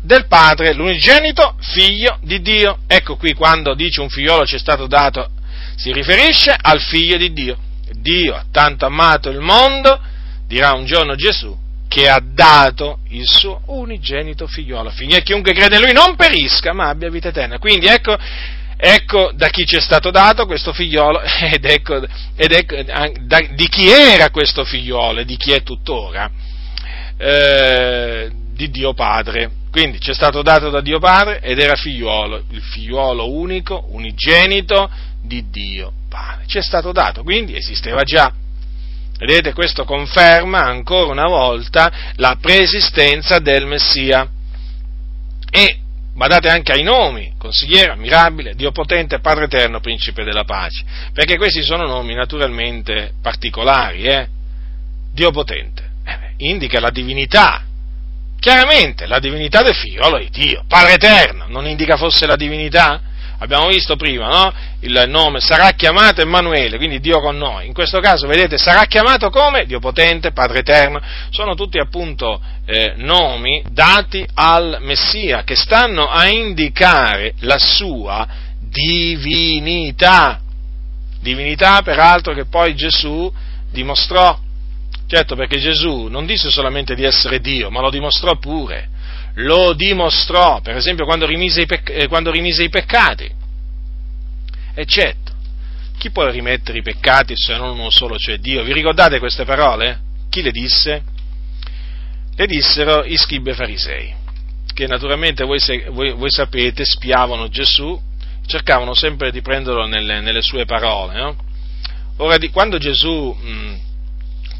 del 0.00 0.26
padre, 0.26 0.72
l'unigenito 0.72 1.56
figlio 1.58 2.18
di 2.22 2.40
Dio. 2.40 2.78
Ecco 2.86 3.16
qui 3.16 3.34
quando 3.34 3.74
dice 3.74 4.00
un 4.00 4.08
figliolo 4.08 4.46
ci 4.46 4.54
è 4.54 4.58
stato 4.58 4.86
dato, 4.86 5.28
si 5.80 5.92
riferisce 5.92 6.54
al 6.60 6.80
figlio 6.80 7.16
di 7.16 7.32
Dio. 7.32 7.56
Dio 7.92 8.34
ha 8.34 8.44
tanto 8.50 8.84
amato 8.84 9.30
il 9.30 9.40
mondo 9.40 9.98
dirà 10.50 10.72
un 10.72 10.84
giorno 10.84 11.14
Gesù, 11.14 11.56
che 11.86 12.08
ha 12.08 12.20
dato 12.20 12.98
il 13.10 13.24
suo 13.24 13.62
unigenito 13.66 14.48
figliolo, 14.48 14.88
affinché 14.88 15.22
chiunque 15.22 15.52
crede 15.52 15.76
in 15.76 15.82
lui 15.82 15.92
non 15.92 16.16
perisca, 16.16 16.72
ma 16.72 16.88
abbia 16.88 17.08
vita 17.08 17.28
eterna. 17.28 17.58
Quindi 17.58 17.86
ecco, 17.86 18.18
ecco 18.76 19.30
da 19.32 19.48
chi 19.48 19.64
ci 19.64 19.76
è 19.76 19.80
stato 19.80 20.10
dato 20.10 20.46
questo 20.46 20.72
figliolo 20.72 21.20
ed 21.52 21.64
ecco, 21.64 22.02
ed 22.34 22.52
ecco 22.52 22.82
da, 23.20 23.40
di 23.52 23.68
chi 23.68 23.88
era 23.88 24.30
questo 24.30 24.64
figliolo 24.64 25.20
e 25.20 25.24
di 25.24 25.36
chi 25.36 25.52
è 25.52 25.62
tuttora, 25.62 26.28
eh, 27.16 28.30
di 28.52 28.70
Dio 28.70 28.92
Padre. 28.92 29.52
Quindi 29.70 30.00
ci 30.00 30.10
è 30.10 30.14
stato 30.14 30.42
dato 30.42 30.68
da 30.68 30.80
Dio 30.80 30.98
Padre 30.98 31.40
ed 31.40 31.60
era 31.60 31.76
figliolo, 31.76 32.42
il 32.50 32.60
figliolo 32.60 33.30
unico, 33.30 33.86
unigenito 33.90 34.90
di 35.22 35.48
Dio 35.50 35.92
Padre. 36.08 36.46
Ci 36.46 36.58
è 36.58 36.62
stato 36.62 36.92
dato, 36.92 37.22
quindi 37.22 37.56
esisteva 37.56 38.02
già 38.02 38.32
Vedete, 39.20 39.52
questo 39.52 39.84
conferma 39.84 40.60
ancora 40.60 41.12
una 41.12 41.26
volta 41.26 41.92
la 42.14 42.38
preesistenza 42.40 43.38
del 43.38 43.66
Messia. 43.66 44.26
E 45.50 45.78
badate 46.14 46.48
anche 46.48 46.72
ai 46.72 46.82
nomi, 46.82 47.34
consigliere, 47.36 47.92
ammirabile, 47.92 48.54
Dio 48.54 48.72
potente, 48.72 49.20
Padre 49.20 49.44
eterno, 49.44 49.80
principe 49.80 50.24
della 50.24 50.44
pace, 50.44 50.84
perché 51.12 51.36
questi 51.36 51.62
sono 51.62 51.86
nomi 51.86 52.14
naturalmente 52.14 53.12
particolari, 53.20 54.04
eh? 54.04 54.26
Dio 55.12 55.30
potente, 55.32 55.82
eh, 56.02 56.34
indica 56.38 56.80
la 56.80 56.90
divinità, 56.90 57.62
chiaramente 58.38 59.06
la 59.06 59.18
divinità 59.18 59.60
del 59.62 59.74
figliolo 59.74 60.16
di 60.16 60.30
Dio, 60.30 60.64
Padre 60.66 60.94
eterno, 60.94 61.44
non 61.46 61.66
indica 61.66 61.98
forse 61.98 62.26
la 62.26 62.36
divinità? 62.36 63.02
Abbiamo 63.40 63.68
visto 63.68 63.96
prima, 63.96 64.28
no? 64.28 64.52
Il 64.80 65.04
nome 65.08 65.40
sarà 65.40 65.70
chiamato 65.70 66.20
Emanuele, 66.20 66.76
quindi 66.76 67.00
Dio 67.00 67.20
con 67.20 67.36
noi. 67.36 67.66
In 67.66 67.72
questo 67.72 67.98
caso, 68.00 68.26
vedete, 68.26 68.58
sarà 68.58 68.84
chiamato 68.84 69.30
come? 69.30 69.64
Dio 69.66 69.80
potente, 69.80 70.32
Padre 70.32 70.60
eterno. 70.60 71.00
Sono 71.30 71.54
tutti 71.54 71.78
appunto 71.78 72.40
eh, 72.66 72.94
nomi 72.96 73.62
dati 73.70 74.26
al 74.34 74.78
Messia 74.80 75.42
che 75.42 75.56
stanno 75.56 76.08
a 76.08 76.28
indicare 76.28 77.34
la 77.40 77.58
sua 77.58 78.26
divinità. 78.60 80.40
Divinità, 81.20 81.82
peraltro, 81.82 82.34
che 82.34 82.44
poi 82.46 82.74
Gesù 82.74 83.32
dimostrò. 83.70 84.38
Certo, 85.06 85.34
perché 85.34 85.58
Gesù 85.58 86.06
non 86.06 86.24
disse 86.24 86.50
solamente 86.50 86.94
di 86.94 87.04
essere 87.04 87.40
Dio, 87.40 87.70
ma 87.70 87.80
lo 87.80 87.90
dimostrò 87.90 88.36
pure 88.36 88.89
lo 89.34 89.72
dimostrò, 89.72 90.60
per 90.60 90.76
esempio 90.76 91.04
quando 91.04 91.26
rimise 91.26 91.62
i, 91.62 91.66
pec- 91.66 91.90
eh, 91.90 92.08
quando 92.08 92.30
rimise 92.30 92.64
i 92.64 92.68
peccati. 92.68 93.30
Eccetto, 94.74 95.32
chi 95.98 96.10
può 96.10 96.28
rimettere 96.28 96.78
i 96.78 96.82
peccati 96.82 97.34
se 97.36 97.56
non 97.56 97.78
uno 97.78 97.90
solo, 97.90 98.16
cioè 98.16 98.38
Dio? 98.38 98.62
Vi 98.62 98.72
ricordate 98.72 99.18
queste 99.18 99.44
parole? 99.44 100.00
Chi 100.30 100.42
le 100.42 100.50
disse? 100.50 101.02
le 102.40 102.46
dissero 102.46 103.04
i 103.04 103.18
scribi 103.18 103.52
farisei, 103.52 104.14
che 104.72 104.86
naturalmente 104.86 105.44
voi, 105.44 105.60
voi, 105.90 106.12
voi, 106.12 106.30
sapete 106.30 106.86
spiavano 106.86 107.48
Gesù, 107.48 108.00
cercavano 108.46 108.94
sempre 108.94 109.30
di 109.30 109.42
prenderlo 109.42 109.86
nelle, 109.86 110.20
nelle 110.20 110.40
sue 110.40 110.64
parole. 110.64 111.20
No? 111.20 111.36
Ora, 112.16 112.38
di, 112.38 112.48
quando 112.48 112.78
Gesù... 112.78 113.36
Mh, 113.38 113.88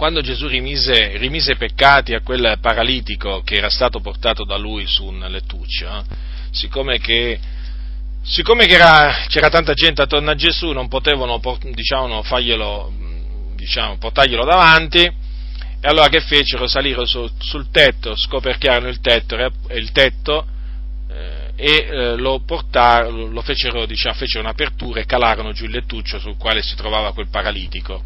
quando 0.01 0.23
Gesù 0.23 0.47
rimise, 0.47 1.19
rimise, 1.19 1.57
peccati 1.57 2.15
a 2.15 2.23
quel 2.23 2.57
paralitico 2.59 3.43
che 3.43 3.57
era 3.57 3.69
stato 3.69 4.01
portato 4.01 4.47
da 4.47 4.57
lui 4.57 4.87
su 4.87 5.05
un 5.05 5.19
lettuccio, 5.29 5.87
eh, 5.87 6.03
siccome 6.53 6.99
che, 6.99 7.39
siccome 8.23 8.65
che 8.65 8.77
era, 8.77 9.27
c'era 9.29 9.51
tanta 9.51 9.75
gente 9.75 10.01
attorno 10.01 10.31
a 10.31 10.35
Gesù, 10.35 10.71
non 10.71 10.89
potevano 10.89 11.39
diciamo, 11.75 12.23
farglielo, 12.23 12.91
diciamo, 13.55 13.99
portarglielo 13.99 14.43
davanti, 14.43 15.01
e 15.01 15.13
allora 15.87 16.09
che 16.09 16.23
fecero? 16.23 16.67
Salirono 16.67 17.05
su, 17.05 17.31
sul 17.39 17.71
tetto, 17.71 18.15
scoperchiarono 18.17 18.89
il 18.89 19.01
tetto, 19.01 19.37
il 19.69 19.93
tetto 19.93 20.47
eh, 21.11 21.53
e 21.57 21.73
eh, 21.73 22.17
lo, 22.17 22.41
portarono, 22.47 23.27
lo 23.27 23.43
fecero, 23.43 23.85
diciamo, 23.85 24.15
fecero 24.15 24.45
un'apertura 24.45 25.01
e 25.01 25.05
calarono 25.05 25.53
giù 25.53 25.67
il 25.67 25.73
lettuccio 25.73 26.19
sul 26.19 26.39
quale 26.39 26.63
si 26.63 26.75
trovava 26.75 27.13
quel 27.13 27.29
paralitico 27.29 28.03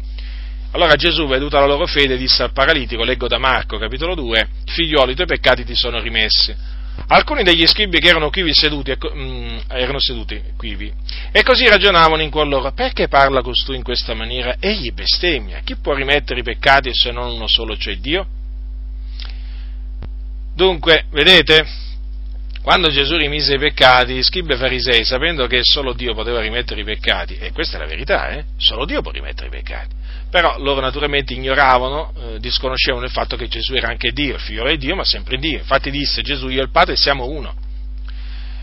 allora 0.75 0.95
Gesù, 0.95 1.25
veduta 1.25 1.57
la 1.59 1.67
loro 1.67 1.85
fede, 1.85 2.17
disse 2.17 2.43
al 2.43 2.51
paralitico, 2.51 3.05
leggo 3.05 3.27
da 3.27 3.37
Marco, 3.37 3.77
capitolo 3.77 4.13
2, 4.13 4.47
figlioli, 4.65 5.13
i 5.13 5.15
tuoi 5.15 5.25
peccati 5.25 5.63
ti 5.63 5.73
sono 5.73 6.01
rimessi. 6.01 6.53
Alcuni 7.07 7.43
degli 7.43 7.65
scribi 7.65 7.99
che 7.99 8.09
erano 8.09 8.29
quivi 8.29 8.53
seduti, 8.53 8.91
mm, 8.93 9.57
erano 9.69 9.99
seduti 9.99 10.41
quivi, 10.57 10.91
e 11.31 11.43
così 11.43 11.65
ragionavano 11.67 12.21
in 12.21 12.29
cuor 12.29 12.47
loro, 12.47 12.73
perché 12.73 13.07
parla 13.07 13.41
costui 13.41 13.77
in 13.77 13.83
questa 13.83 14.13
maniera? 14.13 14.57
Egli 14.59 14.91
bestemmia, 14.91 15.61
chi 15.63 15.77
può 15.77 15.93
rimettere 15.93 16.41
i 16.41 16.43
peccati 16.43 16.93
se 16.93 17.11
non 17.11 17.31
uno 17.31 17.47
solo, 17.47 17.77
cioè 17.77 17.95
Dio? 17.95 18.27
Dunque, 20.53 21.05
vedete, 21.11 21.65
quando 22.61 22.89
Gesù 22.89 23.15
rimise 23.15 23.53
i 23.53 23.59
peccati, 23.59 24.21
scribi 24.23 24.53
e 24.53 24.57
farisei, 24.57 25.05
sapendo 25.05 25.47
che 25.47 25.61
solo 25.63 25.93
Dio 25.93 26.13
poteva 26.13 26.41
rimettere 26.41 26.81
i 26.81 26.83
peccati, 26.83 27.37
e 27.37 27.53
questa 27.53 27.77
è 27.77 27.79
la 27.79 27.87
verità, 27.87 28.29
eh? 28.29 28.43
solo 28.57 28.83
Dio 28.85 29.01
può 29.01 29.11
rimettere 29.11 29.47
i 29.47 29.51
peccati, 29.51 29.95
però 30.29 30.57
loro 30.59 30.81
naturalmente 30.81 31.33
ignoravano, 31.33 32.13
eh, 32.17 32.39
disconoscevano 32.39 33.05
il 33.05 33.11
fatto 33.11 33.35
che 33.35 33.47
Gesù 33.47 33.73
era 33.73 33.87
anche 33.87 34.11
Dio, 34.11 34.35
il 34.35 34.41
figlio 34.41 34.67
di 34.67 34.77
Dio, 34.77 34.95
ma 34.95 35.05
sempre 35.05 35.37
Dio. 35.37 35.59
Infatti 35.59 35.91
disse 35.91 36.21
Gesù, 36.21 36.49
io 36.49 36.59
e 36.59 36.63
il 36.63 36.71
Padre 36.71 36.95
siamo 36.95 37.25
uno. 37.25 37.53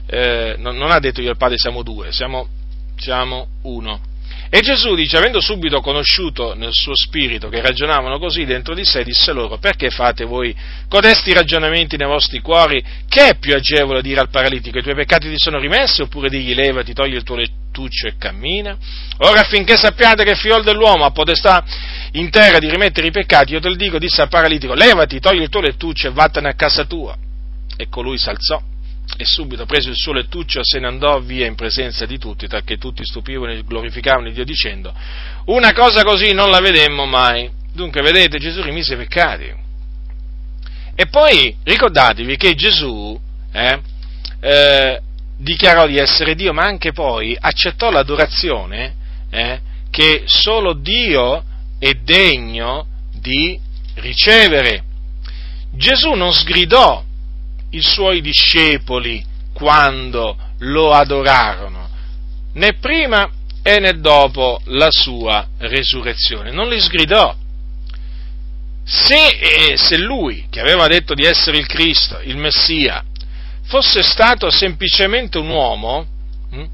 Eh, 0.07 0.57
non, 0.59 0.77
non, 0.77 0.91
ha 0.91 0.99
detto 0.99 1.21
io 1.21 1.29
e 1.29 1.33
il 1.33 1.37
Padre 1.37 1.57
siamo 1.57 1.83
due, 1.83 2.13
siamo, 2.13 2.49
siamo 2.97 3.49
uno. 3.63 4.01
E 4.55 4.61
Gesù 4.61 4.95
dice, 4.95 5.17
avendo 5.17 5.41
subito 5.41 5.81
conosciuto 5.81 6.53
nel 6.53 6.75
suo 6.75 6.93
spirito 6.95 7.49
che 7.49 7.63
ragionavano 7.63 8.19
così 8.19 8.45
dentro 8.45 8.75
di 8.75 8.85
sé, 8.85 9.03
disse 9.03 9.33
loro, 9.33 9.57
perché 9.57 9.89
fate 9.89 10.27
voi 10.27 10.55
codesti 10.91 11.33
ragionamenti 11.33 11.97
nei 11.97 12.07
vostri 12.07 12.41
cuori? 12.41 12.85
Che 13.09 13.29
è 13.29 13.39
più 13.39 13.55
agevole 13.55 14.03
dire 14.03 14.21
al 14.21 14.29
paralitico, 14.29 14.77
i 14.77 14.83
tuoi 14.83 14.95
peccati 14.95 15.31
ti 15.31 15.39
sono 15.39 15.59
rimessi, 15.59 16.03
oppure 16.03 16.29
digli 16.29 16.55
levati, 16.55 16.93
togli 16.93 17.15
il 17.15 17.23
tuo 17.23 17.37
lettuccio 17.37 18.09
e 18.09 18.19
cammina? 18.19 18.77
Ora 19.21 19.41
affinché 19.41 19.79
sappiate 19.79 20.23
che 20.23 20.33
il 20.33 20.37
figlio 20.37 20.61
dell'uomo 20.61 21.07
ha 21.07 21.13
potestà 21.13 21.65
in 22.13 22.29
terra 22.29 22.59
di 22.59 22.69
rimettere 22.69 23.07
i 23.07 23.11
peccati, 23.11 23.55
io 23.55 23.61
te 23.61 23.71
lo 23.71 23.75
dico, 23.75 23.99
disse 23.99 24.21
al 24.21 24.29
paralitico, 24.29 24.75
levati, 24.75 25.19
togli 25.19 25.41
il 25.41 25.49
tuo 25.49 25.63
lettuccio 25.63 26.09
e 26.09 26.11
vattene 26.11 26.51
a 26.51 26.55
casa 26.55 26.85
tua. 26.85 27.17
E 27.75 27.89
colui 27.89 28.19
s'alzò 28.19 28.61
e 29.17 29.25
subito 29.25 29.67
preso 29.67 29.91
il 29.91 29.97
suo 29.97 30.13
lettuccio 30.13 30.61
se 30.63 30.79
ne 30.79 30.87
andò 30.87 31.21
via 31.21 31.47
in 31.47 31.55
presenza 31.55 32.07
di 32.07 32.19
tutti, 32.19 32.49
talché 32.49 32.79
tutti 32.79 33.05
stupivano 33.05 33.53
e 33.53 33.63
glorificavano 33.63 34.31
Dio 34.31 34.45
dicendo, 34.45 34.95
una 35.47 35.73
cosa 35.73 36.03
così 36.03 36.33
non 36.33 36.51
la 36.51 36.61
vedemmo 36.61 37.05
mai. 37.07 37.51
Dunque, 37.73 38.03
vedete, 38.03 38.39
Gesù 38.39 38.63
rimise 38.63 38.95
i 38.95 38.97
peccati. 38.97 39.55
E 40.95 41.07
poi 41.07 41.57
ricordatevi 41.63 42.37
che 42.37 42.55
Gesù 42.55 43.19
eh, 43.51 43.81
eh, 44.41 45.01
dichiarò 45.39 45.87
di 45.87 45.99
essere 45.99 46.35
Dio, 46.35 46.53
ma 46.53 46.63
anche 46.63 46.93
poi 46.93 47.37
accettò 47.39 47.91
l'adorazione 47.91 48.95
eh, 49.31 49.61
che 49.91 50.23
solo 50.27 50.75
Dio 50.75 51.45
è 51.79 51.93
degno 51.95 52.87
di 53.13 53.59
ricevere. 53.95 54.85
Gesù 55.75 56.13
non 56.13 56.33
sgridò 56.33 57.03
i 57.73 57.81
suoi 57.81 58.21
discepoli 58.21 59.25
quando 59.53 60.37
lo 60.59 60.93
adorarono, 60.93 61.89
né 62.55 62.75
prima 62.75 63.31
e 63.63 63.79
né 63.79 64.01
dopo 64.01 64.61
la 64.67 64.91
sua 64.91 65.47
resurrezione. 65.59 66.51
Non 66.51 66.69
li 66.69 66.81
sgridò. 66.81 67.35
Se, 68.85 69.29
eh, 69.29 69.77
se 69.77 69.97
lui, 69.97 70.47
che 70.51 70.61
aveva 70.61 70.89
detto 70.89 71.15
di 71.15 71.25
essere 71.25 71.59
il 71.59 71.67
Cristo, 71.67 72.19
il 72.25 72.37
Messia, 72.37 73.05
fosse 73.65 74.03
stato 74.03 74.51
semplicemente 74.51 75.39
un 75.39 75.49
uomo, 75.49 76.07
hm, 76.51 76.65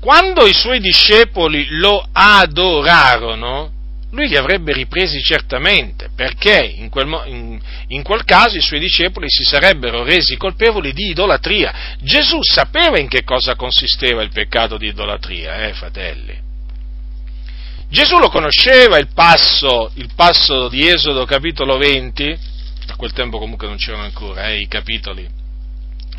quando 0.00 0.46
i 0.46 0.52
suoi 0.52 0.80
discepoli 0.80 1.66
lo 1.70 2.06
adorarono, 2.12 3.72
lui 4.14 4.28
li 4.28 4.36
avrebbe 4.36 4.72
ripresi 4.72 5.20
certamente, 5.20 6.08
perché 6.14 6.58
in 6.64 6.88
quel, 6.88 7.08
in, 7.26 7.60
in 7.88 8.02
quel, 8.02 8.24
caso 8.24 8.56
i 8.56 8.62
suoi 8.62 8.78
discepoli 8.78 9.28
si 9.28 9.42
sarebbero 9.42 10.04
resi 10.04 10.36
colpevoli 10.36 10.92
di 10.92 11.10
idolatria. 11.10 11.96
Gesù 12.00 12.38
sapeva 12.40 12.98
in 12.98 13.08
che 13.08 13.24
cosa 13.24 13.56
consisteva 13.56 14.22
il 14.22 14.30
peccato 14.30 14.78
di 14.78 14.86
idolatria, 14.86 15.66
eh, 15.66 15.74
fratelli. 15.74 16.42
Gesù 17.88 18.18
lo 18.18 18.28
conosceva 18.28 18.98
il 18.98 19.08
passo, 19.12 19.90
il 19.94 20.10
passo 20.14 20.68
di 20.68 20.88
Esodo 20.88 21.24
capitolo 21.24 21.76
20, 21.76 22.38
a 22.88 22.96
quel 22.96 23.12
tempo 23.12 23.38
comunque 23.38 23.66
non 23.66 23.76
c'erano 23.76 24.04
ancora 24.04 24.48
eh, 24.48 24.60
i 24.60 24.68
capitoli, 24.68 25.28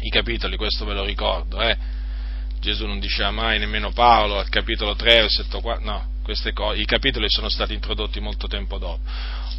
i 0.02 0.10
capitoli, 0.10 0.58
questo 0.58 0.86
ve 0.86 0.94
lo 0.94 1.04
ricordo, 1.04 1.62
eh. 1.62 1.76
Gesù 2.60 2.86
non 2.86 3.00
diceva 3.00 3.32
mai, 3.32 3.60
nemmeno 3.60 3.92
Paolo, 3.92 4.38
al 4.40 4.50
capitolo 4.50 4.96
3, 4.96 5.22
versetto 5.22 5.60
4, 5.60 5.84
no, 5.84 6.14
cose, 6.54 6.80
i 6.80 6.86
capitoli 6.86 7.30
sono 7.30 7.50
stati 7.50 7.74
introdotti 7.74 8.20
molto 8.20 8.48
tempo 8.48 8.78
dopo. 8.78 9.00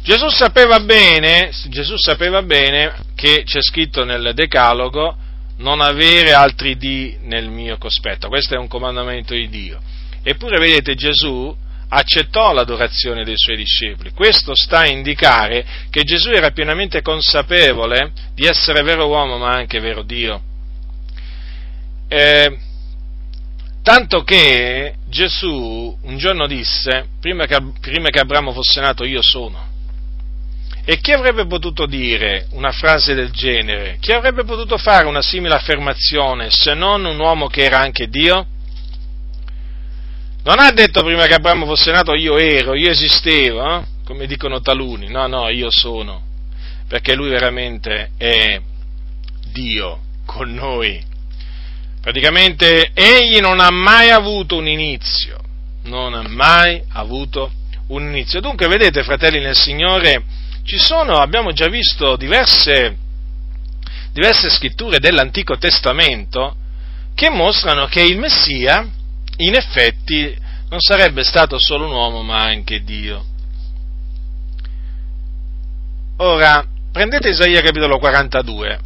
Gesù 0.03 0.29
sapeva 0.29 0.79
bene, 0.79 1.51
Gesù 1.67 1.97
sapeva 1.97 2.41
bene 2.41 2.93
che 3.15 3.43
c'è 3.43 3.61
scritto 3.61 4.03
nel 4.03 4.31
Decalogo 4.33 5.15
non 5.57 5.81
avere 5.81 6.33
altri 6.33 6.77
di 6.77 7.17
nel 7.23 7.49
mio 7.49 7.77
cospetto, 7.77 8.27
questo 8.27 8.55
è 8.55 8.57
un 8.57 8.67
comandamento 8.67 9.33
di 9.33 9.49
Dio. 9.49 9.79
Eppure 10.23 10.59
vedete 10.59 10.95
Gesù 10.95 11.55
accettò 11.89 12.51
l'adorazione 12.51 13.23
dei 13.23 13.37
suoi 13.37 13.55
discepoli. 13.55 14.11
Questo 14.11 14.53
sta 14.55 14.79
a 14.79 14.87
indicare 14.87 15.65
che 15.89 16.03
Gesù 16.03 16.29
era 16.29 16.51
pienamente 16.51 17.01
consapevole 17.01 18.11
di 18.33 18.45
essere 18.45 18.81
vero 18.81 19.07
uomo 19.07 19.37
ma 19.37 19.51
anche 19.51 19.79
vero 19.79 20.03
Dio. 20.03 20.41
Eh, 22.09 22.57
Tanto 23.87 24.23
che 24.23 24.95
Gesù 25.07 25.97
un 26.01 26.17
giorno 26.17 26.45
disse, 26.45 27.07
prima 27.21 27.45
che, 27.45 27.57
prima 27.79 28.09
che 28.09 28.19
Abramo 28.19 28.51
fosse 28.51 28.81
nato 28.81 29.05
io 29.05 29.21
sono. 29.21 29.65
E 30.83 30.99
chi 30.99 31.13
avrebbe 31.13 31.47
potuto 31.47 31.85
dire 31.85 32.47
una 32.51 32.73
frase 32.73 33.13
del 33.13 33.31
genere? 33.31 33.95
Chi 34.01 34.11
avrebbe 34.11 34.43
potuto 34.43 34.77
fare 34.77 35.07
una 35.07 35.21
simile 35.21 35.53
affermazione 35.53 36.49
se 36.49 36.73
non 36.73 37.05
un 37.05 37.17
uomo 37.17 37.47
che 37.47 37.63
era 37.63 37.79
anche 37.79 38.09
Dio? 38.09 38.45
Non 40.43 40.59
ha 40.59 40.69
detto 40.73 41.01
prima 41.01 41.25
che 41.25 41.35
Abramo 41.35 41.65
fosse 41.65 41.89
nato 41.93 42.13
io 42.13 42.37
ero, 42.37 42.75
io 42.75 42.89
esistevo, 42.89 43.73
eh? 43.73 43.83
come 44.03 44.27
dicono 44.27 44.59
taluni, 44.59 45.07
no, 45.07 45.27
no, 45.27 45.47
io 45.47 45.71
sono, 45.71 46.23
perché 46.89 47.15
lui 47.15 47.29
veramente 47.29 48.09
è 48.17 48.59
Dio 49.49 50.01
con 50.25 50.53
noi. 50.53 51.06
Praticamente 52.07 52.91
egli 52.93 53.39
non 53.39 53.59
ha 53.59 53.69
mai 53.69 54.11
avuto 54.11 54.55
un 54.55 54.65
inizio, 54.65 55.41
non 55.83 56.13
ha 56.13 56.25
mai 56.25 56.81
avuto 56.93 57.51
un 57.87 58.03
inizio. 58.03 58.39
Dunque, 58.39 58.69
vedete, 58.69 59.03
fratelli 59.03 59.41
nel 59.41 59.57
Signore, 59.57 60.23
ci 60.63 60.77
sono, 60.77 61.17
abbiamo 61.17 61.51
già 61.51 61.67
visto 61.67 62.15
diverse, 62.15 62.95
diverse 64.13 64.49
scritture 64.49 64.99
dell'Antico 64.99 65.57
Testamento 65.57 66.55
che 67.13 67.29
mostrano 67.29 67.87
che 67.87 68.03
il 68.03 68.17
Messia, 68.17 68.87
in 69.39 69.55
effetti, 69.55 70.33
non 70.69 70.79
sarebbe 70.79 71.25
stato 71.25 71.59
solo 71.59 71.87
un 71.87 71.91
uomo, 71.91 72.23
ma 72.23 72.41
anche 72.41 72.85
Dio. 72.85 73.25
Ora, 76.19 76.65
prendete 76.89 77.31
Isaia 77.31 77.61
capitolo 77.61 77.99
42, 77.99 78.79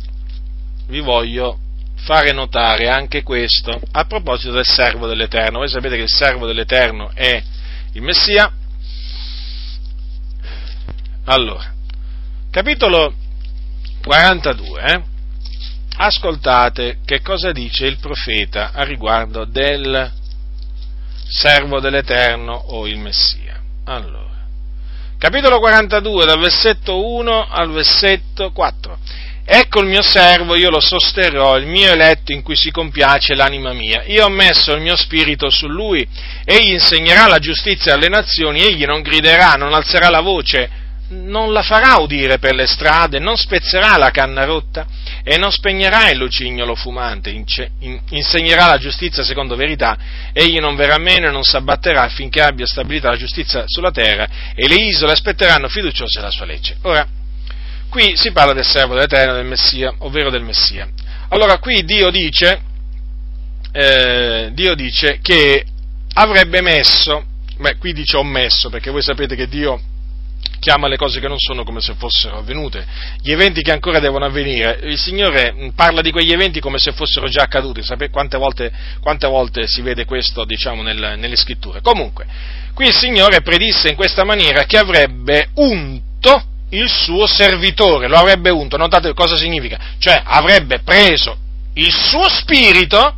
vi 0.88 1.02
voglio 1.02 1.60
fare 2.04 2.32
notare 2.32 2.90
anche 2.90 3.24
questo 3.24 3.80
a 3.92 4.06
proposito 4.06 4.54
del 4.54 4.66
servo 4.66 5.08
dell'Eterno. 5.08 5.60
Voi 5.60 5.70
sapete 5.70 5.96
che 5.96 6.04
il 6.04 6.10
servo 6.10 6.46
dell'Eterno 6.46 7.12
è 7.14 7.42
il 7.94 8.02
Messia. 8.02 8.52
Allora, 11.26 11.74
capitolo 12.50 13.14
42, 14.02 14.82
eh? 14.82 15.04
ascoltate 15.98 17.00
che 17.06 17.22
cosa 17.22 17.52
dice 17.52 17.86
il 17.86 17.98
profeta 17.98 18.72
a 18.74 18.84
riguardo 18.84 19.46
del 19.46 20.12
servo 21.28 21.80
dell'Eterno 21.80 22.54
o 22.54 22.88
il 22.88 22.98
Messia. 22.98 23.60
Allora, 23.86 24.48
capitolo 25.18 25.60
42, 25.60 26.26
dal 26.26 26.40
versetto 26.40 27.06
1 27.06 27.48
al 27.48 27.72
versetto 27.72 28.52
4. 28.52 28.98
Ecco 29.54 29.82
il 29.82 29.88
mio 29.88 30.02
servo, 30.02 30.56
io 30.56 30.70
lo 30.70 30.80
sosterrò, 30.80 31.58
il 31.58 31.68
mio 31.68 31.92
eletto 31.92 32.32
in 32.32 32.42
cui 32.42 32.56
si 32.56 32.72
compiace 32.72 33.36
l'anima 33.36 33.74
mia. 33.74 34.02
Io 34.06 34.24
ho 34.24 34.30
messo 34.30 34.72
il 34.72 34.80
mio 34.80 34.96
spirito 34.96 35.50
su 35.50 35.68
lui, 35.68 36.08
egli 36.46 36.72
insegnerà 36.72 37.28
la 37.28 37.38
giustizia 37.38 37.96
alle 37.96 38.08
nazioni, 38.08 38.62
egli 38.62 38.86
non 38.86 39.02
griderà, 39.02 39.56
non 39.56 39.74
alzerà 39.74 40.10
la 40.10 40.22
voce, 40.22 40.70
non 41.10 41.52
la 41.52 41.64
farà 41.64 41.98
udire 41.98 42.40
per 42.40 42.56
le 42.56 42.66
strade, 42.66 43.20
non 43.20 43.36
spezzerà 43.36 43.98
la 43.98 44.10
canna 44.10 44.46
rotta 44.46 44.88
e 45.22 45.38
non 45.38 45.52
spegnerà 45.52 46.10
il 46.10 46.18
lucignolo 46.18 46.74
fumante, 46.74 47.30
insegnerà 48.10 48.68
la 48.68 48.78
giustizia 48.78 49.22
secondo 49.22 49.58
verità, 49.58 49.98
egli 50.32 50.60
non 50.60 50.78
verrà 50.78 50.98
meno 50.98 51.28
e 51.28 51.32
non 51.32 51.44
si 51.44 51.58
abbatterà 51.58 52.08
finché 52.08 52.42
abbia 52.42 52.66
stabilita 52.66 53.10
la 53.10 53.18
giustizia 53.18 53.66
sulla 53.66 53.92
terra 53.92 54.30
e 54.56 54.66
le 54.70 54.76
isole 54.76 55.12
aspetteranno 55.12 55.68
fiduciose 55.68 56.22
la 56.22 56.32
sua 56.32 56.46
legge. 56.46 56.78
Ora, 56.84 57.06
qui 57.92 58.16
si 58.16 58.32
parla 58.32 58.54
del 58.54 58.64
servo 58.66 58.94
dell'Eterno, 58.94 59.34
del 59.34 59.46
Messia, 59.46 59.94
ovvero 60.00 60.30
del 60.30 60.44
Messia. 60.44 60.88
Allora, 61.28 61.60
qui 61.60 61.84
Dio 61.84 62.10
dice, 62.10 62.62
eh, 63.74 64.50
Dio 64.54 64.76
dice 64.76 65.20
che 65.22 65.66
avrebbe 66.14 66.62
messo, 66.62 67.26
beh, 67.58 67.76
qui 67.76 67.92
dice 67.92 68.16
ho 68.16 68.24
messo, 68.24 68.70
perché 68.70 68.92
voi 68.92 69.02
sapete 69.02 69.36
che 69.36 69.50
Dio 69.50 69.80
chiama 70.60 70.88
le 70.88 70.96
cose 70.96 71.20
che 71.20 71.28
non 71.28 71.38
sono 71.38 71.64
come 71.64 71.82
se 71.82 71.96
fossero 71.96 72.38
avvenute, 72.38 72.86
gli 73.22 73.32
eventi 73.32 73.62
che 73.62 73.72
ancora 73.72 74.00
devono 74.00 74.24
avvenire. 74.24 74.80
Il 74.84 74.98
Signore 74.98 75.54
parla 75.76 76.00
di 76.00 76.12
quegli 76.12 76.32
eventi 76.32 76.62
come 76.62 76.78
se 76.78 76.94
fossero 76.94 77.28
già 77.28 77.42
accaduti, 77.42 77.84
sapete 77.84 78.12
quante 78.12 78.38
volte, 78.38 78.72
quante 79.02 79.28
volte 79.28 79.68
si 79.68 79.82
vede 79.82 80.06
questo 80.06 80.46
diciamo, 80.46 80.82
nel, 80.82 81.16
nelle 81.18 81.36
scritture. 81.36 81.82
Comunque, 81.82 82.26
qui 82.74 82.88
il 82.88 82.96
Signore 82.96 83.42
predisse 83.42 83.90
in 83.90 83.96
questa 83.96 84.24
maniera 84.24 84.64
che 84.64 84.78
avrebbe 84.78 85.50
unto 85.56 86.51
il 86.72 86.90
suo 86.90 87.28
servitore, 87.28 88.08
lo 88.08 88.18
avrebbe 88.18 88.50
unto, 88.50 88.78
notate 88.78 89.14
cosa 89.14 89.38
significa? 89.38 89.80
Cioè 89.98 90.22
avrebbe 90.24 90.80
preso 90.80 91.38
il 91.74 91.92
suo 91.92 92.28
spirito 92.30 93.16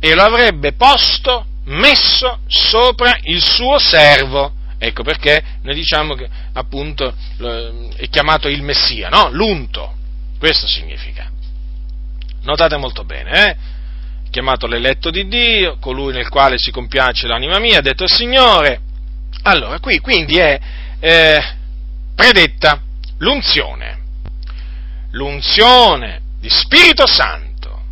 e 0.00 0.14
lo 0.14 0.22
avrebbe 0.22 0.72
posto, 0.72 1.44
messo 1.64 2.40
sopra 2.46 3.16
il 3.22 3.42
suo 3.42 3.78
servo. 3.78 4.52
Ecco 4.78 5.02
perché 5.02 5.42
noi 5.62 5.74
diciamo 5.74 6.14
che 6.14 6.28
appunto 6.52 7.12
è 7.96 8.08
chiamato 8.08 8.48
il 8.48 8.62
Messia, 8.62 9.08
no? 9.08 9.28
L'unto. 9.30 9.94
Questo 10.38 10.68
significa. 10.68 11.28
Notate 12.42 12.76
molto 12.76 13.04
bene, 13.04 13.48
eh? 13.48 13.56
Chiamato 14.30 14.66
l'eletto 14.66 15.10
di 15.10 15.26
Dio, 15.26 15.78
colui 15.80 16.12
nel 16.12 16.28
quale 16.28 16.58
si 16.58 16.70
compiace 16.70 17.26
l'anima 17.26 17.58
mia, 17.58 17.78
ha 17.78 17.82
detto 17.82 18.04
il 18.04 18.10
Signore. 18.10 18.80
Allora, 19.42 19.80
qui 19.80 19.98
quindi 19.98 20.38
è 20.38 20.60
eh, 21.00 21.56
predetta 22.18 22.82
l'unzione. 23.18 23.96
L'unzione 25.12 26.20
di 26.40 26.50
Spirito 26.50 27.06
Santo 27.06 27.82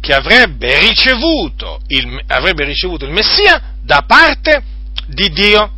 che 0.00 0.14
avrebbe 0.14 0.78
ricevuto 0.78 1.80
il, 1.88 2.22
avrebbe 2.28 2.64
ricevuto 2.64 3.04
il 3.04 3.10
Messia 3.10 3.74
da 3.82 4.04
parte 4.06 4.62
di 5.08 5.30
Dio. 5.30 5.72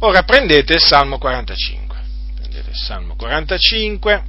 Ora 0.00 0.22
prendete 0.24 0.74
il 0.74 0.82
Salmo 0.82 1.16
45. 1.16 1.96
Prendete 2.36 2.68
il 2.68 2.76
Salmo 2.76 3.16
45. 3.16 4.24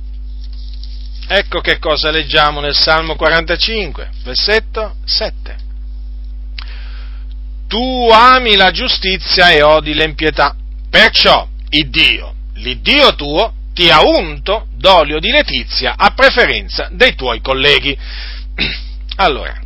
Ecco 1.27 1.59
che 1.59 1.77
cosa 1.77 2.09
leggiamo 2.09 2.61
nel 2.61 2.73
Salmo 2.73 3.15
45, 3.15 4.09
versetto 4.23 4.95
7. 5.03 5.57
Tu 7.67 8.09
ami 8.09 8.55
la 8.55 8.71
giustizia 8.71 9.51
e 9.51 9.61
odi 9.61 9.93
l'empietà, 9.93 10.55
perciò 10.89 11.47
il 11.69 11.89
Dio, 11.89 12.33
l'Iddio 12.55 13.15
tuo, 13.15 13.53
ti 13.73 13.89
ha 13.89 14.01
unto 14.01 14.67
d'olio 14.75 15.19
di 15.19 15.29
letizia 15.29 15.95
a 15.97 16.11
preferenza 16.11 16.89
dei 16.91 17.15
tuoi 17.15 17.41
colleghi. 17.41 17.97
Allora, 19.15 19.59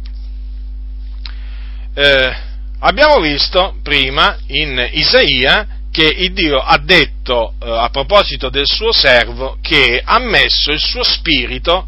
eh, 1.93 2.35
abbiamo 2.79 3.19
visto 3.19 3.77
prima 3.83 4.35
in 4.47 4.89
Isaia 4.93 5.67
che 5.91 6.05
il 6.05 6.33
Dio 6.33 6.57
ha 6.57 6.79
detto 6.79 7.53
eh, 7.61 7.69
a 7.69 7.89
proposito 7.89 8.49
del 8.49 8.65
suo 8.65 8.91
servo 8.91 9.59
che 9.61 10.01
ha 10.03 10.17
messo 10.17 10.71
il 10.71 10.79
suo 10.79 11.03
spirito 11.03 11.87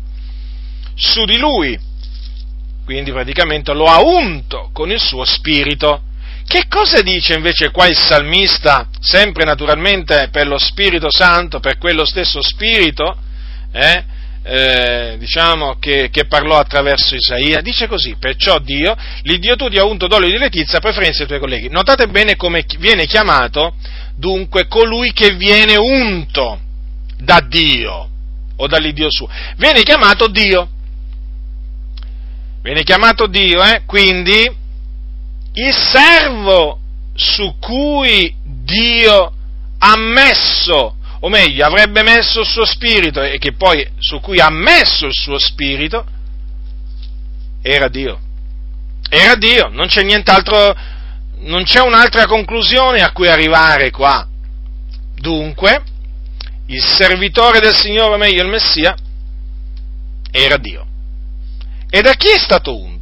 su 0.93 1.25
di 1.25 1.37
lui, 1.37 1.77
quindi 2.85 3.11
praticamente 3.11 3.73
lo 3.73 3.85
ha 3.85 3.99
unto 4.01 4.69
con 4.71 4.91
il 4.91 4.99
suo 4.99 5.25
spirito. 5.25 6.01
Che 6.47 6.65
cosa 6.69 7.01
dice 7.01 7.33
invece 7.33 7.71
qua 7.71 7.87
il 7.87 7.97
salmista, 7.97 8.87
sempre 8.99 9.45
naturalmente 9.45 10.29
per 10.31 10.47
lo 10.47 10.59
Spirito 10.59 11.09
Santo, 11.09 11.59
per 11.59 11.77
quello 11.79 12.05
stesso 12.05 12.41
Spirito, 12.41 13.17
eh, 13.71 14.03
eh, 14.43 15.15
diciamo 15.17 15.77
che, 15.79 16.09
che, 16.11 16.25
parlò 16.27 16.57
attraverso 16.57 17.15
Isaia, 17.15 17.61
dice 17.61 17.87
così, 17.87 18.15
perciò 18.19 18.59
Dio, 18.59 18.95
l'Iddio 19.23 19.55
tu 19.55 19.69
ti 19.69 19.77
ha 19.77 19.85
unto 19.85 20.05
d'olio 20.05 20.29
di 20.29 20.37
letizia 20.37 20.77
a 20.77 20.81
preferenza 20.81 21.17
dei 21.19 21.27
tuoi 21.27 21.39
colleghi. 21.39 21.69
Notate 21.69 22.07
bene 22.07 22.35
come 22.35 22.63
viene 22.77 23.07
chiamato 23.07 23.73
dunque 24.15 24.67
colui 24.67 25.13
che 25.13 25.31
viene 25.31 25.75
unto 25.77 26.59
da 27.17 27.39
Dio 27.39 28.09
o 28.55 28.67
dall'Iddio 28.67 29.09
suo. 29.09 29.27
Viene 29.57 29.81
chiamato 29.81 30.27
Dio. 30.27 30.69
Viene 32.61 32.83
chiamato 32.83 33.25
Dio, 33.25 33.63
eh? 33.63 33.81
Quindi 33.85 34.63
il 35.55 35.73
servo 35.73 36.79
su 37.13 37.55
cui 37.59 38.33
Dio 38.43 39.33
ha 39.77 39.97
messo, 39.97 40.95
o 41.19 41.29
meglio, 41.29 41.65
avrebbe 41.65 42.01
messo 42.03 42.41
il 42.41 42.45
suo 42.45 42.65
spirito 42.65 43.21
e 43.21 43.37
che 43.37 43.53
poi 43.53 43.87
su 43.99 44.19
cui 44.19 44.39
ha 44.39 44.49
messo 44.49 45.05
il 45.05 45.13
suo 45.13 45.37
spirito, 45.37 46.05
era 47.61 47.87
Dio. 47.87 48.19
Era 49.09 49.35
Dio, 49.35 49.69
non 49.69 49.87
c'è 49.87 50.03
nient'altro, 50.03 50.75
non 51.39 51.63
c'è 51.63 51.81
un'altra 51.81 52.25
conclusione 52.25 53.01
a 53.01 53.11
cui 53.11 53.27
arrivare 53.27 53.91
qua. 53.91 54.27
Dunque, 55.15 55.83
il 56.67 56.83
servitore 56.83 57.59
del 57.59 57.75
Signore, 57.75 58.15
o 58.15 58.17
meglio 58.17 58.43
il 58.43 58.49
Messia, 58.49 58.95
era 60.31 60.57
Dio. 60.57 60.85
E 61.89 62.01
da 62.01 62.13
chi 62.13 62.29
è 62.29 62.37
stato 62.37 62.77
unto? 62.77 62.94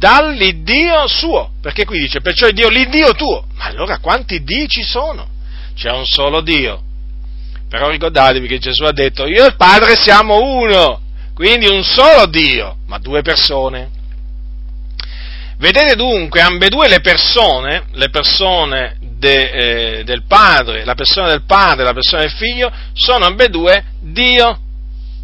dall'Iddio 0.00 1.06
suo, 1.06 1.50
perché 1.60 1.84
qui 1.84 1.98
dice 1.98 2.22
perciò 2.22 2.46
è 2.46 2.52
Dio 2.52 2.70
l'Iddio 2.70 3.12
tuo, 3.12 3.44
ma 3.56 3.66
allora 3.66 3.98
quanti 3.98 4.42
Dio 4.42 4.66
ci 4.66 4.82
sono? 4.82 5.28
C'è 5.74 5.90
un 5.90 6.06
solo 6.06 6.40
Dio, 6.40 6.80
però 7.68 7.90
ricordatevi 7.90 8.48
che 8.48 8.58
Gesù 8.58 8.84
ha 8.84 8.92
detto 8.92 9.26
io 9.26 9.44
e 9.44 9.48
il 9.48 9.56
Padre 9.56 9.96
siamo 9.96 10.40
uno, 10.40 11.02
quindi 11.34 11.68
un 11.68 11.84
solo 11.84 12.24
Dio, 12.26 12.78
ma 12.86 12.96
due 12.98 13.20
persone. 13.20 13.90
Vedete 15.58 15.94
dunque, 15.96 16.40
ambedue 16.40 16.88
le 16.88 17.00
persone, 17.00 17.82
le 17.92 18.08
persone 18.08 18.96
de, 19.00 19.98
eh, 19.98 20.04
del 20.04 20.24
Padre, 20.26 20.86
la 20.86 20.94
persona 20.94 21.28
del 21.28 21.44
Padre 21.44 21.82
e 21.82 21.84
la 21.84 21.92
persona 21.92 22.22
del 22.22 22.30
Figlio, 22.30 22.72
sono 22.94 23.26
ambedue 23.26 23.84
Dio. 24.00 24.58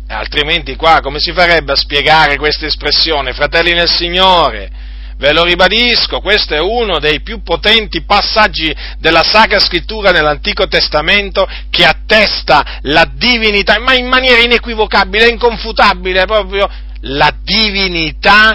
Altrimenti 0.08 0.76
qua 0.76 1.00
come 1.00 1.18
si 1.18 1.32
farebbe 1.32 1.72
a 1.72 1.76
spiegare 1.76 2.36
questa 2.36 2.66
espressione, 2.66 3.32
fratelli 3.32 3.72
nel 3.72 3.88
Signore? 3.88 4.70
Ve 5.18 5.32
lo 5.32 5.44
ribadisco, 5.44 6.20
questo 6.20 6.54
è 6.54 6.60
uno 6.60 6.98
dei 6.98 7.22
più 7.22 7.42
potenti 7.42 8.02
passaggi 8.02 8.74
della 8.98 9.22
Sacra 9.22 9.58
Scrittura 9.58 10.10
nell'Antico 10.10 10.68
Testamento 10.68 11.48
che 11.70 11.84
attesta 11.86 12.80
la 12.82 13.10
divinità, 13.10 13.78
ma 13.80 13.94
in 13.94 14.06
maniera 14.06 14.42
inequivocabile, 14.42 15.28
inconfutabile, 15.28 16.26
proprio 16.26 16.68
la 17.00 17.34
divinità 17.42 18.54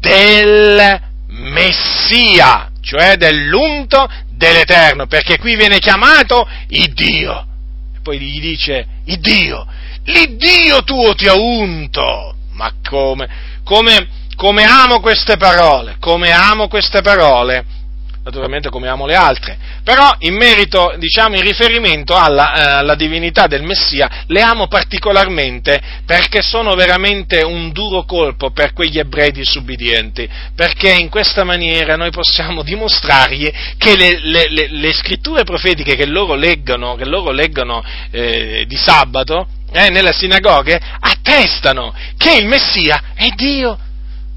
del 0.00 1.00
Messia, 1.28 2.70
cioè 2.82 3.14
dell'unto 3.14 4.10
dell'Eterno, 4.30 5.06
perché 5.06 5.38
qui 5.38 5.54
viene 5.54 5.78
chiamato 5.78 6.46
il 6.68 6.92
Dio. 6.92 7.46
E 7.94 8.00
poi 8.02 8.18
gli 8.18 8.40
dice, 8.40 8.86
il 9.04 9.20
Dio, 9.20 9.64
l'Iddio 10.10 10.82
tuo 10.82 11.14
ti 11.14 11.26
ha 11.26 11.34
unto. 11.34 12.34
Ma 12.52 12.72
come? 12.86 13.28
Come, 13.64 14.08
come 14.36 14.64
amo 14.64 15.00
queste 15.00 15.36
parole, 15.36 15.96
come 15.98 16.30
amo 16.30 16.68
queste 16.68 17.00
parole 17.00 17.78
naturalmente 18.22 18.68
come 18.68 18.88
amo 18.88 19.06
le 19.06 19.14
altre, 19.14 19.58
però 19.82 20.14
in 20.20 20.34
merito, 20.34 20.94
diciamo, 20.98 21.36
in 21.36 21.42
riferimento 21.42 22.14
alla, 22.14 22.54
eh, 22.54 22.78
alla, 22.78 22.94
divinità 22.94 23.46
del 23.46 23.62
Messia, 23.62 24.24
le 24.26 24.40
amo 24.42 24.66
particolarmente 24.68 25.80
perché 26.04 26.42
sono 26.42 26.74
veramente 26.74 27.42
un 27.42 27.72
duro 27.72 28.04
colpo 28.04 28.50
per 28.50 28.72
quegli 28.72 28.98
ebrei 28.98 29.32
disubbidienti, 29.32 30.28
perché 30.54 30.92
in 30.92 31.08
questa 31.08 31.44
maniera 31.44 31.96
noi 31.96 32.10
possiamo 32.10 32.62
dimostrargli 32.62 33.50
che 33.78 33.96
le, 33.96 34.18
le, 34.22 34.50
le, 34.50 34.68
le 34.68 34.92
scritture 34.92 35.44
profetiche 35.44 35.96
che 35.96 36.06
loro 36.06 36.34
leggono, 36.34 36.96
che 36.96 37.06
loro 37.06 37.30
leggono 37.30 37.82
eh, 38.10 38.64
di 38.66 38.76
sabato, 38.76 39.48
eh, 39.72 39.90
nelle 39.90 40.12
sinagoghe, 40.12 40.80
attestano 41.00 41.94
che 42.16 42.36
il 42.36 42.46
Messia 42.46 43.02
è 43.14 43.28
Dio 43.30 43.78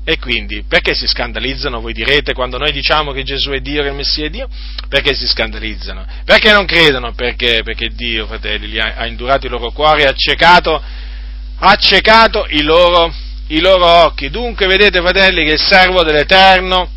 E 0.05 0.19
quindi, 0.19 0.65
perché 0.67 0.93
si 0.93 1.07
scandalizzano, 1.07 1.79
voi 1.79 1.93
direte, 1.93 2.33
quando 2.33 2.57
noi 2.57 2.73
diciamo 2.73 3.13
che 3.13 3.23
Gesù 3.23 3.51
è 3.51 3.61
Dio, 3.61 3.83
che 3.83 3.87
il 3.87 3.95
Messia 3.95 4.25
è 4.25 4.29
Dio? 4.29 4.49
Perché 4.89 5.13
si 5.13 5.25
scandalizzano? 5.25 6.05
Perché 6.25 6.51
non 6.51 6.65
credono? 6.65 7.13
Perché, 7.13 7.61
perché 7.63 7.87
Dio, 7.87 8.27
fratelli, 8.27 8.67
li 8.67 8.79
ha, 8.81 8.95
ha 8.97 9.07
indurato 9.07 9.45
i 9.45 9.49
loro 9.49 9.71
cuori, 9.71 10.03
ha 10.03 10.09
accecato, 10.09 10.75
ha 10.75 11.69
accecato 11.69 12.45
i 12.49 12.63
loro, 12.63 13.13
i 13.47 13.61
loro 13.61 13.85
occhi. 13.85 14.29
Dunque, 14.29 14.67
vedete, 14.67 14.99
fratelli, 14.99 15.45
che 15.45 15.53
il 15.53 15.61
servo 15.61 16.03
dell'Eterno, 16.03 16.89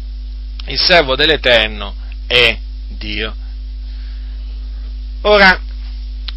il 0.66 0.78
servo 0.80 1.14
dell'Eterno 1.14 1.94
è 2.26 2.58
Dio. 2.88 3.36
Ora, 5.22 5.60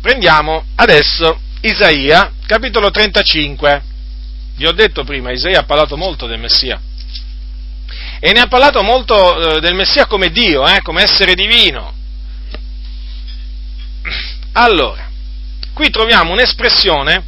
prendiamo 0.02 0.66
adesso 0.76 1.39
Isaia, 1.62 2.32
capitolo 2.45 2.89
35. 2.89 3.84
Vi 4.55 4.66
ho 4.66 4.72
detto 4.72 5.03
prima, 5.03 5.32
Isaia 5.32 5.60
ha 5.60 5.64
parlato 5.64 5.97
molto 5.97 6.26
del 6.26 6.39
Messia. 6.39 6.80
E 8.20 8.32
ne 8.32 8.39
ha 8.39 8.47
parlato 8.47 8.82
molto 8.82 9.55
eh, 9.55 9.60
del 9.60 9.74
Messia 9.74 10.05
come 10.05 10.30
Dio, 10.32 10.66
eh, 10.68 10.82
come 10.82 11.01
essere 11.01 11.36
divino. 11.36 11.93
Allora, 14.53 15.10
qui 15.74 15.89
troviamo 15.89 16.32
un'espressione 16.32 17.24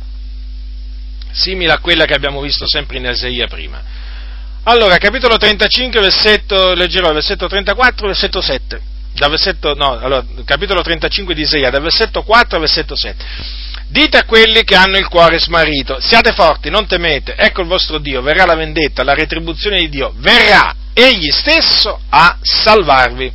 simile 1.31 1.71
a 1.73 1.79
quella 1.79 2.05
che 2.05 2.13
abbiamo 2.13 2.41
visto 2.41 2.67
sempre 2.67 2.97
in 2.97 3.05
Isaia 3.05 3.47
prima. 3.47 3.81
Allora, 4.63 4.97
capitolo 4.97 5.37
35, 5.37 5.99
versetto, 5.99 6.73
leggerò 6.73 7.11
versetto 7.11 7.47
34, 7.47 8.07
versetto 8.07 8.41
7. 8.41 8.81
Dal 9.13 9.29
versetto, 9.29 9.73
no, 9.73 9.97
allora, 9.97 10.23
capitolo 10.45 10.81
35 10.81 11.33
di 11.33 11.41
Isaia, 11.41 11.69
dal 11.69 11.81
versetto 11.81 12.23
4 12.23 12.55
al 12.55 12.61
versetto 12.61 12.95
7. 12.95 13.25
Dite 13.91 14.19
a 14.19 14.23
quelli 14.23 14.63
che 14.63 14.73
hanno 14.73 14.97
il 14.97 15.09
cuore 15.09 15.37
smarrito, 15.37 15.99
siate 15.99 16.31
forti, 16.31 16.69
non 16.69 16.87
temete, 16.87 17.35
ecco 17.35 17.59
il 17.59 17.67
vostro 17.67 17.97
Dio, 17.97 18.21
verrà 18.21 18.45
la 18.45 18.55
vendetta, 18.55 19.03
la 19.03 19.13
retribuzione 19.13 19.79
di 19.79 19.89
Dio, 19.89 20.13
verrà 20.15 20.73
egli 20.93 21.29
stesso 21.29 21.99
a 22.07 22.37
salvarvi. 22.41 23.29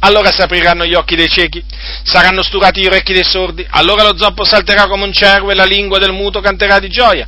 Allora 0.00 0.30
si 0.30 0.42
apriranno 0.42 0.84
gli 0.84 0.92
occhi 0.92 1.16
dei 1.16 1.30
ciechi, 1.30 1.64
saranno 2.02 2.42
sturati 2.42 2.82
gli 2.82 2.86
orecchi 2.86 3.14
dei 3.14 3.24
sordi, 3.24 3.66
allora 3.70 4.02
lo 4.02 4.14
zoppo 4.14 4.44
salterà 4.44 4.88
come 4.88 5.04
un 5.04 5.12
cervo 5.14 5.50
e 5.50 5.54
la 5.54 5.64
lingua 5.64 5.98
del 5.98 6.12
muto 6.12 6.40
canterà 6.40 6.78
di 6.78 6.88
gioia, 6.90 7.26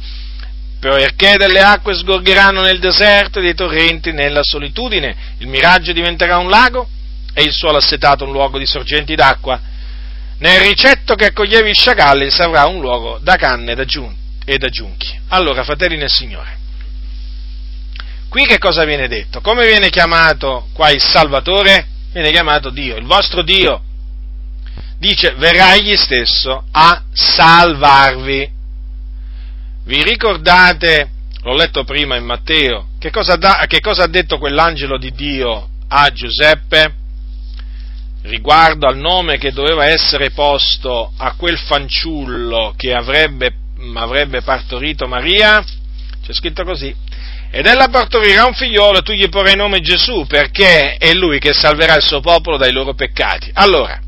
perché 0.79 1.39
delle 1.39 1.62
acque 1.62 1.95
sgorgeranno 1.95 2.61
nel 2.61 2.79
deserto 2.79 3.39
e 3.39 3.43
dei 3.43 3.55
torrenti 3.55 4.12
nella 4.12 4.43
solitudine, 4.43 5.16
il 5.39 5.47
miraggio 5.47 5.93
diventerà 5.93 6.37
un 6.37 6.51
lago 6.51 6.87
e 7.33 7.43
il 7.43 7.53
suolo 7.53 7.79
assetato 7.79 8.24
un 8.24 8.33
luogo 8.33 8.59
di 8.59 8.66
sorgenti 8.66 9.14
d'acqua 9.14 9.59
nel 10.39 10.61
ricetto 10.61 11.14
che 11.14 11.26
accoglieva 11.26 11.68
i 11.68 11.74
sciacalli 11.74 12.30
saprà 12.30 12.66
un 12.66 12.80
luogo 12.80 13.18
da 13.22 13.37
canne 13.37 13.72
e 13.72 14.59
da 14.59 14.68
giunchi. 14.68 15.18
Allora, 15.28 15.64
fratelli 15.64 15.97
nel 15.97 16.11
Signore, 16.11 16.59
qui 18.28 18.45
che 18.45 18.59
cosa 18.59 18.84
viene 18.84 19.09
detto? 19.09 19.41
Come 19.41 19.66
viene 19.66 19.89
chiamato 19.89 20.68
qua 20.72 20.91
il 20.91 21.01
Salvatore? 21.01 21.87
Viene 22.12 22.30
chiamato 22.30 22.70
Dio, 22.70 22.97
il 22.97 23.07
vostro 23.07 23.43
Dio. 23.43 23.82
Dice, 24.99 25.34
verrà 25.34 25.74
egli 25.74 25.97
stesso 25.97 26.64
a 26.70 27.03
salvarvi. 27.12 28.51
Vi 29.84 30.03
ricordate, 30.03 31.11
l'ho 31.43 31.55
letto 31.55 31.84
prima 31.84 32.16
in 32.16 32.24
Matteo, 32.24 32.89
che 32.99 33.11
cosa, 33.11 33.37
da, 33.37 33.64
che 33.68 33.80
cosa 33.80 34.05
ha 34.05 34.09
detto 34.09 34.39
quell'angelo 34.39 34.99
di 34.99 35.12
Dio 35.12 35.68
a 35.89 36.11
Giuseppe? 36.11 37.05
Riguardo 38.27 38.87
al 38.87 38.97
nome 38.97 39.39
che 39.39 39.53
doveva 39.53 39.87
essere 39.87 40.31
posto 40.31 41.12
a 41.16 41.35
quel 41.37 41.59
fanciullo 41.59 42.74
che 42.77 42.93
avrebbe, 42.93 43.55
avrebbe 43.95 44.43
partorito 44.43 45.07
Maria, 45.07 45.62
c'è 45.62 46.33
scritto 46.33 46.64
così, 46.64 46.95
ed 47.51 47.66
ella 47.66 47.89
partorirà 47.89 48.45
un 48.45 48.55
figliolo 48.55 49.03
tu 49.03 49.12
gli 49.12 49.29
porrai 49.29 49.57
nome 49.57 49.81
Gesù 49.81 50.27
perché 50.27 50.97
è 50.97 51.12
lui 51.14 51.39
che 51.39 51.53
salverà 51.53 51.95
il 51.95 52.03
suo 52.03 52.20
popolo 52.20 52.57
dai 52.57 52.72
loro 52.72 52.95
peccati. 52.95 53.51
Allora, 53.55 53.99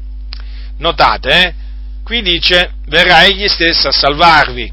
notate, 0.79 1.31
eh, 1.31 1.55
qui 2.03 2.21
dice 2.21 2.73
verrà 2.87 3.25
egli 3.25 3.49
stesso 3.49 3.89
a 3.89 3.93
salvarvi. 3.93 4.73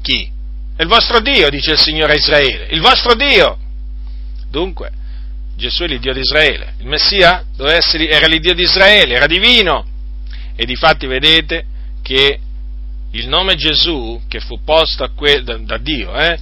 Chi? 0.00 0.30
Il 0.78 0.86
vostro 0.86 1.20
Dio, 1.20 1.48
dice 1.48 1.72
il 1.72 1.78
Signore 1.78 2.16
Israele, 2.16 2.68
il 2.70 2.80
vostro 2.80 3.14
Dio. 3.14 3.58
Dunque, 4.48 4.92
Gesù 5.56 5.84
è 5.84 5.86
l'Iddio 5.86 6.12
di 6.12 6.20
Israele, 6.20 6.74
il 6.80 6.86
Messia 6.86 7.44
essere, 7.58 8.08
era 8.08 8.26
l'Iddio 8.26 8.54
di 8.54 8.62
Israele, 8.62 9.14
era 9.14 9.26
divino. 9.26 9.86
E 10.54 10.66
difatti 10.66 11.06
vedete 11.06 11.64
che 12.02 12.38
il 13.12 13.28
nome 13.28 13.54
Gesù, 13.54 14.20
che 14.28 14.40
fu 14.40 14.62
posto 14.62 15.10
quel, 15.14 15.44
da, 15.44 15.56
da, 15.56 15.78
Dio, 15.78 16.14
eh, 16.14 16.38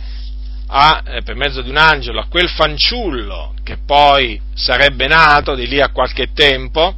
a, 0.67 1.03
eh, 1.07 1.23
per 1.23 1.37
mezzo 1.37 1.63
di 1.63 1.71
un 1.71 1.77
angelo, 1.77 2.21
a 2.21 2.27
quel 2.27 2.49
fanciullo 2.49 3.55
che 3.63 3.79
poi 3.85 4.41
sarebbe 4.55 5.07
nato 5.07 5.55
di 5.55 5.69
lì 5.69 5.81
a 5.81 5.91
qualche 5.91 6.33
tempo, 6.33 6.97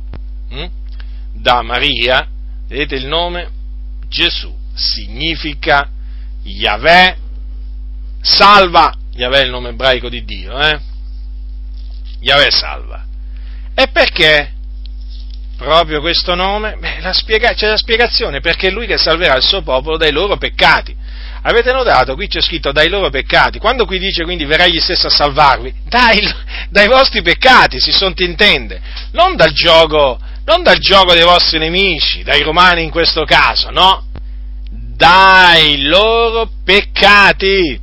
hm, 0.48 0.70
da 1.34 1.60
Maria, 1.60 2.26
vedete 2.66 2.94
il 2.94 3.06
nome? 3.06 3.50
Gesù. 4.08 4.54
Significa 4.74 5.88
Yahweh. 6.42 7.16
Salva, 8.20 8.94
Yahweh 9.12 9.40
è 9.40 9.44
il 9.44 9.50
nome 9.50 9.68
ebraico 9.70 10.08
di 10.08 10.24
Dio, 10.24 10.58
eh? 10.58 10.94
Yahweh 12.20 12.50
salva. 12.50 13.04
E 13.74 13.88
perché 13.88 14.52
proprio 15.56 16.00
questo 16.00 16.34
nome? 16.34 16.76
Beh, 16.78 17.12
spiega- 17.12 17.54
c'è 17.54 17.68
la 17.68 17.76
spiegazione, 17.76 18.40
perché 18.40 18.68
è 18.68 18.70
lui 18.70 18.86
che 18.86 18.98
salverà 18.98 19.36
il 19.36 19.42
suo 19.42 19.62
popolo 19.62 19.96
dai 19.96 20.12
loro 20.12 20.36
peccati. 20.36 20.96
Avete 21.42 21.70
notato? 21.72 22.14
Qui 22.14 22.26
c'è 22.26 22.40
scritto 22.40 22.72
dai 22.72 22.88
loro 22.88 23.08
peccati. 23.08 23.58
Quando 23.58 23.84
qui 23.84 23.98
dice 23.98 24.24
quindi 24.24 24.44
verrà 24.44 24.64
egli 24.64 24.80
stesso 24.80 25.06
a 25.06 25.10
salvarvi, 25.10 25.72
dai, 25.84 26.18
dai 26.70 26.88
vostri 26.88 27.22
peccati 27.22 27.78
si 27.78 27.92
sottintende, 27.92 28.80
non 29.12 29.36
dal 29.36 29.52
gioco, 29.52 30.18
non 30.44 30.62
dal 30.62 30.78
gioco 30.78 31.12
dei 31.12 31.22
vostri 31.22 31.58
nemici, 31.58 32.22
dai 32.22 32.42
romani 32.42 32.82
in 32.82 32.90
questo 32.90 33.24
caso, 33.24 33.70
no? 33.70 34.06
Dai 34.70 35.82
loro 35.82 36.50
peccati. 36.64 37.80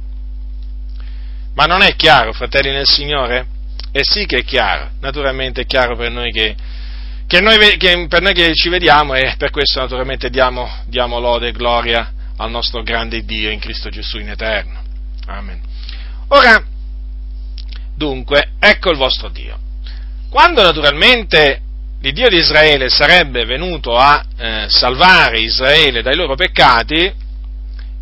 Ma 1.54 1.66
non 1.66 1.84
è 1.84 1.96
chiaro, 1.96 2.34
fratelli 2.34 2.72
nel 2.72 2.88
Signore? 2.88 3.53
E 3.96 4.02
sì 4.02 4.26
che 4.26 4.40
è 4.40 4.44
chiaro, 4.44 4.90
naturalmente 5.02 5.62
è 5.62 5.66
chiaro 5.68 5.96
per 5.96 6.10
noi 6.10 6.32
che, 6.32 6.56
che, 7.28 7.40
noi, 7.42 7.78
che 7.78 8.08
per 8.10 8.24
noi 8.24 8.34
che 8.34 8.52
ci 8.56 8.70
vediamo 8.70 9.14
e 9.14 9.36
per 9.38 9.52
questo 9.52 9.82
naturalmente 9.82 10.32
diamo, 10.32 10.68
diamo 10.88 11.20
lode 11.20 11.50
e 11.50 11.52
gloria 11.52 12.12
al 12.38 12.50
nostro 12.50 12.82
grande 12.82 13.24
Dio 13.24 13.52
in 13.52 13.60
Cristo 13.60 13.92
Gesù 13.92 14.18
in 14.18 14.32
eterno. 14.32 14.82
Amen. 15.28 15.62
Ora, 16.30 16.66
dunque, 17.96 18.54
ecco 18.58 18.90
il 18.90 18.98
vostro 18.98 19.30
Dio. 19.30 19.60
Quando 20.28 20.64
naturalmente 20.64 21.62
l'Iddio 22.02 22.30
di 22.30 22.38
Israele 22.38 22.90
sarebbe 22.90 23.46
venuto 23.46 23.96
a 23.96 24.26
eh, 24.36 24.66
salvare 24.70 25.40
Israele 25.40 26.02
dai 26.02 26.16
loro 26.16 26.34
peccati, 26.34 27.14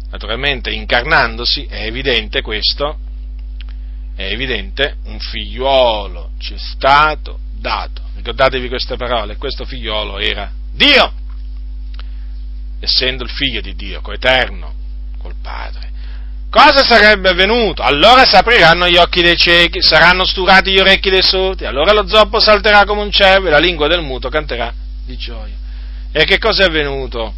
naturalmente 0.10 0.72
incarnandosi, 0.72 1.66
è 1.70 1.84
evidente 1.84 2.42
questo, 2.42 3.01
è 4.28 4.32
evidente, 4.32 4.98
un 5.06 5.20
figliuolo 5.20 6.32
ci 6.40 6.54
è 6.54 6.58
stato 6.58 7.40
dato. 7.54 8.02
Ricordatevi 8.16 8.68
queste 8.68 8.96
parole, 8.96 9.38
questo 9.38 9.66
figliuolo 9.66 10.18
era 10.18 10.52
Dio, 10.72 11.14
essendo 12.80 13.24
il 13.24 13.30
figlio 13.30 13.62
di 13.62 13.76
Dio, 13.76 14.02
coeterno 14.02 14.74
col 15.18 15.36
Padre. 15.42 15.90
Cosa 16.50 16.84
sarebbe 16.84 17.30
avvenuto? 17.30 17.82
Allora 17.82 18.26
si 18.26 18.36
apriranno 18.36 18.90
gli 18.90 18.98
occhi 18.98 19.22
dei 19.22 19.38
ciechi, 19.38 19.82
saranno 19.82 20.26
sturati 20.26 20.72
gli 20.72 20.80
orecchi 20.80 21.10
dei 21.10 21.24
sordi, 21.24 21.66
allora 21.66 21.94
lo 21.94 22.06
zoppo 22.08 22.42
salterà 22.42 22.84
come 22.84 23.02
un 23.02 23.12
cervo 23.12 23.48
e 23.48 23.52
la 23.52 23.58
lingua 23.58 23.88
del 23.88 24.02
muto 24.02 24.28
canterà 24.28 24.74
di 25.06 25.16
gioia. 25.16 25.56
E 26.12 26.26
che 26.26 26.38
cosa 26.40 26.64
è 26.64 26.66
avvenuto? 26.66 27.34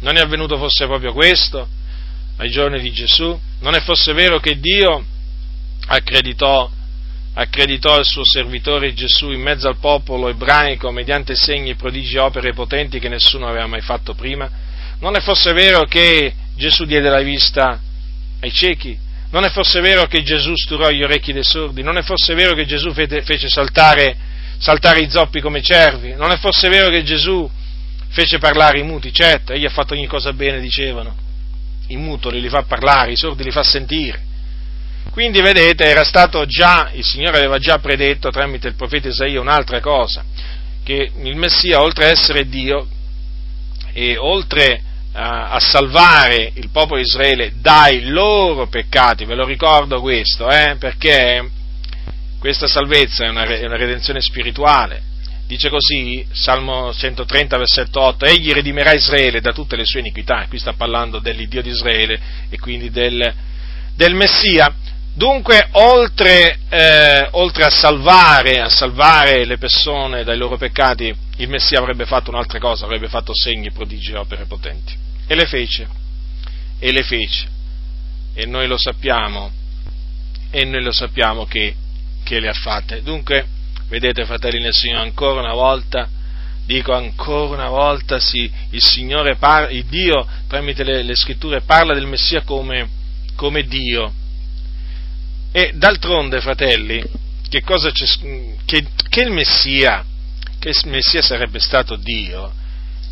Non 0.00 0.16
è 0.16 0.20
avvenuto 0.20 0.56
forse 0.56 0.86
proprio 0.86 1.12
questo 1.12 1.68
ai 2.38 2.50
giorni 2.50 2.80
di 2.80 2.90
Gesù? 2.92 3.38
Non 3.60 3.74
è 3.74 3.80
fosse 3.80 4.12
vero 4.12 4.40
che 4.40 4.58
Dio 4.58 5.04
accreditò, 5.86 6.70
accreditò 7.34 7.98
il 7.98 8.04
suo 8.04 8.24
servitore 8.24 8.92
Gesù 8.94 9.30
in 9.30 9.40
mezzo 9.40 9.68
al 9.68 9.78
popolo 9.78 10.28
ebraico 10.28 10.90
mediante 10.90 11.34
segni, 11.34 11.74
prodigi 11.74 12.16
opere 12.16 12.52
potenti 12.52 12.98
che 12.98 13.08
nessuno 13.08 13.48
aveva 13.48 13.66
mai 13.66 13.80
fatto 13.80 14.14
prima? 14.14 14.50
Non 15.00 15.16
è 15.16 15.20
forse 15.20 15.52
vero 15.52 15.84
che 15.84 16.32
Gesù 16.56 16.84
diede 16.84 17.08
la 17.08 17.20
vista 17.20 17.80
ai 18.40 18.52
ciechi? 18.52 18.98
Non 19.30 19.44
è 19.44 19.50
forse 19.50 19.80
vero 19.80 20.06
che 20.06 20.22
Gesù 20.22 20.54
sturò 20.54 20.88
gli 20.90 21.02
orecchi 21.02 21.32
dei 21.32 21.44
sordi? 21.44 21.82
Non 21.82 21.98
è 21.98 22.02
forse 22.02 22.34
vero 22.34 22.54
che 22.54 22.64
Gesù 22.64 22.92
fece 22.92 23.48
saltare, 23.48 24.16
saltare 24.58 25.00
i 25.00 25.10
zoppi 25.10 25.40
come 25.40 25.62
cervi? 25.62 26.14
Non 26.14 26.30
è 26.30 26.38
forse 26.38 26.68
vero 26.68 26.88
che 26.88 27.02
Gesù 27.02 27.48
fece 28.08 28.38
parlare 28.38 28.80
i 28.80 28.82
muti? 28.82 29.12
Certo, 29.12 29.52
egli 29.52 29.66
ha 29.66 29.70
fatto 29.70 29.92
ogni 29.92 30.06
cosa 30.06 30.32
bene, 30.32 30.60
dicevano. 30.60 31.14
I 31.88 31.96
mutoli 31.96 32.40
li 32.40 32.48
fa 32.48 32.62
parlare, 32.62 33.12
i 33.12 33.16
sordi 33.16 33.44
li 33.44 33.50
fa 33.50 33.62
sentire. 33.62 34.24
Quindi 35.10 35.40
vedete, 35.40 35.84
era 35.84 36.04
stato 36.04 36.46
già, 36.46 36.90
il 36.92 37.04
Signore 37.04 37.38
aveva 37.38 37.58
già 37.58 37.78
predetto 37.78 38.30
tramite 38.30 38.68
il 38.68 38.74
profeta 38.74 39.08
Isaia 39.08 39.40
un'altra 39.40 39.80
cosa, 39.80 40.24
che 40.84 41.10
il 41.22 41.36
Messia, 41.36 41.80
oltre 41.80 42.04
a 42.04 42.08
essere 42.08 42.48
Dio, 42.48 42.86
e 43.92 44.16
oltre 44.16 44.80
a, 45.12 45.50
a, 45.50 45.58
salvare 45.58 46.52
il 46.54 46.68
popolo 46.70 47.00
di 47.00 47.06
Israele 47.06 47.54
dai 47.56 48.04
loro 48.04 48.68
peccati, 48.68 49.24
ve 49.24 49.34
lo 49.34 49.44
ricordo 49.44 50.00
questo, 50.00 50.48
eh, 50.48 50.76
perché 50.78 51.50
questa 52.38 52.68
salvezza 52.68 53.24
è 53.24 53.28
una, 53.28 53.44
è 53.44 53.64
una 53.64 53.76
redenzione 53.76 54.20
spirituale, 54.20 55.02
dice 55.48 55.70
così, 55.70 56.24
Salmo 56.30 56.92
130, 56.92 57.56
versetto 57.56 58.00
8, 58.00 58.26
egli 58.26 58.52
redimerà 58.52 58.92
Israele 58.92 59.40
da 59.40 59.52
tutte 59.52 59.76
le 59.76 59.84
sue 59.84 60.00
iniquità, 60.00 60.46
qui 60.48 60.58
sta 60.58 60.74
parlando 60.74 61.18
dell'Iddio 61.18 61.62
di 61.62 61.70
Israele 61.70 62.20
e 62.50 62.58
quindi 62.58 62.90
del, 62.90 63.34
del 63.94 64.14
Messia. 64.14 64.72
Dunque, 65.18 65.68
oltre, 65.72 66.60
eh, 66.68 67.28
oltre 67.32 67.64
a, 67.64 67.70
salvare, 67.70 68.60
a 68.60 68.68
salvare 68.68 69.44
le 69.44 69.58
persone 69.58 70.22
dai 70.22 70.36
loro 70.36 70.56
peccati, 70.56 71.12
il 71.38 71.48
Messia 71.48 71.80
avrebbe 71.80 72.06
fatto 72.06 72.30
un'altra 72.30 72.60
cosa, 72.60 72.84
avrebbe 72.84 73.08
fatto 73.08 73.34
segni, 73.34 73.72
prodigi 73.72 74.12
e 74.12 74.16
opere 74.16 74.44
potenti. 74.44 74.96
E 75.26 75.34
le 75.34 75.46
fece, 75.46 75.88
e 76.78 76.92
le 76.92 77.02
fece. 77.02 77.48
E 78.32 78.46
noi 78.46 78.68
lo 78.68 78.78
sappiamo, 78.78 79.50
e 80.50 80.64
noi 80.64 80.82
lo 80.84 80.92
sappiamo 80.92 81.46
che, 81.46 81.74
che 82.22 82.38
le 82.38 82.48
ha 82.48 82.54
fatte. 82.54 83.02
Dunque, 83.02 83.44
Vedete, 83.88 84.26
fratelli 84.26 84.60
nel 84.60 84.74
Signore, 84.74 85.02
ancora 85.02 85.40
una 85.40 85.54
volta, 85.54 86.06
dico 86.66 86.92
ancora 86.92 87.54
una 87.54 87.70
volta, 87.70 88.20
sì, 88.20 88.50
il 88.70 88.82
Signore, 88.82 89.36
par- 89.36 89.72
il 89.72 89.86
Dio, 89.86 90.26
tramite 90.46 90.84
le, 90.84 91.02
le, 91.02 91.16
scritture, 91.16 91.62
parla 91.62 91.94
del 91.94 92.06
Messia 92.06 92.42
come, 92.42 92.86
come 93.34 93.62
Dio. 93.62 94.12
E 95.52 95.72
d'altronde, 95.74 96.40
fratelli, 96.40 97.02
che, 97.48 97.62
c'è, 97.62 98.06
che, 98.64 98.86
che 99.08 99.20
il 99.22 99.30
Messia, 99.30 100.04
che 100.58 100.68
il 100.68 100.76
Messia 100.84 101.22
sarebbe 101.22 101.58
stato 101.58 101.96
Dio, 101.96 102.52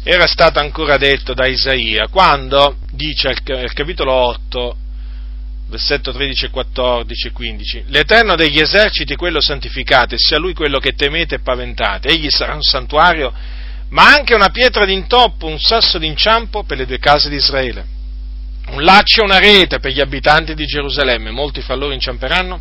era 0.03 0.27
stato 0.27 0.61
ancora 0.61 0.97
detto 0.99 1.35
da 1.35 1.47
Isaia, 1.47 2.09
quando 2.09 2.77
dice 2.93 3.29
al 3.29 3.73
capitolo 3.73 4.13
8, 4.13 4.77
versetto 5.69 6.13
13, 6.13 6.49
14 6.51 7.27
e 7.27 7.33
15. 7.33 7.85
L'Eterno 7.89 8.37
degli 8.37 8.61
eserciti, 8.61 9.17
quello 9.17 9.41
santificate, 9.41 10.17
sia 10.17 10.39
Lui 10.39 10.55
quello 10.55 10.79
che 10.79 10.93
temete 10.93 11.37
e 11.37 11.41
paventate. 11.41 12.09
Egli 12.09 12.31
sarà 12.31 12.55
un 12.55 12.63
santuario, 12.63 13.33
ma 13.89 14.15
anche 14.15 14.35
una 14.35 14.51
pietra 14.51 14.85
d'intoppo, 14.85 15.47
un 15.47 15.59
sasso 15.59 15.99
d'inciampo 15.99 16.63
per 16.65 16.79
le 16.79 16.87
due 16.87 16.99
case 16.99 17.29
di 17.29 17.37
Israele. 17.37 17.95
Un 18.69 18.83
laccio 18.83 19.21
e 19.21 19.25
una 19.25 19.39
rete 19.39 19.79
per 19.79 19.93
gli 19.93 20.01
abitanti 20.01 20.55
di 20.55 20.67
Gerusalemme. 20.67 21.31
Molti 21.31 21.61
fra 21.61 21.75
loro 21.75 21.93
inciamperanno, 21.93 22.61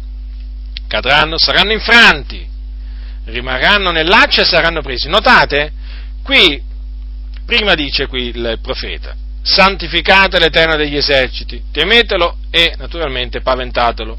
cadranno, 0.87 1.37
saranno 1.37 1.71
infranti, 1.71 2.47
rimarranno 3.25 3.91
nel 3.91 4.07
laccio 4.07 4.41
e 4.41 4.45
saranno 4.45 4.81
presi. 4.81 5.09
Notate? 5.09 5.71
Qui, 6.23 6.61
prima 7.45 7.75
dice 7.75 8.07
qui 8.07 8.27
il 8.27 8.59
profeta, 8.61 9.15
santificate 9.41 10.39
l'Eterno 10.39 10.75
degli 10.75 10.95
eserciti, 10.95 11.63
temetelo 11.71 12.37
e 12.49 12.73
naturalmente 12.77 13.41
paventatelo. 13.41 14.17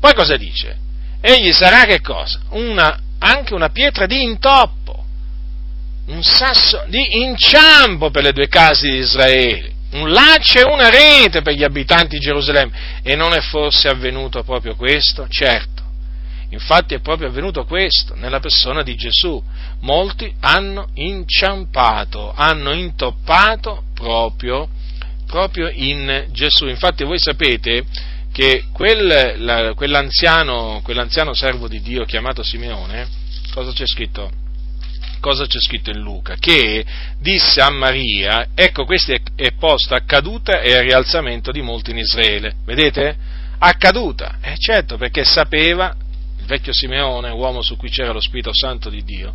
Poi 0.00 0.14
cosa 0.14 0.36
dice? 0.36 0.76
Egli 1.20 1.52
sarà 1.52 1.84
che 1.84 2.00
cosa? 2.00 2.40
Una, 2.50 2.98
anche 3.18 3.54
una 3.54 3.70
pietra 3.70 4.06
di 4.06 4.22
intoppo, 4.22 5.04
un 6.06 6.22
sasso 6.22 6.84
di 6.88 7.22
inciampo 7.22 8.10
per 8.10 8.24
le 8.24 8.32
due 8.32 8.48
case 8.48 8.90
di 8.90 8.96
Israele, 8.98 9.73
un 9.94 10.10
laccio 10.10 10.58
e 10.58 10.64
una 10.64 10.90
rete 10.90 11.42
per 11.42 11.54
gli 11.54 11.64
abitanti 11.64 12.18
di 12.18 12.24
Gerusalemme. 12.24 13.00
E 13.02 13.14
non 13.16 13.32
è 13.32 13.40
forse 13.40 13.88
avvenuto 13.88 14.42
proprio 14.42 14.74
questo? 14.74 15.26
Certo. 15.28 15.82
Infatti 16.50 16.94
è 16.94 17.00
proprio 17.00 17.28
avvenuto 17.28 17.64
questo 17.64 18.14
nella 18.14 18.40
persona 18.40 18.82
di 18.82 18.94
Gesù. 18.94 19.42
Molti 19.80 20.32
hanno 20.40 20.88
inciampato, 20.94 22.32
hanno 22.34 22.72
intoppato 22.72 23.84
proprio, 23.94 24.68
proprio 25.26 25.68
in 25.72 26.26
Gesù. 26.30 26.66
Infatti 26.66 27.04
voi 27.04 27.18
sapete 27.18 27.84
che 28.32 28.64
quel, 28.72 29.34
la, 29.38 29.74
quell'anziano, 29.74 30.80
quell'anziano 30.82 31.34
servo 31.34 31.68
di 31.68 31.80
Dio 31.80 32.04
chiamato 32.04 32.42
Simeone, 32.42 33.08
cosa 33.52 33.72
c'è 33.72 33.86
scritto? 33.86 34.43
Cosa 35.24 35.46
c'è 35.46 35.58
scritto 35.58 35.88
in 35.88 36.00
Luca? 36.00 36.36
Che 36.38 36.84
disse 37.18 37.62
a 37.62 37.70
Maria, 37.70 38.48
ecco 38.54 38.84
questa 38.84 39.14
è 39.34 39.52
posta 39.52 39.96
accaduta 39.96 40.60
e 40.60 40.72
il 40.72 40.82
rialzamento 40.82 41.50
di 41.50 41.62
molti 41.62 41.92
in 41.92 41.96
Israele. 41.96 42.56
Vedete? 42.66 43.16
Accaduta, 43.56 44.36
eh 44.42 44.58
certo, 44.58 44.98
perché 44.98 45.24
sapeva 45.24 45.96
il 46.38 46.44
vecchio 46.44 46.74
Simeone, 46.74 47.30
uomo 47.30 47.62
su 47.62 47.74
cui 47.78 47.88
c'era 47.88 48.12
lo 48.12 48.20
Spirito 48.20 48.50
Santo 48.52 48.90
di 48.90 49.02
Dio, 49.02 49.34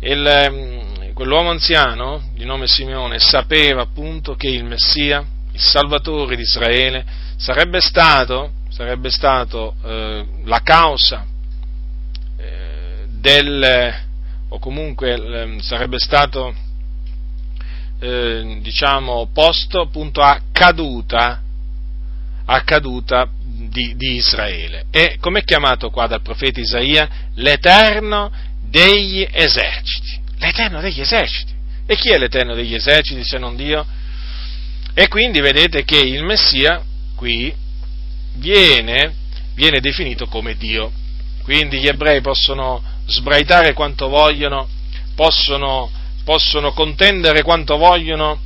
il, 0.00 0.26
ehm, 0.26 1.14
quell'uomo 1.14 1.48
anziano 1.48 2.28
di 2.34 2.44
nome 2.44 2.66
Simeone 2.66 3.18
sapeva 3.20 3.80
appunto 3.80 4.34
che 4.34 4.48
il 4.48 4.62
Messia, 4.62 5.24
il 5.52 5.60
Salvatore 5.60 6.36
di 6.36 6.42
Israele, 6.42 7.02
sarebbe 7.38 7.80
stato, 7.80 8.50
sarebbe 8.68 9.08
stato 9.08 9.74
eh, 9.82 10.26
la 10.44 10.60
causa 10.60 11.24
eh, 12.36 13.06
del, 13.08 14.06
o 14.48 14.58
comunque 14.58 15.14
eh, 15.14 15.56
sarebbe 15.60 15.98
stato, 15.98 16.54
eh, 18.00 18.58
diciamo, 18.62 19.28
posto 19.32 19.80
appunto 19.80 20.20
a 20.20 20.40
caduta, 20.52 21.42
a 22.44 22.60
caduta 22.62 23.28
di, 23.68 23.94
di 23.96 24.14
Israele. 24.14 24.86
E 24.90 25.16
com'è 25.20 25.42
chiamato 25.42 25.90
qua 25.90 26.06
dal 26.06 26.22
profeta 26.22 26.60
Isaia? 26.60 27.08
L'Eterno 27.34 28.30
degli 28.62 29.26
eserciti. 29.30 30.20
L'Eterno 30.38 30.80
degli 30.80 31.00
eserciti. 31.00 31.52
E 31.86 31.96
chi 31.96 32.10
è 32.10 32.18
l'Eterno 32.18 32.54
degli 32.54 32.74
eserciti 32.74 33.24
se 33.24 33.38
non 33.38 33.56
Dio? 33.56 33.84
E 34.94 35.08
quindi 35.08 35.40
vedete 35.40 35.84
che 35.84 35.98
il 35.98 36.24
Messia 36.24 36.82
qui 37.14 37.54
viene, 38.36 39.14
viene 39.54 39.80
definito 39.80 40.26
come 40.26 40.56
Dio. 40.56 40.92
Quindi 41.42 41.78
gli 41.78 41.88
ebrei 41.88 42.20
possono 42.20 42.82
sbraitare 43.08 43.72
quanto 43.72 44.08
vogliono, 44.08 44.68
possono, 45.14 45.90
possono 46.24 46.72
contendere 46.72 47.42
quanto 47.42 47.76
vogliono, 47.76 48.38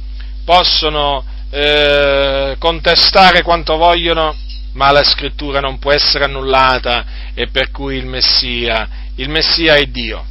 possono 0.44 1.24
eh, 1.50 2.56
contestare 2.58 3.42
quanto 3.42 3.76
vogliono, 3.76 4.34
ma 4.74 4.90
la 4.90 5.02
scrittura 5.02 5.60
non 5.60 5.78
può 5.78 5.92
essere 5.92 6.24
annullata 6.24 7.04
e 7.34 7.48
per 7.48 7.70
cui 7.70 7.96
il 7.96 8.06
Messia, 8.06 8.88
il 9.16 9.28
Messia 9.28 9.74
è 9.74 9.84
Dio. 9.86 10.26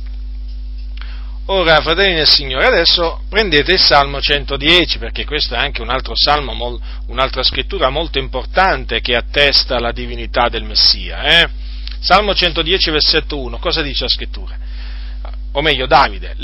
Ora, 1.45 1.82
fratelli 1.82 2.15
del 2.15 2.29
Signore, 2.29 2.67
adesso 2.67 3.23
prendete 3.27 3.73
il 3.73 3.79
Salmo 3.79 4.21
110, 4.21 4.99
perché 4.99 5.25
questo 5.25 5.55
è 5.55 5.57
anche 5.57 5.82
un 5.82 5.89
altro 5.89 6.13
salmo, 6.15 6.79
un'altra 7.07 7.43
scrittura 7.43 7.89
molto 7.89 8.19
importante 8.19 9.01
che 9.01 9.15
attesta 9.15 9.79
la 9.79 9.91
divinità 9.91 10.47
del 10.47 10.63
Messia. 10.63 11.23
Eh? 11.23 11.49
Salmo 12.02 12.34
110, 12.34 12.89
versetto 12.89 13.39
1, 13.39 13.58
cosa 13.60 13.82
dice 13.82 14.04
la 14.04 14.10
scrittura? 14.10 14.58
o 15.54 15.62
meglio 15.62 15.86
Davide, 15.86 16.36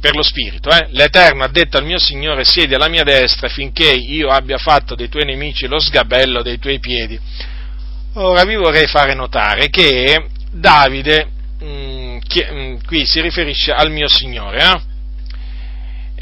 per 0.00 0.14
lo 0.14 0.22
Spirito, 0.22 0.70
eh? 0.70 0.88
l'Eterno 0.90 1.44
ha 1.44 1.48
detto 1.48 1.78
al 1.78 1.84
mio 1.84 1.98
Signore 1.98 2.44
siedi 2.44 2.74
alla 2.74 2.88
mia 2.88 3.04
destra 3.04 3.48
finché 3.48 3.90
io 3.90 4.28
abbia 4.28 4.58
fatto 4.58 4.94
dei 4.94 5.08
tuoi 5.08 5.24
nemici 5.24 5.66
lo 5.66 5.80
sgabello 5.80 6.42
dei 6.42 6.58
tuoi 6.58 6.78
piedi. 6.78 7.18
Ora 8.14 8.44
vi 8.44 8.56
vorrei 8.56 8.86
fare 8.86 9.14
notare 9.14 9.70
che 9.70 10.26
Davide 10.50 11.28
mh, 11.58 11.64
mm, 11.64 12.18
chi, 12.18 12.44
mh, 12.44 12.54
mm, 12.54 12.76
qui 12.84 13.06
si 13.06 13.20
riferisce 13.22 13.72
al 13.72 13.90
mio 13.90 14.08
Signore, 14.08 14.62
eh? 14.62 14.80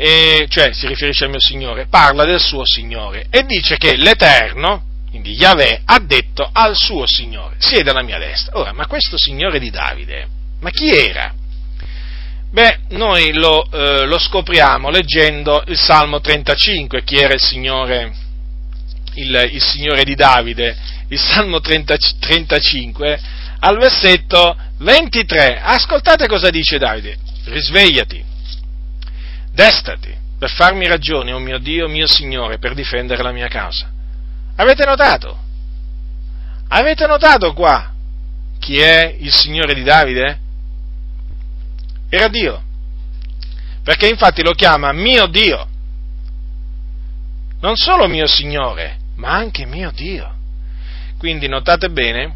e, 0.01 0.47
cioè 0.49 0.73
si 0.73 0.87
riferisce 0.87 1.25
al 1.25 1.31
mio 1.31 1.41
Signore, 1.41 1.87
parla 1.87 2.25
del 2.25 2.39
suo 2.39 2.65
Signore 2.65 3.27
e 3.31 3.45
dice 3.47 3.77
che 3.79 3.97
l'Eterno, 3.97 4.85
quindi 5.19 5.33
Yahweh, 5.33 5.83
ha 5.85 5.99
detto 5.99 6.49
al 6.53 6.77
suo 6.77 7.05
Signore, 7.07 7.57
siede 7.59 7.91
alla 7.91 8.05
mia 8.05 8.19
destra. 8.19 8.57
Ora, 8.57 8.73
ma 8.73 8.87
questo 8.87 9.19
Signore 9.19 9.59
di 9.59 9.69
Davide, 9.69 10.29
ma 10.61 10.71
chi 10.71 10.91
era? 10.91 11.35
Beh, 12.51 12.79
noi 12.91 13.33
lo, 13.33 13.69
eh, 13.71 14.07
lo, 14.07 14.19
scopriamo 14.19 14.91
leggendo 14.91 15.65
il 15.67 15.77
Salmo 15.77 16.21
35, 16.21 17.03
chi 17.03 17.17
era 17.17 17.35
il 17.35 17.41
Signore, 17.41 18.15
il, 19.15 19.49
il 19.53 19.63
Signore 19.63 20.05
di 20.05 20.15
Davide, 20.15 20.77
il 21.09 21.19
Salmo 21.19 21.61
30, 21.61 21.97
35, 22.21 23.21
al 23.59 23.77
versetto 23.77 24.57
23. 24.79 25.61
Ascoltate 25.61 26.29
cosa 26.29 26.49
dice 26.49 26.79
Davide, 26.79 27.19
risvegliati, 27.47 28.25
destati 29.53 30.17
per 30.39 30.51
farmi 30.51 30.87
ragione, 30.87 31.33
oh 31.33 31.41
mio 31.41 31.59
Dio, 31.59 31.89
mio 31.89 32.07
Signore, 32.07 32.59
per 32.59 32.75
difendere 32.75 33.23
la 33.23 33.33
mia 33.33 33.49
causa. 33.49 33.97
Avete 34.59 34.85
notato? 34.85 35.39
Avete 36.69 37.07
notato 37.07 37.53
qua 37.53 37.93
chi 38.59 38.79
è 38.79 39.17
il 39.21 39.33
Signore 39.33 39.73
di 39.75 39.83
Davide? 39.83 40.39
Era 42.09 42.29
Dio. 42.29 42.63
Perché 43.83 44.09
infatti 44.09 44.43
lo 44.43 44.53
chiama 44.53 44.93
mio 44.93 45.27
Dio. 45.27 45.67
Non 47.61 47.77
solo 47.77 48.07
mio 48.07 48.27
Signore, 48.27 48.99
ma 49.17 49.31
anche 49.31 49.65
mio 49.65 49.91
Dio. 49.93 50.35
Quindi 51.19 51.49
notate 51.49 51.89
bene 51.91 52.35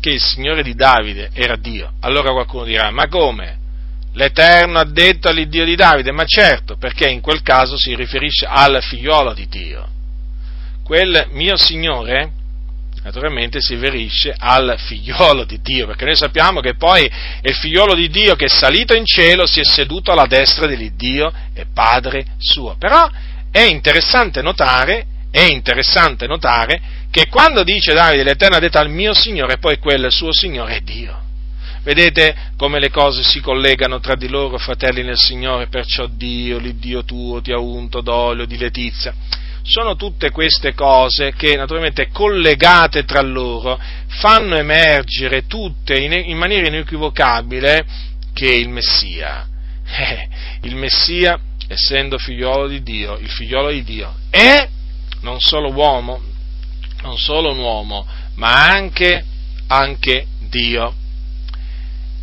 che 0.00 0.10
il 0.10 0.20
Signore 0.20 0.62
di 0.62 0.74
Davide 0.74 1.30
era 1.32 1.56
Dio. 1.56 1.92
Allora 2.00 2.32
qualcuno 2.32 2.64
dirà, 2.64 2.90
ma 2.90 3.08
come? 3.08 3.62
l'Eterno 4.14 4.78
ha 4.78 4.84
detto 4.84 5.28
all'Iddio 5.28 5.64
di 5.64 5.74
Davide, 5.74 6.12
ma 6.12 6.24
certo, 6.24 6.76
perché 6.76 7.08
in 7.08 7.20
quel 7.20 7.42
caso 7.42 7.76
si 7.76 7.94
riferisce 7.94 8.46
al 8.46 8.80
figliolo 8.82 9.32
di 9.32 9.46
Dio. 9.48 9.88
Quel 10.84 11.28
mio 11.30 11.56
Signore, 11.56 12.30
naturalmente 13.04 13.58
si 13.62 13.74
riferisce 13.74 14.34
al 14.36 14.74
figliolo 14.76 15.44
di 15.44 15.58
Dio, 15.62 15.86
perché 15.86 16.04
noi 16.04 16.14
sappiamo 16.14 16.60
che 16.60 16.74
poi 16.74 17.06
è 17.06 17.48
il 17.48 17.54
figliolo 17.54 17.94
di 17.94 18.10
Dio 18.10 18.36
che 18.36 18.44
è 18.44 18.48
salito 18.48 18.94
in 18.94 19.06
cielo, 19.06 19.46
si 19.46 19.60
è 19.60 19.64
seduto 19.64 20.12
alla 20.12 20.26
destra 20.26 20.66
dell'Iddio 20.66 21.32
e 21.54 21.64
Padre 21.72 22.26
suo. 22.36 22.76
Però 22.78 23.08
è 23.50 23.62
interessante 23.62 24.42
notare, 24.42 25.06
è 25.30 25.40
interessante 25.40 26.26
notare 26.26 26.78
che 27.10 27.28
quando 27.30 27.62
dice 27.62 27.94
Davide 27.94 28.22
l'Eterno 28.22 28.56
ha 28.56 28.60
detto 28.60 28.76
al 28.76 28.90
mio 28.90 29.14
Signore, 29.14 29.56
poi 29.56 29.78
quel 29.78 30.12
suo 30.12 30.34
Signore 30.34 30.76
è 30.76 30.80
Dio. 30.80 31.18
Vedete 31.82 32.34
come 32.58 32.78
le 32.78 32.90
cose 32.90 33.22
si 33.22 33.40
collegano 33.40 34.00
tra 34.00 34.16
di 34.16 34.28
loro, 34.28 34.58
fratelli 34.58 35.02
nel 35.02 35.16
Signore, 35.16 35.68
perciò 35.68 36.06
Dio, 36.08 36.58
l'Iddio 36.58 37.04
tuo, 37.04 37.40
ti 37.40 37.52
ha 37.52 37.58
unto 37.58 38.02
d'olio, 38.02 38.44
di 38.44 38.58
letizia 38.58 39.14
sono 39.64 39.96
tutte 39.96 40.30
queste 40.30 40.74
cose 40.74 41.32
che 41.32 41.56
naturalmente 41.56 42.08
collegate 42.10 43.04
tra 43.04 43.22
loro 43.22 43.80
fanno 44.08 44.56
emergere 44.56 45.46
tutte 45.46 45.96
in, 45.96 46.12
in 46.12 46.36
maniera 46.36 46.66
inequivocabile 46.66 47.84
che 48.34 48.52
il 48.52 48.68
Messia, 48.68 49.48
eh, 49.96 50.28
il 50.62 50.76
Messia 50.76 51.40
essendo 51.66 52.18
figliolo 52.18 52.68
di 52.68 52.82
Dio, 52.82 53.16
il 53.16 53.30
figliolo 53.30 53.70
di 53.70 53.82
Dio 53.82 54.14
è 54.28 54.68
non 55.22 55.40
solo 55.40 55.72
uomo, 55.72 56.20
non 57.00 57.16
solo 57.16 57.52
un 57.52 57.58
uomo, 57.58 58.06
ma 58.34 58.66
anche, 58.68 59.24
anche 59.68 60.26
Dio. 60.50 60.94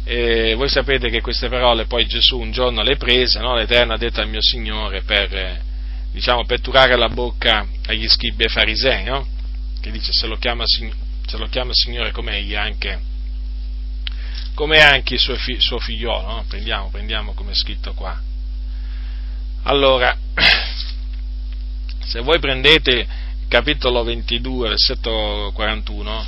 E 0.04 0.54
voi 0.54 0.70
sapete 0.70 1.10
che 1.10 1.22
queste 1.22 1.50
parole 1.50 1.86
poi 1.86 2.06
Gesù 2.06 2.40
un 2.40 2.52
giorno 2.52 2.84
le 2.84 2.98
prese, 2.98 3.40
no? 3.40 3.56
l'Eterno 3.56 3.94
ha 3.94 3.98
detto 3.98 4.22
al 4.22 4.30
mio 4.30 4.42
Signore 4.42 5.02
per 5.02 5.70
diciamo, 6.12 6.46
per 6.46 6.62
turare 6.62 6.96
la 6.98 7.10
bocca 7.10 7.66
agli 7.88 8.08
scribi 8.08 8.44
e 8.44 8.50
farisei, 8.50 9.04
no? 9.04 9.26
Che 9.80 9.92
dice 9.92 10.12
se 10.12 10.28
lo 10.28 10.38
chiama, 10.38 10.64
se 10.66 11.38
lo 11.38 11.48
chiama 11.48 11.72
Signore 11.74 12.12
come 12.12 12.38
egli 12.38 12.56
anche, 12.56 13.00
come 14.54 14.80
anche 14.80 15.16
il 15.16 15.20
suo, 15.20 15.36
fi, 15.36 15.60
suo 15.60 15.80
figliolo, 15.80 16.28
no? 16.28 16.46
Prendiamo, 16.48 16.90
prendiamo 16.90 17.34
come 17.34 17.52
è 17.52 17.56
scritto 17.56 17.94
qua. 17.94 18.20
Allora, 19.64 20.18
se 22.04 22.20
voi 22.20 22.40
prendete 22.40 22.92
il 22.92 23.48
capitolo 23.48 24.04
22, 24.04 24.70
versetto 24.70 25.52
41, 25.54 26.26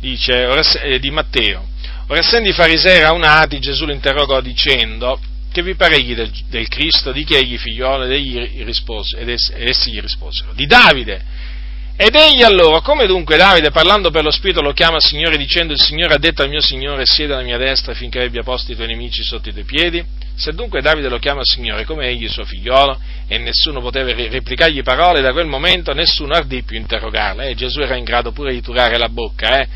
dice, 0.00 0.46
eh, 0.82 0.98
di 0.98 1.10
Matteo, 1.10 1.68
ora 2.06 2.18
essendo 2.18 2.48
i 2.48 2.52
farisei 2.52 3.00
raunati, 3.00 3.60
Gesù 3.60 3.86
li 3.86 3.92
interrogò 3.92 4.40
dicendo, 4.40 5.18
che 5.50 5.62
vi 5.62 5.74
paregli 5.74 6.14
del, 6.14 6.30
del 6.48 6.68
Cristo, 6.68 7.12
di 7.12 7.24
chi 7.24 7.34
egli 7.34 7.58
figliolo, 7.58 8.04
ed, 8.04 8.12
egli 8.12 8.64
rispose, 8.64 9.18
ed 9.18 9.28
essi 9.28 9.90
gli 9.90 10.00
risposero, 10.00 10.52
di 10.54 10.66
Davide. 10.66 11.48
Ed 11.96 12.14
egli 12.14 12.42
allora, 12.42 12.80
come 12.80 13.06
dunque 13.06 13.36
Davide, 13.36 13.70
parlando 13.70 14.10
per 14.10 14.24
lo 14.24 14.30
Spirito, 14.30 14.62
lo 14.62 14.72
chiama 14.72 15.00
Signore, 15.00 15.36
dicendo, 15.36 15.74
il 15.74 15.80
Signore 15.80 16.14
ha 16.14 16.18
detto 16.18 16.42
al 16.42 16.48
mio 16.48 16.62
Signore, 16.62 17.04
siede 17.04 17.34
alla 17.34 17.42
mia 17.42 17.58
destra 17.58 17.92
finché 17.92 18.22
abbia 18.22 18.42
posto 18.42 18.72
i 18.72 18.74
tuoi 18.74 18.86
nemici 18.86 19.22
sotto 19.22 19.50
i 19.50 19.52
tuoi 19.52 19.64
piedi? 19.64 20.02
Se 20.34 20.52
dunque 20.52 20.80
Davide 20.80 21.10
lo 21.10 21.18
chiama 21.18 21.44
Signore, 21.44 21.84
come 21.84 22.06
egli 22.06 22.26
suo 22.28 22.44
figliolo, 22.44 22.98
e 23.28 23.36
nessuno 23.36 23.82
poteva 23.82 24.14
replicargli 24.14 24.82
parole, 24.82 25.20
da 25.20 25.32
quel 25.32 25.46
momento 25.46 25.92
nessuno 25.92 26.32
ardì 26.32 26.62
più 26.62 26.78
interrogarla. 26.78 27.44
Eh, 27.44 27.54
Gesù 27.54 27.80
era 27.80 27.96
in 27.96 28.04
grado 28.04 28.32
pure 28.32 28.52
di 28.52 28.62
turare 28.62 28.96
la 28.96 29.08
bocca, 29.10 29.60
eh? 29.60 29.68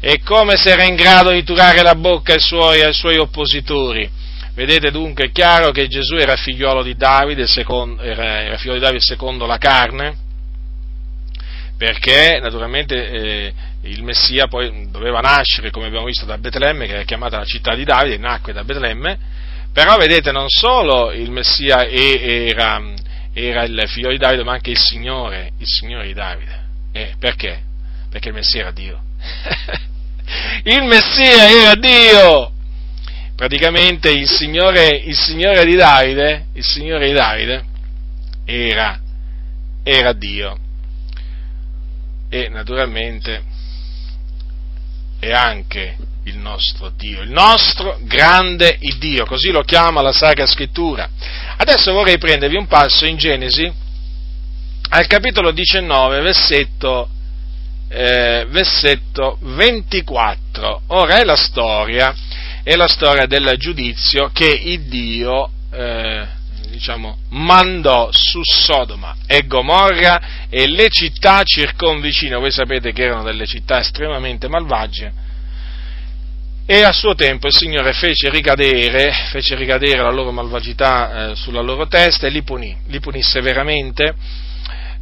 E 0.00 0.20
come 0.22 0.56
se 0.56 0.70
era 0.70 0.84
in 0.84 0.94
grado 0.94 1.30
di 1.32 1.44
turare 1.44 1.82
la 1.82 1.94
bocca 1.94 2.32
ai 2.32 2.40
suoi, 2.40 2.80
ai 2.80 2.94
suoi 2.94 3.18
oppositori 3.18 4.20
Vedete 4.54 4.90
dunque, 4.90 5.26
è 5.26 5.32
chiaro 5.32 5.70
che 5.70 5.88
Gesù 5.88 6.16
era 6.16 6.36
figliolo 6.36 6.82
di 6.82 6.94
Davide, 6.94 7.46
secondo, 7.46 8.02
era, 8.02 8.42
era 8.42 8.58
figlio 8.58 8.74
di 8.74 8.80
Davide 8.80 9.00
secondo 9.00 9.46
la 9.46 9.56
carne, 9.56 10.14
perché 11.78 12.38
naturalmente 12.38 13.10
eh, 13.10 13.54
il 13.82 14.02
Messia 14.02 14.48
poi 14.48 14.90
doveva 14.90 15.20
nascere, 15.20 15.70
come 15.70 15.86
abbiamo 15.86 16.04
visto, 16.04 16.26
da 16.26 16.36
Betlemme, 16.36 16.86
che 16.86 17.00
è 17.00 17.04
chiamata 17.06 17.38
la 17.38 17.46
città 17.46 17.74
di 17.74 17.84
Davide, 17.84 18.18
nacque 18.18 18.52
da 18.52 18.62
Betlemme, 18.62 19.18
però 19.72 19.96
vedete 19.96 20.32
non 20.32 20.48
solo 20.48 21.12
il 21.12 21.30
Messia 21.30 21.88
era, 21.88 22.78
era 23.32 23.62
il 23.62 23.84
figlio 23.86 24.10
di 24.10 24.18
Davide, 24.18 24.44
ma 24.44 24.52
anche 24.52 24.70
il 24.70 24.78
Signore, 24.78 25.52
il 25.58 25.66
Signore 25.66 26.06
di 26.06 26.12
Davide. 26.12 26.60
Eh, 26.92 27.14
perché? 27.18 27.62
Perché 28.10 28.28
il 28.28 28.34
Messia 28.34 28.60
era 28.60 28.70
Dio. 28.70 29.00
il 30.64 30.82
Messia 30.82 31.48
era 31.48 31.74
Dio! 31.74 32.51
Praticamente 33.34 34.10
il 34.10 34.28
Signore, 34.28 34.88
il 34.88 35.16
Signore 35.16 35.64
di 35.64 35.74
Davide, 35.74 36.46
il 36.54 36.64
Signore 36.64 37.06
di 37.06 37.12
Davide 37.12 37.64
era, 38.44 39.00
era 39.82 40.12
Dio. 40.12 40.58
E 42.28 42.48
naturalmente 42.48 43.42
è 45.18 45.30
anche 45.30 45.96
il 46.24 46.38
nostro 46.38 46.90
Dio, 46.90 47.22
il 47.22 47.30
nostro 47.30 47.98
grande 48.02 48.78
Dio, 48.98 49.24
così 49.24 49.50
lo 49.50 49.62
chiama 49.62 50.02
la 50.02 50.12
Sacra 50.12 50.46
Scrittura. 50.46 51.08
Adesso 51.56 51.92
vorrei 51.92 52.18
prendervi 52.18 52.56
un 52.56 52.66
passo 52.66 53.06
in 53.06 53.16
Genesi, 53.16 53.70
al 54.90 55.06
capitolo 55.06 55.50
19, 55.52 56.20
versetto, 56.20 57.08
eh, 57.88 58.46
versetto 58.48 59.38
24. 59.40 60.82
Ora 60.88 61.18
è 61.18 61.24
la 61.24 61.36
storia 61.36 62.14
è 62.62 62.74
la 62.76 62.88
storia 62.88 63.26
del 63.26 63.54
giudizio 63.58 64.30
che 64.32 64.48
il 64.48 64.82
Dio 64.82 65.50
eh, 65.72 66.26
diciamo, 66.70 67.18
mandò 67.30 68.08
su 68.12 68.40
Sodoma 68.42 69.16
e 69.26 69.46
Gomorra 69.46 70.46
e 70.48 70.68
le 70.68 70.88
città 70.88 71.42
circonvicine. 71.42 72.36
Voi 72.36 72.50
sapete 72.50 72.92
che 72.92 73.04
erano 73.04 73.22
delle 73.22 73.46
città 73.46 73.80
estremamente 73.80 74.48
malvagie. 74.48 75.30
E 76.64 76.82
a 76.84 76.92
suo 76.92 77.14
tempo 77.14 77.48
il 77.48 77.54
Signore 77.54 77.92
fece 77.92 78.30
ricadere, 78.30 79.12
fece 79.30 79.56
ricadere 79.56 80.00
la 80.00 80.12
loro 80.12 80.30
malvagità 80.30 81.30
eh, 81.30 81.34
sulla 81.34 81.60
loro 81.60 81.88
testa 81.88 82.26
e 82.26 82.30
li 82.30 82.42
punì, 82.42 82.76
li 82.86 83.00
punì 83.00 83.20
severamente, 83.20 84.14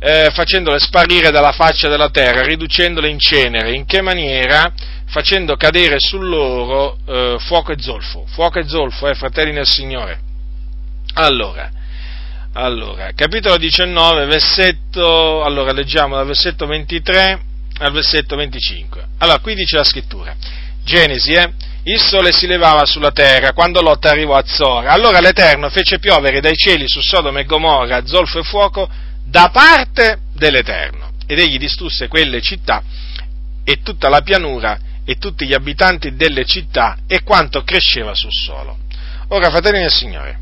eh, 0.01 0.31
facendole 0.33 0.81
sparire 0.81 1.31
dalla 1.31 1.53
faccia 1.53 1.89
della 1.89 2.11
terra, 2.11 2.43
riducendole 2.43 3.09
in 3.09 3.19
cenere. 3.19 3.73
In 3.73 3.85
che 3.85 4.01
maniera? 4.01 4.73
facendo 5.11 5.57
cadere 5.57 5.97
su 5.99 6.19
loro 6.19 6.97
eh, 7.07 7.37
fuoco 7.41 7.73
e 7.73 7.77
zolfo. 7.79 8.25
Fuoco 8.29 8.59
e 8.59 8.67
zolfo, 8.67 9.09
eh, 9.09 9.15
fratelli 9.15 9.53
nel 9.53 9.67
Signore. 9.67 10.19
Allora, 11.15 11.71
allora, 12.53 13.11
capitolo 13.15 13.57
19, 13.57 14.27
versetto, 14.27 15.43
allora 15.43 15.73
leggiamo 15.73 16.17
dal 16.17 16.27
versetto 16.27 16.67
23 16.67 17.41
al 17.79 17.93
versetto 17.93 18.37
25. 18.37 19.07
Allora, 19.19 19.39
qui 19.41 19.55
dice 19.55 19.77
la 19.77 19.85
scrittura, 19.85 20.35
Genesi, 20.85 21.33
eh, 21.33 21.53
il 21.85 21.99
sole 21.99 22.31
si 22.31 22.47
levava 22.47 22.85
sulla 22.85 23.11
terra 23.11 23.53
quando 23.53 23.81
Lot 23.81 24.05
arrivò 24.05 24.37
a 24.37 24.45
Zora. 24.47 24.93
Allora 24.93 25.19
l'Eterno 25.19 25.71
fece 25.71 25.99
piovere 25.99 26.41
dai 26.41 26.55
cieli 26.55 26.87
su 26.87 27.01
Sodoma 27.01 27.41
e 27.41 27.45
Gomorra 27.45 28.05
zolfo 28.07 28.39
e 28.39 28.43
fuoco 28.43 28.89
da 29.31 29.49
parte 29.51 30.19
dell'Eterno. 30.35 31.13
Ed 31.27 31.39
egli 31.39 31.59
distrusse 31.59 32.09
quelle 32.09 32.41
città 32.41 32.83
e 33.63 33.81
tutta 33.83 34.09
la 34.09 34.21
pianura 34.23 34.79
e 35.05 35.17
tutti 35.17 35.47
gli 35.47 35.55
abitanti 35.55 36.17
delle 36.17 36.45
città 36.45 36.99
e 37.07 37.23
quanto 37.23 37.63
cresceva 37.63 38.15
sul 38.15 38.33
suolo. 38.33 38.79
Ora, 39.29 39.49
fratelli 39.49 39.81
del 39.81 39.93
Signore, 39.93 40.39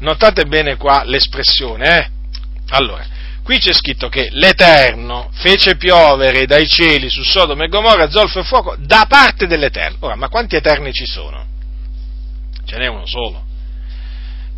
notate 0.00 0.46
bene 0.46 0.76
qua 0.76 1.04
l'espressione, 1.04 1.98
eh? 1.98 2.10
Allora, 2.70 3.04
qui 3.42 3.58
c'è 3.58 3.74
scritto 3.74 4.08
che 4.08 4.28
l'Eterno 4.30 5.28
fece 5.32 5.76
piovere 5.76 6.46
dai 6.46 6.66
cieli 6.66 7.10
su 7.10 7.22
Sodoma 7.22 7.64
e 7.64 7.68
Gomorra 7.68 8.08
zolfo 8.08 8.40
e 8.40 8.44
fuoco 8.44 8.76
da 8.78 9.04
parte 9.06 9.46
dell'Eterno. 9.46 9.98
Ora, 10.00 10.16
ma 10.16 10.28
quanti 10.28 10.56
Eterni 10.56 10.92
ci 10.94 11.04
sono? 11.04 11.46
Ce 12.64 12.78
n'è 12.78 12.86
uno 12.86 13.04
solo. 13.04 13.50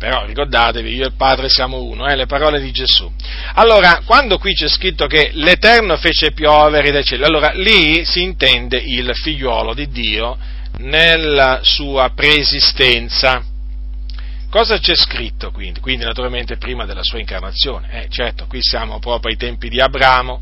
Però 0.05 0.23
ricordatevi, 0.23 0.93
io 0.93 1.05
e 1.05 1.07
il 1.07 1.15
Padre 1.15 1.49
siamo 1.49 1.81
uno, 1.81 2.07
eh, 2.07 2.15
le 2.15 2.27
parole 2.27 2.61
di 2.61 2.69
Gesù. 2.69 3.11
Allora, 3.55 4.03
quando 4.05 4.37
qui 4.37 4.53
c'è 4.53 4.67
scritto 4.67 5.07
che 5.07 5.31
l'Eterno 5.33 5.97
fece 5.97 6.31
piovere 6.31 6.91
dai 6.91 7.03
cieli, 7.03 7.23
allora 7.23 7.49
lì 7.53 8.05
si 8.05 8.21
intende 8.21 8.77
il 8.77 9.09
figliuolo 9.15 9.73
di 9.73 9.87
Dio 9.87 10.37
nella 10.77 11.61
sua 11.63 12.11
preesistenza. 12.13 13.43
Cosa 14.51 14.77
c'è 14.77 14.93
scritto 14.93 15.49
quindi? 15.49 15.79
Quindi 15.79 16.05
naturalmente 16.05 16.57
prima 16.57 16.85
della 16.85 17.01
sua 17.01 17.17
incarnazione. 17.17 18.03
Eh, 18.03 18.07
certo, 18.07 18.45
qui 18.45 18.59
siamo 18.61 18.99
proprio 18.99 19.31
ai 19.31 19.37
tempi 19.37 19.69
di 19.69 19.81
Abramo. 19.81 20.39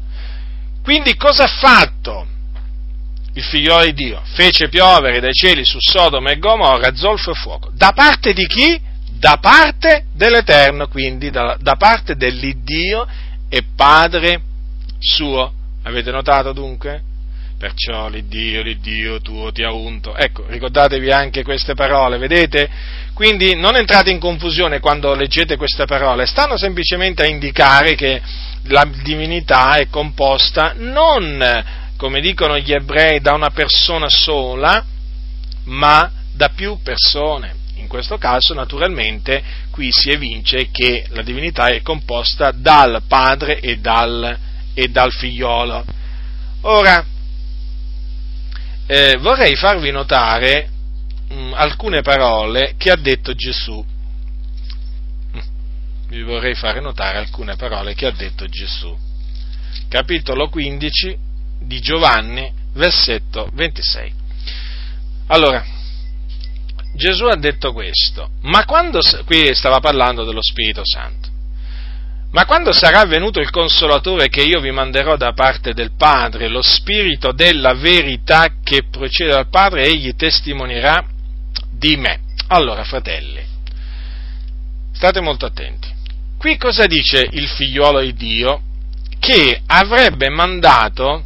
Quindi 0.84 1.16
cosa 1.16 1.46
ha 1.46 1.48
fatto 1.48 2.28
il 3.34 3.44
figliolo 3.44 3.86
di 3.86 3.94
Dio? 3.94 4.22
Fece 4.26 4.68
piovere 4.68 5.22
dai 5.22 5.34
cieli 5.34 5.64
su 5.64 5.78
Sodoma 5.80 6.32
e 6.32 6.38
Gomorra 6.38 6.94
zolfo 6.94 7.32
e 7.32 7.36
fuoco. 7.36 7.72
Da 7.74 7.94
parte 7.94 8.34
di 8.34 8.46
chi? 8.46 8.92
Da 9.24 9.38
parte 9.38 10.08
dell'Eterno, 10.12 10.90
quindi 10.90 11.30
da, 11.30 11.56
da 11.58 11.76
parte 11.78 12.18
dell'Iddio 12.18 13.08
e 13.48 13.64
Padre 13.74 14.42
suo. 15.00 15.50
Avete 15.84 16.12
notato 16.12 16.52
dunque? 16.52 17.04
perciò 17.58 18.10
l'Iddio, 18.10 18.62
l'Iddio 18.62 19.22
tuo 19.22 19.54
ti 19.54 19.64
ha 19.64 19.72
unto. 19.72 20.14
Ecco, 20.14 20.44
ricordatevi 20.46 21.10
anche 21.10 21.44
queste 21.44 21.76
parole, 21.76 22.18
vedete? 22.18 22.70
Quindi 23.14 23.56
non 23.56 23.78
entrate 23.78 24.12
in 24.12 24.20
confusione 24.20 24.82
quando 24.82 25.14
leggete 25.14 25.56
queste 25.56 25.86
parole, 25.86 26.26
stanno 26.26 26.58
semplicemente 26.58 27.24
a 27.24 27.28
indicare 27.28 27.96
che 27.96 28.22
la 28.64 28.86
divinità 29.02 29.76
è 29.76 29.88
composta 29.88 30.74
non, 30.76 31.64
come 31.96 32.20
dicono 32.20 32.58
gli 32.58 32.74
ebrei, 32.74 33.22
da 33.22 33.32
una 33.32 33.52
persona 33.52 34.10
sola, 34.10 34.84
ma 35.64 36.12
da 36.34 36.50
più 36.50 36.78
persone. 36.84 37.62
Questo 37.94 38.18
caso, 38.18 38.56
naturalmente, 38.56 39.44
qui 39.70 39.92
si 39.92 40.10
evince 40.10 40.72
che 40.72 41.06
la 41.10 41.22
divinità 41.22 41.68
è 41.68 41.84
composta 41.84 42.50
dal 42.50 43.04
Padre 43.08 43.60
e 43.60 43.78
dal, 43.78 44.36
e 44.74 44.88
dal 44.88 45.12
Figliolo. 45.12 45.86
Ora, 46.62 47.06
eh, 48.88 49.18
vorrei 49.20 49.56
farvi 49.56 49.92
notare 49.92 50.70
mh, 51.30 51.36
mm, 51.36 51.54
alcune 51.54 52.02
parole 52.02 52.74
che 52.80 52.90
ha 52.90 52.96
detto 52.96 53.36
Gesù. 53.36 53.86
Vi 56.08 56.22
vorrei 56.24 56.56
fare 56.56 56.82
notare 56.82 57.20
alcune 57.20 57.56
parole 57.56 57.94
che 57.94 58.08
ha 58.08 58.12
detto 58.12 58.48
Gesù. 58.48 58.98
Capitolo 59.88 60.50
15 60.50 61.16
di 61.60 61.80
Giovanni, 61.80 62.52
versetto 62.74 63.52
26. 63.54 64.14
Allora, 65.28 65.82
Gesù 66.96 67.26
ha 67.26 67.36
detto 67.36 67.74
questo, 67.74 68.30
ma 68.42 68.66
quando, 68.66 69.00
qui 69.26 69.54
stava 69.56 69.80
parlando 69.80 70.24
dello 70.24 70.44
Spirito 70.44 70.82
Santo, 70.84 71.30
ma 72.32 72.46
quando 72.46 72.72
sarà 72.72 73.06
venuto 73.06 73.40
il 73.40 73.50
consolatore 73.50 74.28
che 74.28 74.42
io 74.42 74.60
vi 74.60 74.72
manderò 74.72 75.16
da 75.16 75.34
parte 75.34 75.74
del 75.74 75.92
Padre, 75.96 76.48
lo 76.48 76.62
Spirito 76.62 77.32
della 77.32 77.74
verità 77.74 78.48
che 78.64 78.86
procede 78.90 79.32
dal 79.32 79.50
Padre, 79.50 79.86
egli 79.86 80.16
testimonierà 80.16 81.06
di 81.72 81.96
me. 81.98 82.22
Allora, 82.48 82.84
fratelli, 82.84 83.44
state 84.94 85.22
molto 85.22 85.46
attenti. 85.46 85.88
Qui 86.38 86.58
cosa 86.58 86.86
dice 86.88 87.28
il 87.32 87.48
figliuolo 87.48 88.02
di 88.02 88.14
Dio? 88.14 88.62
Che 89.20 89.62
avrebbe 89.68 90.30
mandato, 90.30 91.24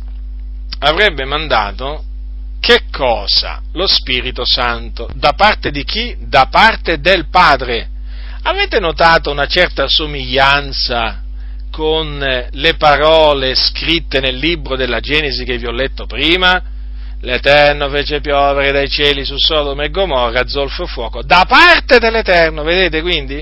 avrebbe 0.80 1.26
mandato 1.26 2.04
che 2.68 2.82
cosa? 2.92 3.62
Lo 3.76 3.88
Spirito 3.88 4.44
Santo. 4.46 5.10
Da 5.14 5.32
parte 5.32 5.72
di 5.72 5.86
chi? 5.86 6.18
Da 6.20 6.48
parte 6.48 7.00
del 7.00 7.30
Padre. 7.30 7.88
Avete 8.42 8.82
notato 8.82 9.32
una 9.32 9.46
certa 9.46 9.88
somiglianza 9.88 11.24
con 11.72 12.18
le 12.52 12.74
parole 12.74 13.56
scritte 13.56 14.20
nel 14.20 14.36
libro 14.36 14.76
della 14.76 15.00
Genesi 15.00 15.46
che 15.46 15.58
vi 15.58 15.66
ho 15.66 15.72
letto 15.72 16.08
prima? 16.08 16.62
L'Eterno 17.22 17.88
fece 17.88 18.20
piovere 18.20 18.74
dai 18.74 18.90
cieli 18.90 19.24
su 19.24 19.36
Sodoma 19.38 19.84
e 19.84 19.90
Gomorra 19.90 20.46
zolfo 20.46 20.84
e 20.84 20.88
fuoco, 20.88 21.24
da 21.24 21.46
parte 21.48 22.00
dell'Eterno, 22.00 22.64
vedete 22.64 23.02
quindi? 23.02 23.42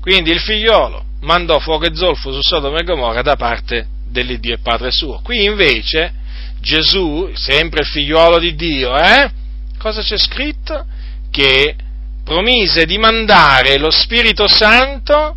Quindi 0.00 0.32
il 0.32 0.40
figliolo 0.40 1.04
mandò 1.20 1.60
fuoco 1.60 1.84
e 1.84 1.94
zolfo 1.94 2.32
su 2.32 2.40
Sodoma 2.40 2.80
e 2.80 2.84
Gomorra 2.84 3.22
da 3.22 3.36
parte 3.36 3.86
dell'Iddio 4.08 4.54
e 4.54 4.58
Padre 4.58 4.90
suo. 4.90 5.20
Qui 5.22 5.44
invece 5.44 6.24
Gesù, 6.66 7.30
sempre 7.34 7.82
il 7.82 7.86
figliuolo 7.86 8.40
di 8.40 8.56
Dio, 8.56 8.98
eh? 8.98 9.30
Cosa 9.78 10.02
c'è 10.02 10.18
scritto? 10.18 10.84
Che 11.30 11.76
promise 12.24 12.84
di 12.86 12.98
mandare 12.98 13.78
lo 13.78 13.92
Spirito 13.92 14.48
Santo 14.48 15.36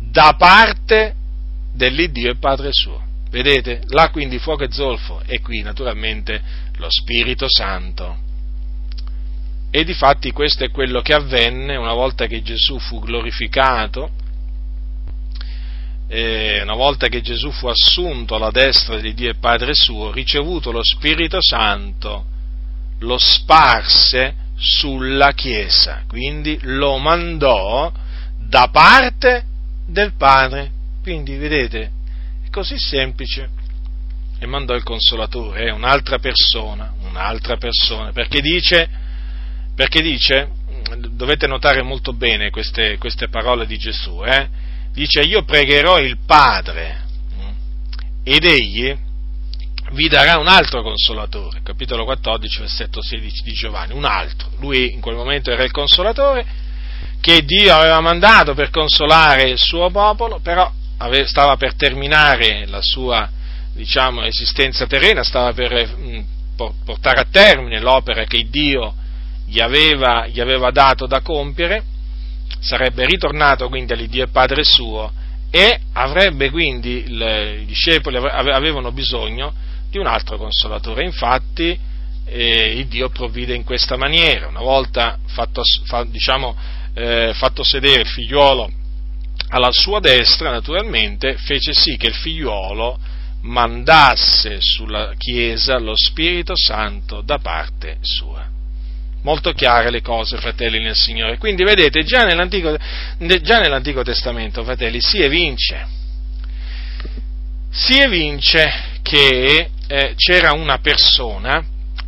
da 0.00 0.34
parte 0.36 1.14
dell'Iddio 1.72 2.32
e 2.32 2.38
Padre 2.38 2.70
suo. 2.72 3.00
Vedete? 3.30 3.82
Là 3.90 4.10
quindi 4.10 4.40
fuoco 4.40 4.64
e 4.64 4.72
zolfo 4.72 5.22
e 5.26 5.40
qui 5.40 5.62
naturalmente 5.62 6.42
lo 6.78 6.88
Spirito 6.90 7.46
Santo. 7.48 8.18
E 9.70 9.84
difatti 9.84 10.32
questo 10.32 10.64
è 10.64 10.70
quello 10.70 11.02
che 11.02 11.14
avvenne 11.14 11.76
una 11.76 11.94
volta 11.94 12.26
che 12.26 12.42
Gesù 12.42 12.80
fu 12.80 12.98
glorificato, 12.98 14.10
una 16.14 16.74
volta 16.74 17.08
che 17.08 17.22
Gesù 17.22 17.50
fu 17.50 17.68
assunto 17.68 18.34
alla 18.34 18.50
destra 18.50 18.98
di 18.98 19.14
Dio 19.14 19.30
e 19.30 19.36
Padre 19.36 19.72
suo, 19.74 20.12
ricevuto 20.12 20.70
lo 20.70 20.82
Spirito 20.82 21.38
Santo, 21.40 22.26
lo 22.98 23.16
sparse 23.18 24.34
sulla 24.56 25.32
Chiesa, 25.32 26.04
quindi 26.06 26.58
lo 26.62 26.98
mandò 26.98 27.90
da 28.38 28.68
parte 28.68 29.44
del 29.86 30.12
Padre. 30.14 30.70
Quindi 31.02 31.36
vedete, 31.36 31.90
è 32.44 32.50
così 32.50 32.78
semplice. 32.78 33.48
E 34.38 34.46
mandò 34.46 34.74
il 34.74 34.82
consolatore, 34.82 35.66
è 35.66 35.70
un'altra 35.70 36.18
persona, 36.18 36.92
un'altra 37.02 37.56
persona, 37.56 38.10
perché 38.12 38.40
dice, 38.40 38.88
perché 39.74 40.02
dice 40.02 40.50
dovete 41.10 41.46
notare 41.46 41.82
molto 41.82 42.12
bene 42.12 42.50
queste, 42.50 42.98
queste 42.98 43.28
parole 43.28 43.66
di 43.66 43.78
Gesù, 43.78 44.22
eh? 44.24 44.48
Dice 44.92 45.20
io 45.20 45.44
pregherò 45.44 45.98
il 45.98 46.18
Padre 46.24 47.00
ed 48.24 48.44
egli 48.44 48.96
vi 49.92 50.08
darà 50.08 50.38
un 50.38 50.46
altro 50.48 50.82
consolatore, 50.82 51.60
capitolo 51.62 52.04
14, 52.04 52.60
versetto 52.60 53.02
16 53.02 53.42
di 53.42 53.52
Giovanni, 53.52 53.92
un 53.92 54.04
altro. 54.04 54.48
Lui 54.58 54.92
in 54.92 55.00
quel 55.00 55.16
momento 55.16 55.50
era 55.50 55.64
il 55.64 55.70
consolatore 55.70 56.46
che 57.20 57.44
Dio 57.44 57.74
aveva 57.74 58.00
mandato 58.00 58.54
per 58.54 58.70
consolare 58.70 59.50
il 59.50 59.58
suo 59.58 59.90
popolo, 59.90 60.40
però 60.40 60.70
stava 61.24 61.56
per 61.56 61.74
terminare 61.74 62.66
la 62.66 62.80
sua 62.80 63.28
diciamo, 63.74 64.22
esistenza 64.22 64.86
terrena, 64.86 65.22
stava 65.22 65.52
per 65.52 65.94
mm, 65.96 66.20
portare 66.84 67.20
a 67.20 67.26
termine 67.30 67.80
l'opera 67.80 68.24
che 68.24 68.46
Dio 68.48 68.94
gli 69.46 69.60
aveva, 69.60 70.26
gli 70.26 70.40
aveva 70.40 70.70
dato 70.70 71.06
da 71.06 71.20
compiere, 71.20 71.82
sarebbe 72.60 73.06
ritornato 73.06 73.68
quindi 73.68 73.92
all'Iddio 73.92 74.24
e 74.24 74.28
Padre 74.28 74.64
suo 74.64 75.12
e 75.50 75.80
avrebbe 75.92 76.50
quindi, 76.50 77.04
i 77.06 77.64
discepoli 77.66 78.16
avevano 78.16 78.90
bisogno 78.90 79.52
di 79.90 79.98
un 79.98 80.06
altro 80.06 80.38
consolatore. 80.38 81.04
Infatti, 81.04 81.78
eh, 82.24 82.78
il 82.78 82.86
Dio 82.86 83.10
provvide 83.10 83.54
in 83.54 83.62
questa 83.62 83.96
maniera. 83.96 84.48
Una 84.48 84.60
volta 84.60 85.18
fatto, 85.26 85.62
fa, 85.84 86.04
diciamo, 86.04 86.56
eh, 86.94 87.32
fatto 87.34 87.62
sedere 87.62 88.00
il 88.00 88.06
figliuolo 88.06 88.70
alla 89.48 89.72
sua 89.72 90.00
destra, 90.00 90.50
naturalmente, 90.50 91.36
fece 91.36 91.74
sì 91.74 91.98
che 91.98 92.06
il 92.06 92.14
figliuolo 92.14 92.98
mandasse 93.42 94.58
sulla 94.60 95.12
Chiesa 95.18 95.78
lo 95.78 95.92
Spirito 95.94 96.56
Santo 96.56 97.20
da 97.20 97.38
parte 97.38 97.98
sua. 98.00 98.51
Molto 99.22 99.52
chiare 99.52 99.90
le 99.90 100.00
cose, 100.02 100.36
fratelli 100.36 100.80
nel 100.80 100.96
Signore. 100.96 101.38
Quindi 101.38 101.62
vedete, 101.62 102.02
già 102.02 102.24
nell'Antico, 102.24 102.76
già 103.16 103.58
nell'Antico 103.58 104.02
Testamento, 104.02 104.64
fratelli, 104.64 105.00
si 105.00 105.22
evince, 105.22 105.86
si 107.70 107.98
evince 107.98 109.00
che 109.02 109.70
eh, 109.86 110.14
c'era 110.16 110.52
una 110.52 110.78
persona 110.78 111.64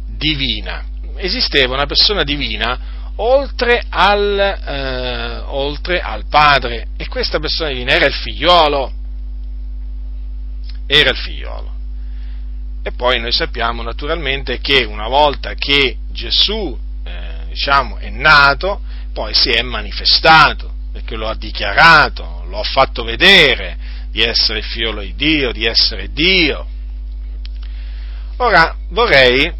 divina, 0.09 0.85
esisteva 1.17 1.75
una 1.75 1.87
persona 1.87 2.25
divina 2.25 3.13
oltre 3.17 3.85
al, 3.89 4.39
eh, 4.39 5.43
oltre 5.47 6.01
al 6.01 6.27
Padre 6.29 6.89
e 6.97 7.07
questa 7.09 7.39
persona 7.39 7.71
divina 7.71 7.93
era 7.93 8.07
il 8.07 8.13
figliolo, 8.13 8.93
era 10.87 11.11
il 11.11 11.17
figliolo. 11.17 11.73
E 12.83 12.93
poi 12.93 13.21
noi 13.21 13.33
sappiamo 13.33 13.83
naturalmente 13.83 14.61
che 14.61 14.85
una 14.85 15.09
volta 15.09 15.55
che 15.55 15.97
Gesù 16.11 16.79
diciamo, 17.55 17.99
è 17.99 18.11
nato, 18.11 18.81
poi 19.13 19.33
si 19.33 19.51
è 19.51 19.63
manifestato, 19.63 20.73
perché 20.93 21.17
lo 21.17 21.29
ha 21.29 21.37
dichiarato, 21.37 22.45
lo 22.49 22.59
ha 22.59 22.65
fatto 22.65 23.05
vedere 23.05 23.77
di 24.11 24.21
essere 24.23 24.59
il 24.59 24.65
figliolo 24.65 25.01
di 25.01 25.15
Dio, 25.15 25.53
di 25.53 25.65
essere 25.65 26.13
Dio. 26.13 26.67
Ora 28.39 28.77
vorrei 28.91 29.53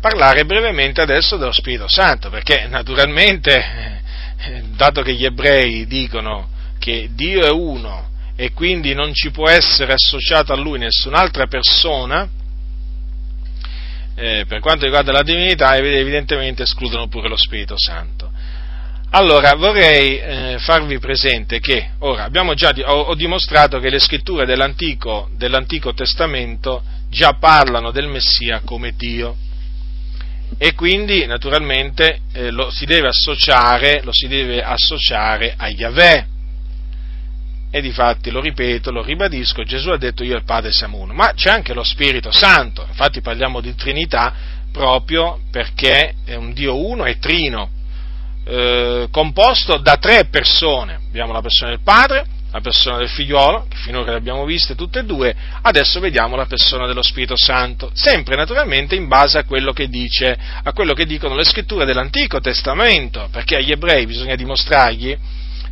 parlare 0.00 0.44
brevemente 0.44 1.02
adesso 1.02 1.36
dello 1.36 1.52
Spirito 1.52 1.86
Santo, 1.86 2.30
perché 2.30 2.66
naturalmente, 2.66 4.02
dato 4.74 5.02
che 5.02 5.14
gli 5.14 5.24
ebrei 5.24 5.86
dicono 5.86 6.48
che 6.78 7.10
Dio 7.12 7.44
è 7.44 7.50
uno 7.50 8.10
e 8.36 8.52
quindi 8.52 8.94
non 8.94 9.12
ci 9.12 9.30
può 9.30 9.48
essere 9.48 9.92
associato 9.92 10.52
a 10.52 10.56
lui 10.56 10.78
nessun'altra 10.78 11.46
persona, 11.46 12.28
eh, 14.16 14.44
per 14.48 14.60
quanto 14.60 14.84
riguarda 14.84 15.12
la 15.12 15.22
divinità, 15.22 15.76
evidentemente 15.76 16.64
escludono 16.64 17.06
pure 17.06 17.28
lo 17.28 17.36
Spirito 17.36 17.76
Santo. 17.78 18.30
Allora, 19.10 19.54
vorrei 19.54 20.18
eh, 20.18 20.56
farvi 20.58 20.98
presente 20.98 21.60
che, 21.60 21.90
ora, 22.00 22.28
già, 22.54 22.74
ho, 22.86 23.00
ho 23.02 23.14
dimostrato 23.14 23.78
che 23.78 23.88
le 23.88 24.00
scritture 24.00 24.46
dell'Antico, 24.46 25.28
dell'Antico 25.36 25.94
Testamento 25.94 26.82
già 27.08 27.34
parlano 27.38 27.92
del 27.92 28.08
Messia 28.08 28.62
come 28.64 28.94
Dio 28.96 29.36
e 30.58 30.74
quindi 30.74 31.26
naturalmente 31.26 32.20
eh, 32.32 32.50
lo, 32.50 32.70
si 32.70 32.84
associare, 33.08 34.00
lo 34.02 34.12
si 34.12 34.26
deve 34.28 34.62
associare 34.62 35.54
a 35.56 35.68
Yahweh. 35.68 36.26
E 37.70 37.80
difatti 37.80 38.30
lo 38.30 38.40
ripeto, 38.40 38.90
lo 38.90 39.02
ribadisco, 39.02 39.62
Gesù 39.64 39.90
ha 39.90 39.98
detto 39.98 40.24
io 40.24 40.34
e 40.34 40.38
il 40.38 40.44
Padre 40.44 40.72
siamo 40.72 40.98
uno, 40.98 41.12
ma 41.12 41.32
c'è 41.34 41.50
anche 41.50 41.74
lo 41.74 41.82
Spirito 41.82 42.30
Santo, 42.30 42.84
infatti 42.88 43.20
parliamo 43.20 43.60
di 43.60 43.74
Trinità 43.74 44.32
proprio 44.72 45.40
perché 45.50 46.14
è 46.24 46.34
un 46.34 46.52
Dio 46.52 46.76
uno 46.76 47.04
e 47.04 47.18
trino, 47.18 47.70
eh, 48.44 49.08
composto 49.10 49.78
da 49.78 49.96
tre 49.96 50.26
persone, 50.26 51.00
abbiamo 51.08 51.32
la 51.32 51.40
persona 51.40 51.70
del 51.70 51.80
Padre, 51.82 52.26
la 52.52 52.60
persona 52.60 52.98
del 52.98 53.08
figliuolo, 53.08 53.66
che 53.68 53.76
finora 53.76 54.12
le 54.12 54.16
abbiamo 54.16 54.44
viste 54.44 54.74
tutte 54.74 55.00
e 55.00 55.04
due, 55.04 55.34
adesso 55.62 56.00
vediamo 56.00 56.36
la 56.36 56.46
persona 56.46 56.86
dello 56.86 57.02
Spirito 57.02 57.36
Santo, 57.36 57.90
sempre 57.92 58.36
naturalmente 58.36 58.94
in 58.94 59.08
base 59.08 59.38
a 59.38 59.44
quello 59.44 59.72
che 59.72 59.88
dice, 59.88 60.34
a 60.62 60.72
quello 60.72 60.94
che 60.94 61.04
dicono 61.04 61.34
le 61.34 61.44
scritture 61.44 61.84
dell'Antico 61.84 62.40
Testamento, 62.40 63.28
perché 63.30 63.56
agli 63.56 63.72
ebrei 63.72 64.06
bisogna 64.06 64.36
dimostrargli, 64.36 65.18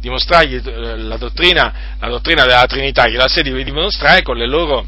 dimostrargli 0.05 0.61
eh, 0.63 0.97
la, 0.99 1.17
dottrina, 1.17 1.97
la 1.99 2.09
dottrina 2.09 2.45
della 2.45 2.67
Trinità, 2.67 3.09
gliela 3.09 3.27
si 3.27 3.43
deve 3.43 3.65
dimostrare 3.65 4.23
con 4.23 4.37
le 4.37 4.47
loro 4.47 4.87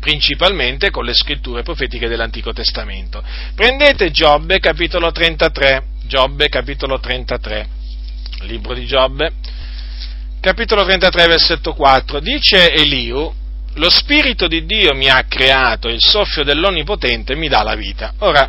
principalmente 0.00 0.90
con 0.90 1.04
le 1.04 1.12
scritture 1.12 1.62
profetiche 1.62 2.08
dell'Antico 2.08 2.52
Testamento. 2.52 3.22
Prendete 3.54 4.10
Giobbe 4.12 4.60
capitolo 4.60 5.10
33, 5.10 5.82
Giobbe 6.06 6.48
capitolo 6.48 7.00
33, 7.00 7.68
libro 8.42 8.74
di 8.74 8.86
Giobbe, 8.86 9.32
capitolo 10.40 10.84
33, 10.84 11.26
versetto 11.26 11.74
4, 11.74 12.20
dice 12.20 12.72
Eliu, 12.72 13.34
lo 13.74 13.90
Spirito 13.90 14.46
di 14.46 14.64
Dio 14.64 14.94
mi 14.94 15.08
ha 15.08 15.24
creato, 15.28 15.88
il 15.88 16.00
soffio 16.00 16.44
dell'Onnipotente 16.44 17.34
mi 17.34 17.48
dà 17.48 17.64
la 17.64 17.74
vita. 17.74 18.14
Ora, 18.18 18.48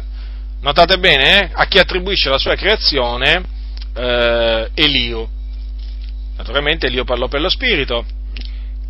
notate 0.62 1.00
bene, 1.00 1.42
eh, 1.42 1.50
a 1.52 1.66
chi 1.66 1.80
attribuisce 1.80 2.30
la 2.30 2.38
sua 2.38 2.56
creazione 2.56 3.42
eh, 3.96 4.70
Eliu. 4.76 5.38
Naturalmente 6.40 6.88
Eliu 6.88 7.04
parlò 7.04 7.28
per 7.28 7.42
lo 7.42 7.50
Spirito. 7.50 8.06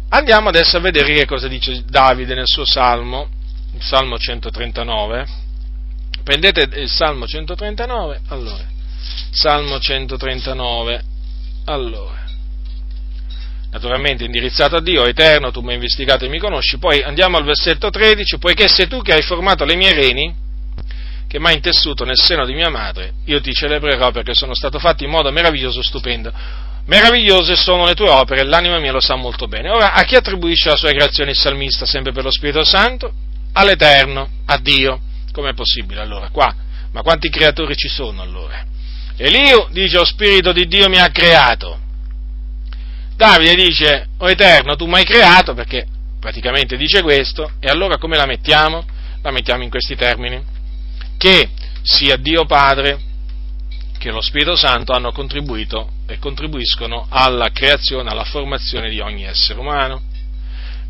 Andiamo 0.10 0.50
adesso 0.50 0.78
a 0.78 0.80
vedere 0.80 1.14
che 1.14 1.26
cosa 1.26 1.48
dice 1.48 1.84
Davide 1.84 2.36
nel 2.36 2.46
suo 2.46 2.64
Salmo, 2.64 3.28
il 3.74 3.82
Salmo 3.82 4.20
139. 4.20 5.28
Prendete 6.24 6.70
il 6.80 6.90
Salmo 6.90 7.26
139, 7.26 8.22
allora, 8.28 8.64
Salmo 9.32 9.80
139, 9.80 11.04
allora 11.66 12.28
naturalmente 13.72 14.24
indirizzato 14.24 14.78
a 14.78 14.82
Dio, 14.82 15.06
eterno, 15.06 15.52
tu 15.52 15.62
mi 15.62 15.70
hai 15.70 15.76
investigato 15.76 16.26
e 16.26 16.30
mi 16.30 16.40
conosci. 16.40 16.78
Poi 16.78 17.02
andiamo 17.02 17.38
al 17.38 17.44
versetto 17.44 17.90
13, 17.90 18.38
poiché 18.38 18.68
sei 18.68 18.88
tu 18.88 19.02
che 19.02 19.14
hai 19.14 19.22
formato 19.22 19.64
le 19.66 19.76
mie 19.76 19.94
reni, 19.94 20.36
che 21.28 21.40
mi 21.40 21.48
hai 21.48 21.56
intessuto 21.56 22.04
nel 22.06 22.18
seno 22.18 22.46
di 22.46 22.54
mia 22.54 22.70
madre, 22.70 23.14
io 23.26 23.40
ti 23.42 23.54
celebrerò 23.54 24.12
perché 24.12 24.34
sono 24.34 24.56
stato 24.56 24.80
fatto 24.80 25.04
in 25.04 25.12
modo 25.12 25.32
meraviglioso, 25.32 25.84
stupendo. 25.84 26.32
Meravigliose 26.86 27.56
sono 27.56 27.86
le 27.86 27.94
tue 27.94 28.10
opere, 28.10 28.44
l'anima 28.44 28.80
mia 28.80 28.92
lo 28.92 29.00
sa 29.00 29.16
molto 29.16 29.48
bene. 29.48 29.70
Ora, 29.70 29.94
a 29.94 30.04
chi 30.04 30.16
attribuisce 30.16 30.70
la 30.70 30.76
sua 30.76 30.90
creazione 30.90 31.32
il 31.32 31.38
salmista, 31.38 31.86
sempre 31.86 32.12
per 32.12 32.24
lo 32.24 32.32
Spirito 32.32 32.64
Santo? 32.64 33.14
All'Eterno, 33.54 34.30
a 34.46 34.58
Dio. 34.58 35.00
Com'è 35.32 35.54
possibile 35.54 36.02
allora? 36.02 36.30
Qua. 36.30 36.54
Ma 36.92 37.02
quanti 37.02 37.30
creatori 37.30 37.76
ci 37.76 37.88
sono 37.88 38.22
allora? 38.22 38.66
Elio 39.16 39.68
dice, 39.72 39.98
lo 39.98 40.06
Spirito 40.06 40.52
di 40.52 40.66
Dio 40.66 40.90
mi 40.90 40.98
ha 40.98 41.10
creato. 41.10 41.78
Davide 43.16 43.54
dice, 43.54 44.08
o 44.18 44.26
oh 44.26 44.30
Eterno, 44.30 44.76
tu 44.76 44.86
mi 44.88 44.96
hai 44.96 45.04
creato, 45.04 45.54
perché 45.54 45.86
praticamente 46.20 46.78
dice 46.78 47.02
questo, 47.02 47.52
e 47.60 47.70
allora 47.70 47.98
come 47.98 48.16
la 48.16 48.26
mettiamo? 48.26 48.86
La 49.22 49.32
mettiamo 49.32 49.62
in 49.62 49.70
questi 49.70 49.96
termini, 49.96 50.42
che 51.18 51.50
sia 51.82 52.16
Dio 52.16 52.46
Padre 52.46 53.00
che 53.98 54.10
lo 54.10 54.22
Spirito 54.22 54.56
Santo 54.56 54.94
hanno 54.94 55.12
contribuito 55.12 55.92
e 56.10 56.18
contribuiscono 56.18 57.06
alla 57.08 57.52
creazione, 57.52 58.10
alla 58.10 58.24
formazione 58.24 58.90
di 58.90 59.00
ogni 59.00 59.24
essere 59.24 59.60
umano. 59.60 60.02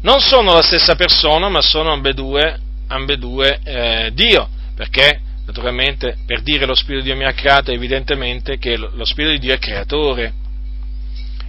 Non 0.02 0.22
sono 0.22 0.54
la 0.54 0.62
stessa 0.62 0.96
persona, 0.96 1.50
ma 1.50 1.62
sono 1.62 1.92
ambedue, 1.92 2.58
ambedue 2.88 3.60
eh, 3.64 4.12
Dio, 4.14 4.48
perché 4.76 5.20
naturalmente 5.46 6.18
per 6.26 6.42
dire 6.42 6.66
lo 6.66 6.74
Spirito 6.74 7.04
di 7.04 7.10
Dio 7.10 7.18
mi 7.18 7.26
ha 7.26 7.34
creato, 7.34 7.72
evidentemente 7.72 8.58
che 8.58 8.78
lo 8.78 9.04
Spirito 9.04 9.34
di 9.34 9.40
Dio 9.40 9.54
è 9.54 9.60
creatore 9.60 10.34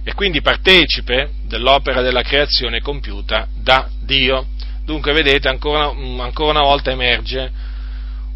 e 0.03 0.13
quindi 0.15 0.41
partecipe 0.41 1.31
dell'opera 1.45 2.01
della 2.01 2.23
creazione 2.23 2.81
compiuta 2.81 3.47
da 3.55 3.87
Dio. 4.01 4.47
Dunque, 4.83 5.13
vedete, 5.13 5.47
ancora, 5.47 5.85
ancora 5.85 6.59
una 6.59 6.67
volta 6.67 6.91
emerge 6.91 7.69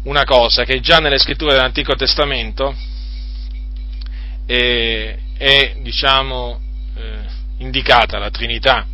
una 0.04 0.24
cosa 0.24 0.64
che 0.64 0.80
già 0.80 0.98
nelle 0.98 1.18
scritture 1.18 1.52
dell'Antico 1.52 1.94
Testamento 1.94 2.74
è, 4.46 5.16
è 5.36 5.76
diciamo, 5.80 6.60
eh, 6.96 7.24
indicata 7.58 8.18
la 8.18 8.30
Trinità. 8.30 8.86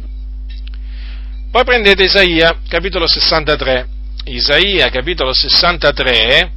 Poi 1.50 1.64
prendete 1.64 2.04
Isaia, 2.04 2.60
capitolo 2.68 3.06
63. 3.06 3.88
Isaia, 4.24 4.88
capitolo 4.90 5.32
63. 5.32 6.52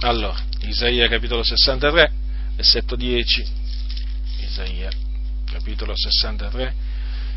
Allora, 0.00 0.38
Isaia, 0.60 1.08
capitolo 1.08 1.42
63, 1.42 2.12
versetto 2.56 2.96
10. 2.96 3.44
Isaia 4.40 4.90
capitolo 5.54 5.92
63, 5.96 6.74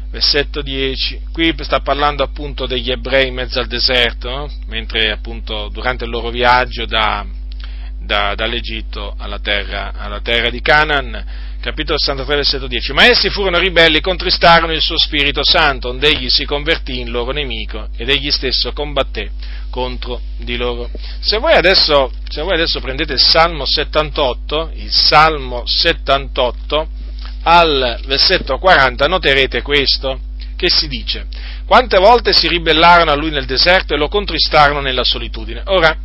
versetto 0.09 0.61
10. 0.61 1.21
Qui 1.31 1.53
sta 1.59 1.81
parlando 1.81 2.23
appunto 2.23 2.65
degli 2.65 2.89
ebrei 2.89 3.27
in 3.27 3.35
mezzo 3.35 3.59
al 3.59 3.67
deserto, 3.67 4.29
no? 4.29 4.51
mentre 4.65 5.11
appunto 5.11 5.69
durante 5.69 6.05
il 6.05 6.09
loro 6.09 6.29
viaggio 6.31 6.85
da, 6.85 7.25
da, 7.99 8.33
dall'Egitto 8.33 9.13
alla 9.17 9.39
terra, 9.39 9.93
alla 9.93 10.19
terra 10.21 10.49
di 10.49 10.61
Canaan, 10.61 11.25
capitolo 11.67 11.99
63, 11.99 12.35
versetto 12.35 12.67
10. 12.67 12.93
Ma 12.93 13.09
essi 13.09 13.29
furono 13.29 13.57
ribelli, 13.57 13.99
contristarono 13.99 14.71
il 14.71 14.79
suo 14.79 14.97
Spirito 14.97 15.41
Santo, 15.43 15.89
onde 15.89 16.07
egli 16.07 16.29
si 16.29 16.45
convertì 16.45 16.99
in 16.99 17.11
loro 17.11 17.31
nemico 17.31 17.89
ed 17.97 18.07
egli 18.07 18.31
stesso 18.31 18.71
combatté 18.71 19.31
contro 19.69 20.21
di 20.37 20.55
loro. 20.55 20.89
Se 21.19 21.37
voi 21.39 21.53
adesso, 21.53 22.11
se 22.29 22.41
voi 22.41 22.53
adesso 22.53 22.79
prendete 22.79 23.13
il 23.13 23.19
Salmo 23.19 23.65
78, 23.65 24.71
il 24.75 24.91
Salmo 24.91 25.63
78, 25.65 26.87
al 27.43 27.99
versetto 28.05 28.57
40 28.57 29.05
noterete 29.07 29.61
questo, 29.61 30.21
che 30.55 30.69
si 30.69 30.87
dice, 30.87 31.27
quante 31.65 31.97
volte 31.97 32.31
si 32.31 32.47
ribellarono 32.47 33.11
a 33.11 33.15
lui 33.15 33.29
nel 33.29 33.45
deserto 33.45 33.93
e 33.93 33.97
lo 33.97 34.07
contristarono 34.07 34.79
nella 34.79 35.03
solitudine. 35.03 35.63
Ora, 35.65 35.97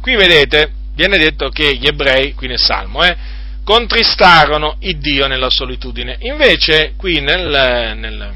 qui 0.00 0.16
vedete, 0.16 0.72
viene 0.94 1.18
detto 1.18 1.50
che 1.50 1.76
gli 1.76 1.86
ebrei, 1.86 2.32
qui 2.32 2.48
nel 2.48 2.58
Salmo, 2.58 3.04
eh, 3.04 3.38
contristarono 3.64 4.76
il 4.80 4.98
Dio 4.98 5.26
nella 5.26 5.50
solitudine. 5.50 6.16
Invece, 6.20 6.94
qui 6.96 7.20
nel, 7.20 7.96
nel, 7.96 8.34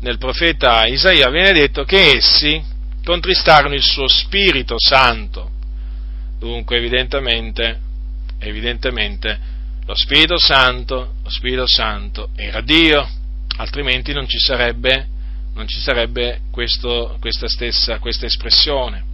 nel 0.00 0.18
profeta 0.18 0.86
Isaia 0.86 1.30
viene 1.30 1.52
detto 1.52 1.84
che 1.84 2.16
essi 2.16 2.62
contristarono 3.04 3.74
il 3.74 3.82
suo 3.82 4.08
Spirito 4.08 4.76
Santo. 4.78 5.50
Dunque, 6.38 6.76
evidentemente, 6.76 7.80
evidentemente 8.38 9.52
lo 9.86 9.94
Spirito 9.94 10.38
Santo, 10.38 11.14
lo 11.22 11.30
Spirito 11.30 11.66
Santo 11.66 12.30
era 12.36 12.62
Dio, 12.62 13.06
altrimenti 13.56 14.12
non 14.12 14.26
ci 14.26 14.38
sarebbe, 14.38 15.06
non 15.54 15.68
ci 15.68 15.78
sarebbe 15.78 16.40
questo, 16.50 17.16
questa 17.20 17.48
stessa 17.48 17.98
questa 17.98 18.26
espressione. 18.26 19.12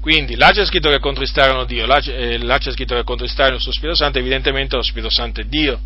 Quindi 0.00 0.36
là 0.36 0.50
c'è 0.50 0.64
scritto 0.64 0.90
che 0.90 1.00
contristarono 1.00 1.64
Dio, 1.64 1.86
là, 1.86 1.98
eh, 1.98 2.38
là 2.38 2.58
c'è 2.58 2.70
scritto 2.70 2.94
che 2.94 3.04
contristarono 3.04 3.56
il 3.56 3.62
suo 3.62 3.72
Spirito 3.72 3.96
Santo, 3.96 4.18
evidentemente 4.18 4.76
lo 4.76 4.82
Spirito 4.82 5.10
Santo 5.10 5.40
è 5.40 5.44
Dio. 5.44 5.78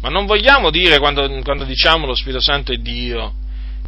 Ma 0.00 0.08
non 0.08 0.26
vogliamo 0.26 0.70
dire 0.70 0.98
quando, 0.98 1.28
quando 1.42 1.64
diciamo 1.64 2.06
lo 2.06 2.14
Spirito 2.14 2.40
Santo 2.40 2.72
è 2.72 2.76
Dio 2.76 3.34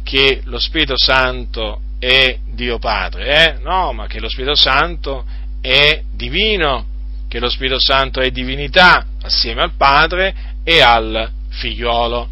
che 0.02 0.40
lo 0.44 0.58
Spirito 0.58 0.96
Santo 0.96 1.80
è 1.98 2.38
Dio 2.46 2.78
Padre, 2.78 3.54
eh? 3.54 3.58
no, 3.62 3.92
ma 3.92 4.06
che 4.06 4.20
lo 4.20 4.28
Spirito 4.28 4.54
Santo 4.54 5.24
è 5.60 6.02
divino, 6.12 6.86
che 7.28 7.38
lo 7.38 7.48
Spirito 7.48 7.78
Santo 7.78 8.20
è 8.20 8.30
divinità 8.30 9.06
assieme 9.22 9.62
al 9.62 9.72
Padre 9.76 10.34
e 10.64 10.80
al 10.80 11.30
Figliolo. 11.50 12.28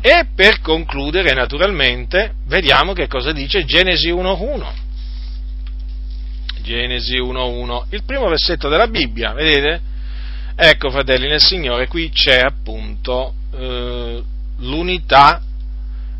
E 0.00 0.26
per 0.34 0.60
concludere, 0.60 1.34
naturalmente, 1.34 2.34
vediamo 2.46 2.92
che 2.92 3.06
cosa 3.06 3.32
dice 3.32 3.64
Genesi 3.64 4.10
1.1. 4.10 4.88
Genesi 6.70 7.18
1.1, 7.18 7.86
il 7.90 8.04
primo 8.04 8.28
versetto 8.28 8.68
della 8.68 8.86
Bibbia, 8.86 9.32
vedete? 9.32 9.80
Ecco, 10.54 10.90
fratelli 10.90 11.26
nel 11.26 11.40
Signore, 11.40 11.88
qui 11.88 12.10
c'è 12.10 12.38
appunto 12.38 13.34
eh, 13.52 14.22
l'unità, 14.58 15.42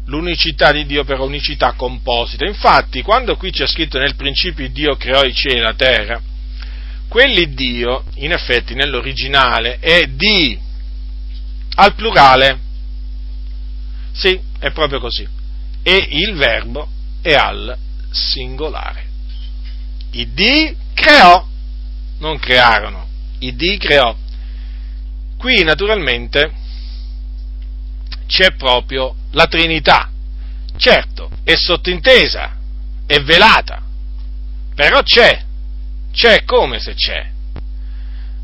l'unicità 0.06 0.72
di 0.72 0.86
Dio 0.86 1.05
per 1.05 1.20
unicità 1.20 1.74
composita. 1.74 2.44
Infatti, 2.47 3.01
quando 3.02 3.36
qui 3.36 3.52
c'è 3.52 3.64
scritto 3.68 4.01
nel 4.01 4.16
principio 4.16 4.68
Dio 4.70 4.97
creò 4.97 5.22
i 5.22 5.32
cieli 5.32 5.59
e 5.59 5.62
la 5.62 5.74
terra, 5.74 6.20
quell'Iddio, 7.06 8.02
in 8.14 8.32
effetti, 8.32 8.74
nell'originale 8.74 9.78
è 9.78 10.06
di 10.06 10.59
al 11.77 11.94
plurale. 11.94 12.59
Sì, 14.10 14.36
è 14.59 14.72
proprio 14.72 14.98
così. 14.98 15.24
E 15.85 16.06
il 16.10 16.35
verbo 16.35 16.89
è 17.22 17.35
al 17.35 17.77
singolare. 18.10 19.09
Il 20.12 20.28
di 20.28 20.76
creò, 20.94 21.46
non 22.18 22.38
crearono, 22.38 23.06
il 23.38 23.54
di 23.54 23.76
creò. 23.78 24.16
Qui 25.36 25.62
naturalmente 25.62 26.52
c'è 28.26 28.54
proprio 28.56 29.14
la 29.32 29.46
Trinità. 29.46 30.10
Certo, 30.76 31.30
è 31.44 31.54
sottintesa, 31.54 32.56
è 33.06 33.20
velata, 33.20 33.82
però 34.74 35.02
c'è, 35.02 35.42
c'è 36.12 36.44
come 36.44 36.80
se 36.80 36.94
c'è. 36.94 37.30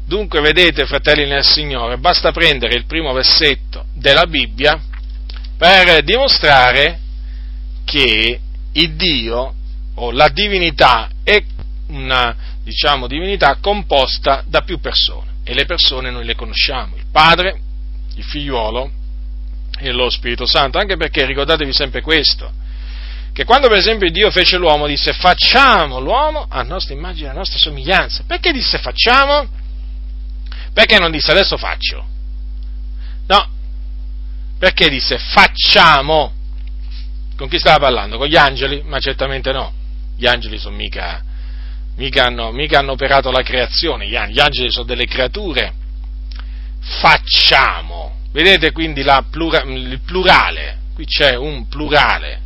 Dunque, 0.06 0.40
vedete, 0.40 0.86
fratelli 0.86 1.26
nel 1.26 1.44
Signore, 1.44 1.98
basta 1.98 2.30
prendere 2.30 2.74
il 2.74 2.84
primo 2.84 3.12
versetto 3.12 3.86
della 3.94 4.26
Bibbia 4.26 4.80
per 5.56 6.02
dimostrare 6.04 7.00
che 7.84 8.40
il 8.72 8.94
Dio 8.94 9.54
o 9.94 10.10
la 10.12 10.28
divinità 10.28 11.08
è 11.24 11.42
una, 11.88 12.34
diciamo, 12.62 13.06
divinità 13.06 13.56
composta 13.60 14.42
da 14.46 14.62
più 14.62 14.80
persone 14.80 15.34
e 15.44 15.54
le 15.54 15.64
persone 15.64 16.10
noi 16.10 16.24
le 16.24 16.34
conosciamo, 16.34 16.96
il 16.96 17.06
Padre, 17.10 17.60
il 18.16 18.24
Figliuolo 18.24 18.90
e 19.78 19.92
lo 19.92 20.10
Spirito 20.10 20.46
Santo, 20.46 20.78
anche 20.78 20.96
perché 20.96 21.24
ricordatevi 21.24 21.72
sempre 21.72 22.00
questo, 22.00 22.50
che 23.32 23.44
quando 23.44 23.68
per 23.68 23.76
esempio 23.76 24.10
Dio 24.10 24.30
fece 24.30 24.56
l'uomo 24.56 24.86
disse 24.86 25.12
facciamo 25.12 26.00
l'uomo 26.00 26.46
a 26.48 26.62
nostra 26.62 26.94
immagine, 26.94 27.28
a 27.28 27.34
nostra 27.34 27.58
somiglianza, 27.58 28.24
perché 28.26 28.50
disse 28.50 28.78
facciamo? 28.78 29.46
Perché 30.72 30.98
non 30.98 31.10
disse 31.10 31.30
adesso 31.30 31.56
faccio? 31.56 32.04
No, 33.26 33.48
perché 34.58 34.88
disse 34.88 35.18
facciamo? 35.18 36.32
Con 37.36 37.48
chi 37.48 37.58
stava 37.58 37.78
parlando? 37.78 38.16
Con 38.16 38.26
gli 38.26 38.36
angeli? 38.36 38.82
Ma 38.82 38.98
certamente 38.98 39.52
no. 39.52 39.72
Gli 40.16 40.26
angeli 40.26 40.58
sono 40.58 40.76
mica, 40.76 41.22
mica, 41.96 42.24
hanno, 42.24 42.52
mica 42.52 42.78
hanno 42.78 42.92
operato 42.92 43.30
la 43.30 43.42
creazione, 43.42 44.08
gli 44.08 44.16
angeli 44.16 44.70
sono 44.70 44.84
delle 44.84 45.06
creature. 45.06 45.72
Facciamo. 47.00 48.14
Vedete 48.32 48.72
quindi 48.72 49.04
plura, 49.30 49.62
il 49.62 50.00
plurale, 50.04 50.78
qui 50.94 51.06
c'è 51.06 51.34
un 51.36 51.68
plurale. 51.68 52.40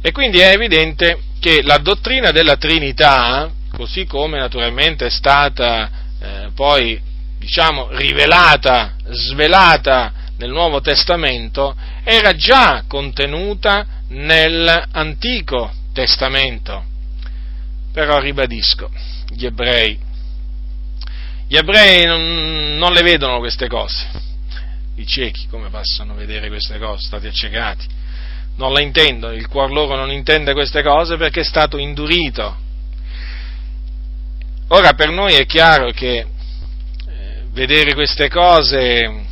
E 0.00 0.12
quindi 0.12 0.38
è 0.38 0.52
evidente 0.52 1.20
che 1.40 1.62
la 1.62 1.78
dottrina 1.78 2.30
della 2.30 2.56
Trinità, 2.56 3.50
così 3.72 4.04
come 4.04 4.38
naturalmente 4.38 5.06
è 5.06 5.10
stata 5.10 5.90
eh, 6.20 6.50
poi, 6.54 7.00
diciamo, 7.38 7.88
rivelata, 7.92 8.96
svelata 9.10 10.12
nel 10.38 10.50
Nuovo 10.50 10.80
Testamento 10.80 11.76
era 12.04 12.34
già 12.34 12.84
contenuta 12.86 13.86
nell'Antico 14.08 15.70
Testamento. 15.92 16.87
Però 17.98 18.20
ribadisco, 18.20 18.92
gli 19.28 19.44
ebrei, 19.44 19.98
gli 21.48 21.56
ebrei 21.56 22.04
non, 22.04 22.76
non 22.76 22.92
le 22.92 23.02
vedono 23.02 23.40
queste 23.40 23.66
cose. 23.66 24.06
I 24.94 25.04
ciechi 25.04 25.48
come 25.48 25.68
possono 25.68 26.14
vedere 26.14 26.46
queste 26.46 26.78
cose, 26.78 27.04
stati 27.04 27.26
accecati? 27.26 27.86
Non 28.54 28.72
la 28.72 28.82
intendono, 28.82 29.32
il 29.32 29.48
cuore 29.48 29.72
loro 29.72 29.96
non 29.96 30.12
intende 30.12 30.52
queste 30.52 30.80
cose 30.84 31.16
perché 31.16 31.40
è 31.40 31.44
stato 31.44 31.76
indurito. 31.76 32.56
Ora 34.68 34.92
per 34.92 35.10
noi 35.10 35.34
è 35.34 35.44
chiaro 35.44 35.90
che 35.90 36.18
eh, 36.18 36.26
vedere 37.50 37.94
queste 37.94 38.28
cose 38.28 39.26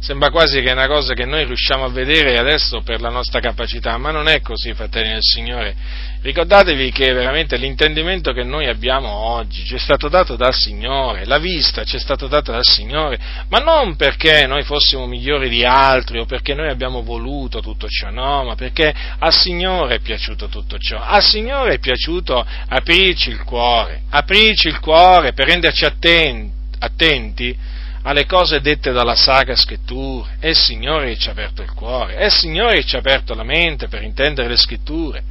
sembra 0.00 0.30
quasi 0.30 0.60
che 0.60 0.70
è 0.70 0.72
una 0.72 0.86
cosa 0.86 1.14
che 1.14 1.24
noi 1.24 1.44
riusciamo 1.44 1.84
a 1.84 1.88
vedere 1.88 2.38
adesso 2.38 2.80
per 2.82 3.00
la 3.00 3.10
nostra 3.10 3.40
capacità, 3.40 3.96
ma 3.98 4.10
non 4.10 4.28
è 4.28 4.40
così, 4.40 4.72
fratelli 4.74 5.10
del 5.10 5.22
Signore. 5.22 5.76
Ricordatevi 6.20 6.90
che 6.90 7.12
veramente 7.12 7.56
l'intendimento 7.56 8.32
che 8.32 8.42
noi 8.42 8.66
abbiamo 8.66 9.08
oggi 9.08 9.64
ci 9.64 9.76
è 9.76 9.78
stato 9.78 10.08
dato 10.08 10.34
dal 10.34 10.54
Signore, 10.54 11.24
la 11.26 11.38
vista 11.38 11.84
ci 11.84 11.96
è 11.96 11.98
stata 12.00 12.26
data 12.26 12.52
dal 12.52 12.64
Signore, 12.64 13.18
ma 13.48 13.58
non 13.58 13.96
perché 13.96 14.46
noi 14.46 14.62
fossimo 14.64 15.06
migliori 15.06 15.48
di 15.48 15.64
altri 15.64 16.18
o 16.18 16.24
perché 16.24 16.54
noi 16.54 16.70
abbiamo 16.70 17.02
voluto 17.02 17.60
tutto 17.60 17.86
ciò, 17.88 18.10
no, 18.10 18.44
ma 18.44 18.54
perché 18.56 18.92
al 19.18 19.32
Signore 19.32 19.96
è 19.96 20.00
piaciuto 20.00 20.48
tutto 20.48 20.78
ciò. 20.78 20.98
Al 20.98 21.22
Signore 21.22 21.74
è 21.74 21.78
piaciuto 21.78 22.44
aprirci 22.68 23.30
il 23.30 23.42
cuore, 23.44 24.02
aprirci 24.10 24.68
il 24.68 24.80
cuore 24.80 25.32
per 25.32 25.46
renderci 25.46 25.84
attenti, 25.84 26.52
attenti 26.80 27.56
alle 28.02 28.26
cose 28.26 28.60
dette 28.60 28.92
dalla 28.92 29.14
Sacra 29.14 29.56
Scrittura, 29.56 30.36
è 30.38 30.48
il 30.48 30.56
Signore 30.56 31.08
che 31.08 31.18
ci 31.18 31.28
ha 31.28 31.32
aperto 31.32 31.62
il 31.62 31.72
cuore, 31.72 32.14
è 32.14 32.26
il 32.26 32.32
Signore 32.32 32.76
che 32.76 32.84
ci 32.84 32.96
ha 32.96 33.00
aperto 33.00 33.34
la 33.34 33.42
mente 33.42 33.88
per 33.88 34.02
intendere 34.02 34.48
le 34.48 34.56
Scritture, 34.56 35.22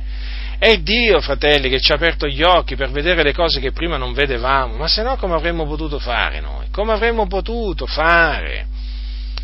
è 0.59 0.77
Dio, 0.77 1.21
fratelli, 1.21 1.69
che 1.69 1.79
ci 1.79 1.91
ha 1.91 1.95
aperto 1.95 2.27
gli 2.27 2.41
occhi 2.41 2.75
per 2.75 2.89
vedere 2.89 3.21
le 3.21 3.33
cose 3.33 3.59
che 3.59 3.71
prima 3.71 3.97
non 3.97 4.13
vedevamo, 4.13 4.75
ma 4.75 4.87
se 4.87 5.03
no 5.03 5.15
come 5.15 5.35
avremmo 5.35 5.67
potuto 5.67 5.99
fare 5.99 6.39
noi? 6.39 6.65
Come 6.71 6.93
avremmo 6.93 7.27
potuto 7.27 7.85
fare? 7.85 8.65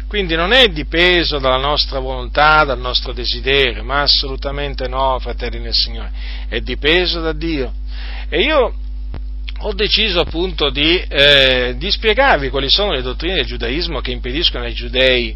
Quindi 0.08 0.36
non 0.36 0.52
è 0.52 0.68
dipeso 0.68 1.40
dalla 1.40 1.58
nostra 1.58 2.00
volontà, 2.00 2.64
dal 2.64 2.80
nostro 2.80 3.14
desiderio, 3.14 3.84
ma 3.84 4.02
assolutamente 4.02 4.88
no, 4.88 5.18
fratelli 5.20 5.60
nel 5.60 5.74
Signore, 5.74 6.12
è 6.50 6.60
dipeso 6.60 7.20
da 7.20 7.34
Dio. 7.34 7.74
E 8.30 8.42
io 8.42 8.76
ho 9.66 9.74
deciso 9.74 10.20
appunto 10.20 10.70
di, 10.70 10.98
eh, 10.98 11.76
di, 11.78 11.90
spiegarvi 11.90 12.50
quali 12.50 12.70
sono 12.70 12.92
le 12.92 13.02
dottrine 13.02 13.36
del 13.36 13.46
giudaismo 13.46 14.02
che 14.02 14.12
impediscono 14.12 14.66
ai 14.66 14.74
giudei 14.74 15.36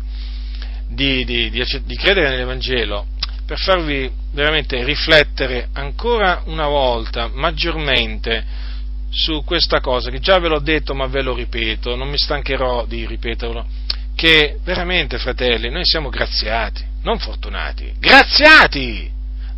di, 0.89 1.23
di, 1.23 1.49
di, 1.49 1.95
credere 1.95 2.29
nell'Evangelo, 2.29 3.07
per 3.45 3.57
farvi 3.57 4.09
veramente 4.33 4.83
riflettere 4.83 5.69
ancora 5.73 6.41
una 6.45 6.67
volta, 6.67 7.29
maggiormente, 7.33 8.65
su 9.09 9.43
questa 9.45 9.79
cosa, 9.79 10.09
che 10.09 10.19
già 10.19 10.39
ve 10.39 10.49
l'ho 10.49 10.59
detto 10.59 10.93
ma 10.93 11.07
ve 11.07 11.21
lo 11.21 11.33
ripeto, 11.33 11.95
non 11.95 12.09
mi 12.09 12.17
stancherò 12.17 12.85
di 12.85 13.05
ripeterlo, 13.05 13.65
che 14.13 14.57
veramente, 14.63 15.19
fratelli, 15.19 15.69
noi 15.69 15.85
siamo 15.85 16.09
graziati, 16.09 16.83
non 17.03 17.17
fortunati, 17.17 17.93
graziati! 17.97 19.09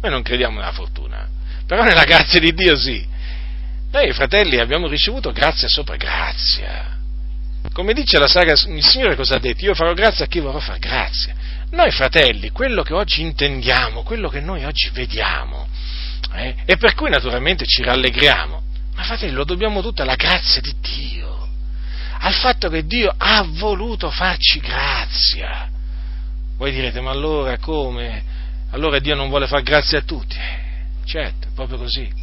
Noi 0.01 0.11
non 0.11 0.21
crediamo 0.21 0.59
nella 0.59 0.71
fortuna, 0.71 1.27
però 1.65 1.83
nella 1.83 2.03
grazia 2.03 2.39
di 2.39 2.53
Dio 2.53 2.77
sì 2.77 3.17
noi, 3.91 4.13
fratelli, 4.13 4.59
abbiamo 4.59 4.87
ricevuto 4.87 5.31
grazia 5.31 5.67
sopra 5.67 5.95
grazia. 5.95 6.97
Come 7.73 7.93
dice 7.93 8.19
la 8.19 8.27
saga, 8.27 8.51
il 8.51 8.83
Signore 8.83 9.15
cosa 9.15 9.35
ha 9.35 9.39
detto? 9.39 9.65
Io 9.65 9.73
farò 9.73 9.93
grazia 9.93 10.25
a 10.25 10.27
chi 10.27 10.39
vorrà 10.39 10.59
fare 10.59 10.79
grazia. 10.79 11.33
Noi, 11.71 11.91
fratelli, 11.91 12.49
quello 12.49 12.83
che 12.83 12.93
oggi 12.93 13.21
intendiamo, 13.21 14.03
quello 14.03 14.29
che 14.29 14.41
noi 14.41 14.63
oggi 14.63 14.89
vediamo, 14.91 15.67
eh, 16.33 16.55
e 16.65 16.77
per 16.77 16.93
cui 16.93 17.09
naturalmente 17.09 17.65
ci 17.65 17.83
rallegriamo, 17.83 18.61
ma 18.95 19.03
fratelli, 19.03 19.33
lo 19.33 19.43
dobbiamo 19.43 19.81
tutto 19.81 20.03
alla 20.03 20.15
grazia 20.15 20.61
di 20.61 20.73
Dio, 20.81 21.47
al 22.19 22.33
fatto 22.33 22.69
che 22.69 22.85
Dio 22.85 23.13
ha 23.15 23.43
voluto 23.47 24.09
farci 24.11 24.59
grazia. 24.59 25.67
Voi 26.57 26.71
direte, 26.71 27.01
ma 27.01 27.11
allora 27.11 27.57
come? 27.57 28.23
Allora 28.71 28.99
Dio 28.99 29.15
non 29.15 29.29
vuole 29.29 29.47
far 29.47 29.63
grazia 29.63 29.99
a 29.99 30.01
tutti? 30.01 30.35
Eh, 30.35 31.05
certo, 31.05 31.47
proprio 31.55 31.77
così. 31.77 32.18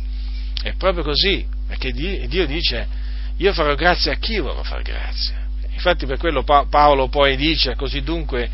È 0.66 0.74
proprio 0.74 1.04
così. 1.04 1.46
Perché 1.68 1.92
Dio 1.92 2.46
dice, 2.46 2.86
io 3.36 3.52
farò 3.52 3.74
grazia 3.76 4.12
a 4.12 4.16
chi 4.16 4.38
vorrò 4.38 4.64
fare 4.64 4.82
grazia. 4.82 5.44
Infatti 5.72 6.06
per 6.06 6.18
quello 6.18 6.42
Paolo 6.42 7.08
poi 7.08 7.36
dice, 7.36 7.76
così 7.76 8.02
dunque, 8.02 8.50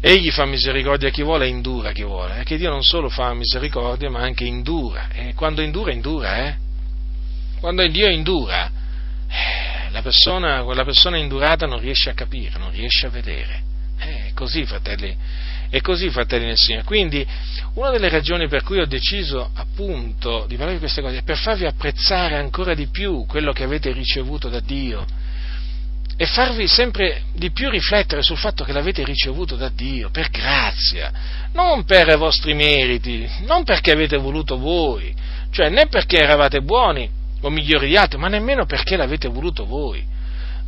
egli 0.00 0.30
fa 0.30 0.46
misericordia 0.46 1.08
a 1.08 1.10
chi 1.10 1.22
vuole 1.22 1.44
e 1.44 1.48
indura 1.48 1.90
a 1.90 1.92
chi 1.92 2.02
vuole. 2.02 2.34
Perché 2.34 2.56
Dio 2.56 2.70
non 2.70 2.82
solo 2.82 3.10
fa 3.10 3.34
misericordia, 3.34 4.08
ma 4.08 4.20
anche 4.20 4.44
indura. 4.44 5.08
E 5.12 5.34
quando 5.34 5.60
indura, 5.60 5.92
indura, 5.92 6.46
eh? 6.46 6.56
Quando 7.60 7.86
Dio 7.88 8.08
indura, 8.08 8.70
eh, 9.28 9.90
la 9.90 10.00
persona, 10.00 10.62
quella 10.62 10.84
persona 10.84 11.18
indurata 11.18 11.66
non 11.66 11.78
riesce 11.78 12.08
a 12.08 12.14
capire, 12.14 12.58
non 12.58 12.70
riesce 12.70 13.06
a 13.06 13.10
vedere. 13.10 13.62
Così, 14.38 14.64
fratelli, 14.66 15.16
è 15.68 15.80
così, 15.80 16.10
fratelli 16.10 16.44
nel 16.44 16.56
Signore. 16.56 16.84
Quindi, 16.84 17.26
una 17.74 17.90
delle 17.90 18.08
ragioni 18.08 18.46
per 18.46 18.62
cui 18.62 18.78
ho 18.78 18.86
deciso 18.86 19.50
appunto 19.52 20.44
di 20.46 20.54
parlare 20.54 20.74
di 20.74 20.78
queste 20.78 21.02
cose 21.02 21.18
è 21.18 21.22
per 21.24 21.36
farvi 21.36 21.66
apprezzare 21.66 22.36
ancora 22.36 22.72
di 22.74 22.86
più 22.86 23.26
quello 23.26 23.50
che 23.50 23.64
avete 23.64 23.90
ricevuto 23.90 24.48
da 24.48 24.60
Dio 24.60 25.04
e 26.16 26.24
farvi 26.26 26.68
sempre 26.68 27.22
di 27.34 27.50
più 27.50 27.68
riflettere 27.68 28.22
sul 28.22 28.36
fatto 28.36 28.62
che 28.62 28.70
l'avete 28.70 29.02
ricevuto 29.02 29.56
da 29.56 29.70
Dio 29.70 30.10
per 30.10 30.30
grazia, 30.30 31.10
non 31.54 31.82
per 31.82 32.06
i 32.06 32.16
vostri 32.16 32.54
meriti, 32.54 33.28
non 33.40 33.64
perché 33.64 33.90
avete 33.90 34.18
voluto 34.18 34.56
voi, 34.56 35.12
cioè 35.50 35.68
né 35.68 35.88
perché 35.88 36.18
eravate 36.18 36.60
buoni 36.60 37.10
o 37.40 37.50
migliori 37.50 37.88
di 37.88 37.96
altri, 37.96 38.20
ma 38.20 38.28
nemmeno 38.28 38.66
perché 38.66 38.96
l'avete 38.96 39.26
voluto 39.26 39.66
voi. 39.66 40.06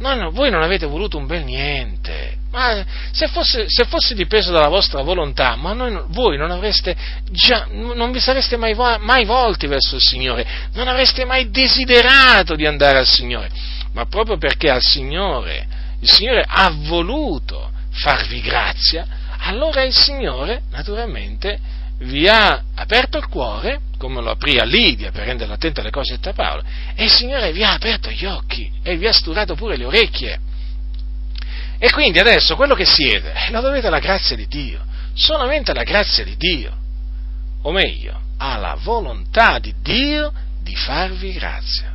No, 0.01 0.31
voi 0.31 0.51
non 0.51 0.63
avete 0.63 0.87
voluto 0.87 1.19
un 1.19 1.27
bel 1.27 1.45
niente, 1.45 2.39
ma 2.51 2.83
se 3.13 3.29
fosse, 3.29 3.67
se 3.69 3.85
fosse 3.85 4.15
dipeso 4.15 4.51
dalla 4.51 4.69
vostra 4.69 5.03
volontà, 5.03 5.57
ma 5.57 5.75
noi, 5.75 6.05
voi 6.09 6.39
non 6.39 6.51
avreste 6.51 6.97
già, 7.31 7.67
non 7.71 8.11
vi 8.11 8.19
sareste 8.19 8.57
mai, 8.57 8.75
mai 8.75 9.27
volti 9.27 9.67
verso 9.67 9.97
il 9.97 10.01
Signore, 10.01 10.47
non 10.73 10.89
avreste 10.89 11.27
mai 11.27 11.51
desiderato 11.51 12.55
di 12.55 12.65
andare 12.65 12.97
al 12.97 13.07
Signore, 13.07 13.51
ma 13.93 14.07
proprio 14.07 14.39
perché 14.39 14.71
al 14.71 14.81
Signore, 14.81 15.67
il 16.01 16.11
Signore 16.11 16.47
ha 16.49 16.71
voluto 16.75 17.71
farvi 17.91 18.41
grazia, 18.41 19.07
allora 19.41 19.83
il 19.83 19.95
Signore, 19.95 20.63
naturalmente, 20.71 21.59
vi 21.99 22.27
ha 22.27 22.63
aperto 22.75 23.19
il 23.19 23.29
cuore, 23.29 23.81
come 24.01 24.23
lo 24.23 24.31
aprì 24.31 24.59
a 24.59 24.65
Lidia 24.65 25.11
per 25.11 25.27
renderla 25.27 25.55
attenta 25.55 25.83
alle 25.83 25.91
cose 25.91 26.15
dette 26.15 26.31
a 26.31 26.33
Paolo, 26.33 26.65
e 26.95 27.05
il 27.05 27.11
Signore 27.11 27.53
vi 27.53 27.63
ha 27.63 27.75
aperto 27.75 28.09
gli 28.09 28.25
occhi 28.25 28.73
e 28.83 28.97
vi 28.97 29.07
ha 29.07 29.13
sturato 29.13 29.55
pure 29.55 29.77
le 29.77 29.85
orecchie. 29.85 30.41
E 31.79 31.91
quindi 31.91 32.19
adesso 32.19 32.57
quello 32.57 32.75
che 32.75 32.87
siete 32.87 33.31
lo 33.51 33.61
dovete 33.61 33.89
alla 33.89 33.99
grazia 33.99 34.37
di 34.37 34.47
Dio, 34.47 34.83
solamente 35.13 35.73
alla 35.73 35.83
grazia 35.83 36.25
di 36.25 36.35
Dio, 36.39 36.75
o 37.61 37.73
meglio, 37.73 38.19
alla 38.39 38.79
volontà 38.81 39.59
di 39.59 39.75
Dio 39.83 40.33
di 40.63 40.75
farvi 40.75 41.33
grazia. 41.33 41.95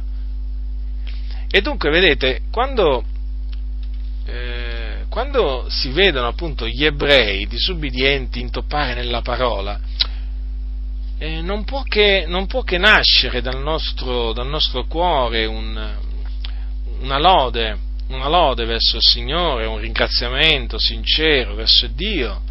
E 1.49 1.61
dunque, 1.61 1.89
vedete, 1.89 2.41
quando, 2.51 3.03
eh, 4.27 5.05
quando 5.09 5.65
si 5.69 5.89
vedono 5.89 6.27
appunto 6.27 6.67
gli 6.67 6.85
ebrei 6.85 7.47
disubbidienti 7.47 8.41
intoppare 8.41 8.93
nella 8.93 9.21
parola, 9.21 9.79
eh, 11.17 11.41
non, 11.41 11.63
può 11.63 11.83
che, 11.83 12.25
non, 12.27 12.45
può 12.47 12.63
che, 12.63 12.77
nascere 12.77 13.41
dal 13.41 13.61
nostro, 13.61 14.33
dal 14.33 14.47
nostro 14.47 14.85
cuore 14.85 15.45
un, 15.45 15.97
una 16.99 17.19
lode 17.19 17.85
una 18.07 18.27
lode 18.27 18.65
verso 18.65 18.97
il 18.97 19.03
Signore, 19.03 19.65
un 19.65 19.79
ringraziamento 19.79 20.77
sincero 20.77 21.55
verso 21.55 21.87
Dio, 21.87 22.41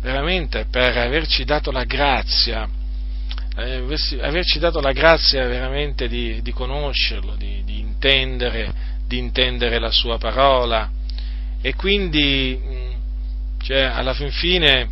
veramente 0.00 0.66
per 0.70 0.96
averci 0.98 1.44
dato 1.44 1.70
la 1.70 1.84
grazia, 1.84 2.68
eh, 3.56 3.82
averci 4.20 4.58
dato 4.58 4.80
la 4.80 4.92
grazia 4.92 5.46
veramente 5.46 6.08
di, 6.08 6.42
di 6.42 6.52
conoscerlo, 6.52 7.36
di, 7.36 7.62
di, 7.64 7.78
intendere, 7.78 8.72
di, 9.06 9.18
intendere, 9.18 9.78
la 9.78 9.90
sua 9.90 10.18
parola. 10.18 10.90
E 11.62 11.74
quindi 11.74 12.60
mm, 12.60 12.90
cioè, 13.62 13.80
alla 13.80 14.12
fin 14.12 14.30
fine 14.30 14.88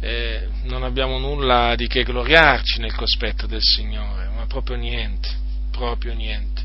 eh, 0.00 0.48
non 0.62 0.82
abbiamo 0.82 1.18
nulla 1.18 1.74
di 1.76 1.86
che 1.86 2.02
gloriarci 2.02 2.80
nel 2.80 2.94
cospetto 2.94 3.46
del 3.46 3.62
Signore, 3.62 4.28
ma 4.34 4.46
proprio 4.46 4.76
niente, 4.76 5.28
proprio 5.70 6.14
niente. 6.14 6.62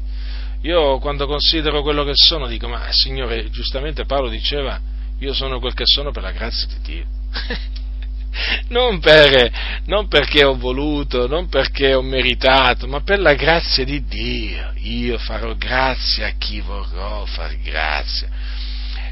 Io 0.61 0.97
quando 0.99 1.27
considero 1.27 1.81
quello 1.81 2.03
che 2.03 2.13
sono 2.15 2.47
dico, 2.47 2.67
ma 2.67 2.91
Signore, 2.91 3.49
giustamente 3.49 4.05
Paolo 4.05 4.29
diceva, 4.29 4.79
io 5.19 5.33
sono 5.33 5.59
quel 5.59 5.73
che 5.73 5.85
sono 5.85 6.11
per 6.11 6.23
la 6.23 6.31
grazia 6.31 6.67
di 6.67 6.79
Dio. 6.81 7.05
non, 8.69 8.99
per, 8.99 9.51
non 9.85 10.07
perché 10.07 10.43
ho 10.43 10.57
voluto, 10.57 11.27
non 11.27 11.47
perché 11.47 11.93
ho 11.93 12.01
meritato, 12.01 12.87
ma 12.87 13.01
per 13.01 13.19
la 13.19 13.33
grazia 13.33 13.85
di 13.85 14.03
Dio. 14.05 14.73
Io 14.77 15.17
farò 15.17 15.55
grazia 15.55 16.27
a 16.27 16.33
chi 16.37 16.59
vorrò 16.59 17.25
far 17.25 17.55
grazia. 17.59 18.27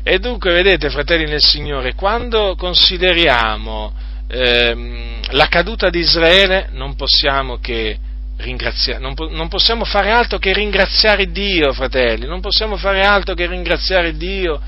E 0.03 0.19
dunque, 0.19 0.51
vedete, 0.51 0.89
fratelli 0.89 1.25
nel 1.25 1.41
Signore, 1.41 1.93
quando 1.93 2.55
consideriamo 2.55 3.93
ehm, 4.33 5.19
la 5.31 5.47
caduta 5.47 5.89
di 5.89 5.99
Israele, 5.99 6.69
non 6.71 6.95
possiamo 6.95 7.59
che 7.59 7.97
non, 8.99 9.13
non, 9.29 9.47
possiamo 9.47 9.85
fare 9.85 10.11
altro 10.11 10.37
che 10.37 10.53
ringraziare 10.53 11.31
Dio, 11.31 11.71
fratelli, 11.71 12.25
non 12.25 12.41
possiamo 12.41 12.75
fare 12.75 13.01
altro 13.01 13.35
che 13.35 13.47
ringraziare 13.47 14.17
Dio, 14.17 14.59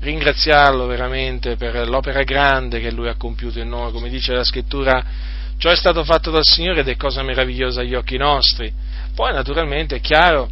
ringraziarlo 0.00 0.86
veramente 0.86 1.56
per 1.56 1.88
l'opera 1.88 2.22
grande 2.22 2.80
che 2.80 2.92
Lui 2.92 3.08
ha 3.08 3.16
compiuto 3.16 3.58
in 3.58 3.68
noi, 3.68 3.90
come 3.90 4.08
dice 4.08 4.32
la 4.34 4.44
scrittura, 4.44 5.04
ciò 5.56 5.70
è 5.70 5.76
stato 5.76 6.04
fatto 6.04 6.30
dal 6.30 6.44
Signore 6.44 6.80
ed 6.80 6.88
è 6.88 6.96
cosa 6.96 7.22
meravigliosa 7.22 7.80
agli 7.80 7.94
occhi 7.94 8.18
nostri. 8.18 8.72
Poi 9.14 9.32
naturalmente 9.32 9.96
è 9.96 10.00
chiaro, 10.00 10.48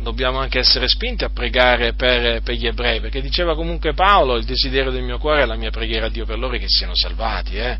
dobbiamo 0.00 0.38
anche 0.38 0.58
essere 0.58 0.88
spinti 0.88 1.24
a 1.24 1.30
pregare 1.30 1.94
per, 1.94 2.42
per, 2.42 2.54
gli 2.54 2.66
ebrei, 2.66 3.00
perché 3.00 3.20
diceva 3.20 3.54
comunque 3.54 3.94
Paolo, 3.94 4.36
il 4.36 4.44
desiderio 4.44 4.90
del 4.90 5.02
mio 5.02 5.18
cuore 5.18 5.42
è 5.42 5.46
la 5.46 5.56
mia 5.56 5.70
preghiera 5.70 6.06
a 6.06 6.10
Dio 6.10 6.26
per 6.26 6.38
loro 6.38 6.56
che 6.58 6.68
siano 6.68 6.94
salvati. 6.94 7.56
Eh? 7.56 7.78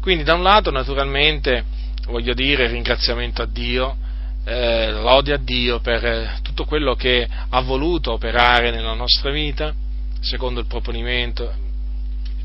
Quindi 0.00 0.24
da 0.24 0.34
un 0.34 0.42
lato 0.42 0.70
naturalmente 0.70 1.64
voglio 2.06 2.34
dire, 2.34 2.66
ringraziamento 2.66 3.42
a 3.42 3.46
Dio, 3.46 3.96
eh, 4.44 4.92
lode 4.92 5.32
a 5.32 5.38
Dio 5.38 5.80
per 5.80 6.04
eh, 6.04 6.38
tutto 6.42 6.64
quello 6.64 6.94
che 6.94 7.26
ha 7.48 7.60
voluto 7.62 8.12
operare 8.12 8.70
nella 8.70 8.92
nostra 8.92 9.30
vita, 9.30 9.74
secondo 10.20 10.60
il 10.60 10.66
proponimento, 10.66 11.63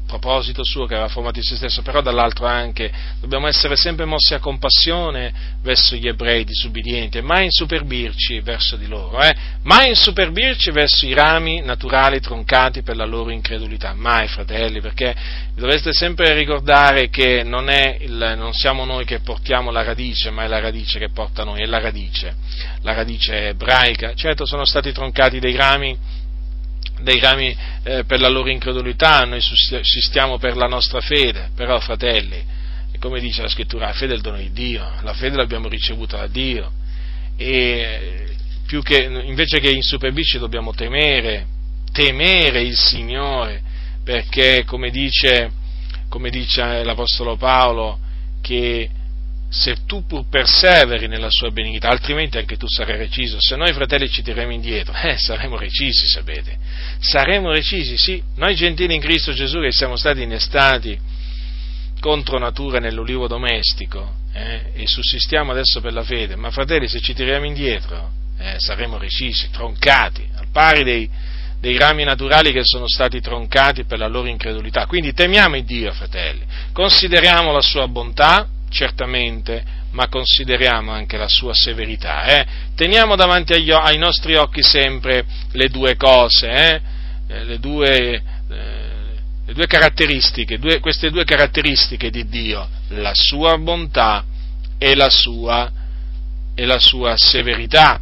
proposito 0.09 0.63
suo 0.65 0.87
che 0.87 0.95
aveva 0.95 1.07
formato 1.07 1.37
in 1.37 1.45
se 1.45 1.55
stesso, 1.55 1.83
però 1.83 2.01
dall'altro 2.01 2.47
anche 2.47 2.91
dobbiamo 3.21 3.47
essere 3.47 3.75
sempre 3.75 4.05
mossi 4.05 4.33
a 4.33 4.39
compassione 4.39 5.31
verso 5.61 5.95
gli 5.95 6.07
ebrei 6.07 6.43
disubbidienti 6.43 7.19
e 7.19 7.21
mai 7.21 7.45
insuperbirci 7.45 8.39
verso 8.39 8.75
di 8.75 8.87
loro, 8.87 9.21
eh? 9.21 9.35
mai 9.63 9.89
insuperbirci 9.89 10.71
verso 10.71 11.05
i 11.05 11.13
rami 11.13 11.61
naturali 11.61 12.19
troncati 12.19 12.81
per 12.81 12.95
la 12.95 13.05
loro 13.05 13.29
incredulità, 13.29 13.93
mai 13.93 14.27
fratelli, 14.27 14.81
perché 14.81 15.15
dovreste 15.55 15.93
sempre 15.93 16.33
ricordare 16.33 17.09
che 17.09 17.43
non, 17.43 17.69
il, 17.69 18.33
non 18.35 18.53
siamo 18.53 18.85
noi 18.85 19.05
che 19.05 19.19
portiamo 19.19 19.69
la 19.69 19.83
radice, 19.83 20.31
ma 20.31 20.43
è 20.43 20.47
la 20.47 20.59
radice 20.59 20.97
che 20.97 21.11
porta 21.11 21.43
noi, 21.43 21.61
è 21.61 21.65
la 21.67 21.79
radice, 21.79 22.35
la 22.81 22.93
radice 22.93 23.49
ebraica, 23.49 24.15
certo 24.15 24.47
sono 24.47 24.65
stati 24.65 24.91
troncati 24.91 25.39
dei 25.39 25.55
rami 25.55 25.97
dei 27.01 27.19
rami 27.19 27.55
eh, 27.83 28.03
per 28.05 28.19
la 28.19 28.29
loro 28.29 28.49
incredulità, 28.49 29.21
noi 29.21 29.41
sussistiamo 29.41 30.37
per 30.37 30.55
la 30.57 30.67
nostra 30.67 30.99
fede, 30.99 31.49
però 31.55 31.79
fratelli, 31.79 32.43
come 32.99 33.19
dice 33.19 33.41
la 33.41 33.47
scrittura, 33.47 33.87
la 33.87 33.93
fede 33.93 34.13
è 34.13 34.15
il 34.15 34.21
dono 34.21 34.37
di 34.37 34.51
Dio, 34.51 34.91
la 35.01 35.13
fede 35.13 35.37
l'abbiamo 35.37 35.69
ricevuta 35.69 36.17
da 36.17 36.27
Dio. 36.27 36.71
E 37.37 38.35
che, 38.83 39.03
invece 39.23 39.59
che 39.59 39.71
insuperbirci 39.71 40.37
dobbiamo 40.37 40.73
temere, 40.73 41.47
temere 41.91 42.61
il 42.61 42.77
Signore, 42.77 43.61
perché 44.03 44.63
come 44.65 44.91
dice, 44.91 45.51
come 46.09 46.29
dice 46.29 46.83
l'Apostolo 46.83 47.35
Paolo, 47.35 47.97
che 48.41 48.89
se 49.49 49.77
tu 49.87 50.05
pur 50.05 50.25
perseveri 50.29 51.07
nella 51.07 51.29
sua 51.29 51.49
benignità, 51.49 51.89
altrimenti 51.89 52.37
anche 52.37 52.55
tu 52.55 52.67
sarai 52.67 52.97
reciso. 52.97 53.37
Se 53.39 53.55
noi 53.55 53.73
fratelli 53.73 54.07
ci 54.09 54.21
tireremo 54.21 54.53
indietro, 54.53 54.93
eh, 54.93 55.17
saremo 55.17 55.57
recisi, 55.57 56.07
sapete. 56.07 56.57
Saremo 56.99 57.51
recisi, 57.51 57.97
sì. 57.97 58.21
Noi 58.35 58.55
gentili 58.55 58.93
in 58.93 59.01
Cristo 59.01 59.33
Gesù 59.33 59.59
che 59.59 59.71
siamo 59.71 59.95
stati 59.95 60.21
innestati 60.21 60.97
contro 61.99 62.37
natura 62.37 62.79
nell'olivo 62.79 63.27
domestico 63.27 64.13
eh, 64.33 64.71
e 64.73 64.87
sussistiamo 64.87 65.51
adesso 65.51 65.81
per 65.81 65.93
la 65.93 66.03
fede, 66.03 66.35
ma 66.35 66.51
fratelli 66.51 66.87
se 66.87 67.01
ci 67.01 67.13
tiriamo 67.13 67.45
indietro 67.45 68.17
eh, 68.39 68.55
saremo 68.57 68.97
recisi, 68.97 69.49
troncati, 69.51 70.27
al 70.35 70.47
pari 70.51 70.83
dei, 70.83 71.09
dei 71.59 71.77
rami 71.77 72.03
naturali 72.03 72.51
che 72.51 72.61
sono 72.63 72.87
stati 72.87 73.19
troncati 73.19 73.83
per 73.83 73.99
la 73.99 74.07
loro 74.07 74.27
incredulità. 74.27 74.85
Quindi 74.85 75.13
temiamo 75.13 75.59
Dio, 75.61 75.91
fratelli, 75.91 76.45
consideriamo 76.71 77.51
la 77.51 77.61
sua 77.61 77.87
bontà, 77.87 78.47
certamente, 78.69 79.63
ma 79.91 80.07
consideriamo 80.07 80.91
anche 80.91 81.17
la 81.17 81.27
sua 81.27 81.53
severità. 81.53 82.23
Eh? 82.25 82.45
Teniamo 82.75 83.15
davanti 83.15 83.53
agli, 83.53 83.71
ai 83.71 83.97
nostri 83.97 84.35
occhi 84.35 84.63
sempre 84.63 85.25
le 85.51 85.69
due 85.69 85.95
cose, 85.95 86.47
eh? 86.47 86.81
eh 87.27 87.43
le, 87.43 87.59
due, 87.59 88.21
eh, 88.49 89.15
le, 89.45 89.53
due, 89.53 89.65
caratteristiche, 89.67 90.59
due, 90.59 90.79
queste 90.79 91.09
due 91.09 91.23
caratteristiche 91.23 92.09
di 92.09 92.27
Dio, 92.27 92.67
la 92.89 93.13
sua 93.13 93.57
bontà 93.57 94.23
e 94.77 94.95
la 94.95 95.09
sua, 95.09 95.71
e 96.55 96.65
la 96.65 96.79
sua 96.79 97.15
severità. 97.17 97.99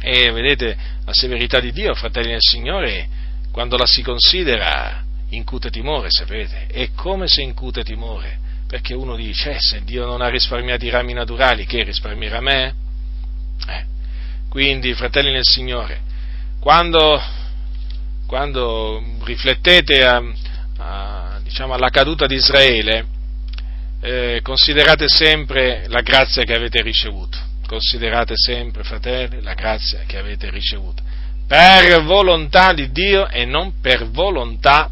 E 0.00 0.30
vedete, 0.30 0.76
la 1.04 1.12
severità 1.12 1.58
di 1.58 1.72
Dio, 1.72 1.94
fratelli 1.94 2.30
del 2.30 2.40
Signore, 2.40 3.08
quando 3.50 3.76
la 3.76 3.86
si 3.86 4.02
considera, 4.02 5.02
incute 5.30 5.70
timore, 5.70 6.10
sapete? 6.10 6.66
È 6.66 6.90
come 6.94 7.26
se 7.26 7.42
incute 7.42 7.82
timore 7.82 8.46
perché 8.68 8.92
uno 8.92 9.16
dice, 9.16 9.52
eh, 9.52 9.58
se 9.58 9.82
Dio 9.82 10.04
non 10.04 10.20
ha 10.20 10.28
risparmiato 10.28 10.84
i 10.84 10.90
rami 10.90 11.14
naturali, 11.14 11.64
che 11.64 11.82
risparmierà 11.84 12.40
me? 12.40 12.74
Eh. 13.66 13.84
Quindi, 14.50 14.92
fratelli 14.92 15.32
nel 15.32 15.46
Signore, 15.46 16.02
quando, 16.60 17.18
quando 18.26 19.02
riflettete 19.24 20.04
a, 20.04 20.22
a, 20.76 21.40
diciamo, 21.42 21.72
alla 21.72 21.88
caduta 21.88 22.26
di 22.26 22.34
Israele, 22.34 23.06
eh, 24.02 24.40
considerate 24.42 25.08
sempre 25.08 25.86
la 25.88 26.02
grazia 26.02 26.44
che 26.44 26.54
avete 26.54 26.82
ricevuto. 26.82 27.38
Considerate 27.66 28.34
sempre, 28.36 28.84
fratelli, 28.84 29.40
la 29.40 29.54
grazia 29.54 30.00
che 30.06 30.18
avete 30.18 30.50
ricevuto. 30.50 31.02
Per 31.46 32.02
volontà 32.02 32.74
di 32.74 32.92
Dio 32.92 33.28
e 33.28 33.46
non 33.46 33.80
per 33.80 34.10
volontà 34.10 34.90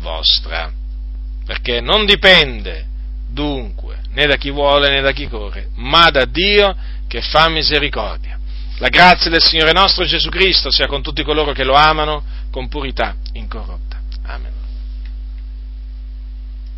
vostra 0.00 0.70
perché 1.44 1.80
non 1.80 2.06
dipende 2.06 2.86
dunque 3.28 4.00
né 4.12 4.26
da 4.26 4.36
chi 4.36 4.50
vuole 4.50 4.90
né 4.90 5.00
da 5.00 5.12
chi 5.12 5.28
corre, 5.28 5.68
ma 5.74 6.10
da 6.10 6.24
Dio 6.24 6.74
che 7.08 7.20
fa 7.20 7.48
misericordia. 7.48 8.38
La 8.78 8.88
grazia 8.88 9.30
del 9.30 9.42
Signore 9.42 9.72
nostro 9.72 10.04
Gesù 10.04 10.28
Cristo 10.30 10.70
sia 10.70 10.86
con 10.86 11.02
tutti 11.02 11.22
coloro 11.22 11.52
che 11.52 11.64
lo 11.64 11.74
amano 11.74 12.24
con 12.50 12.68
purità 12.68 13.14
incorrotta. 13.32 13.83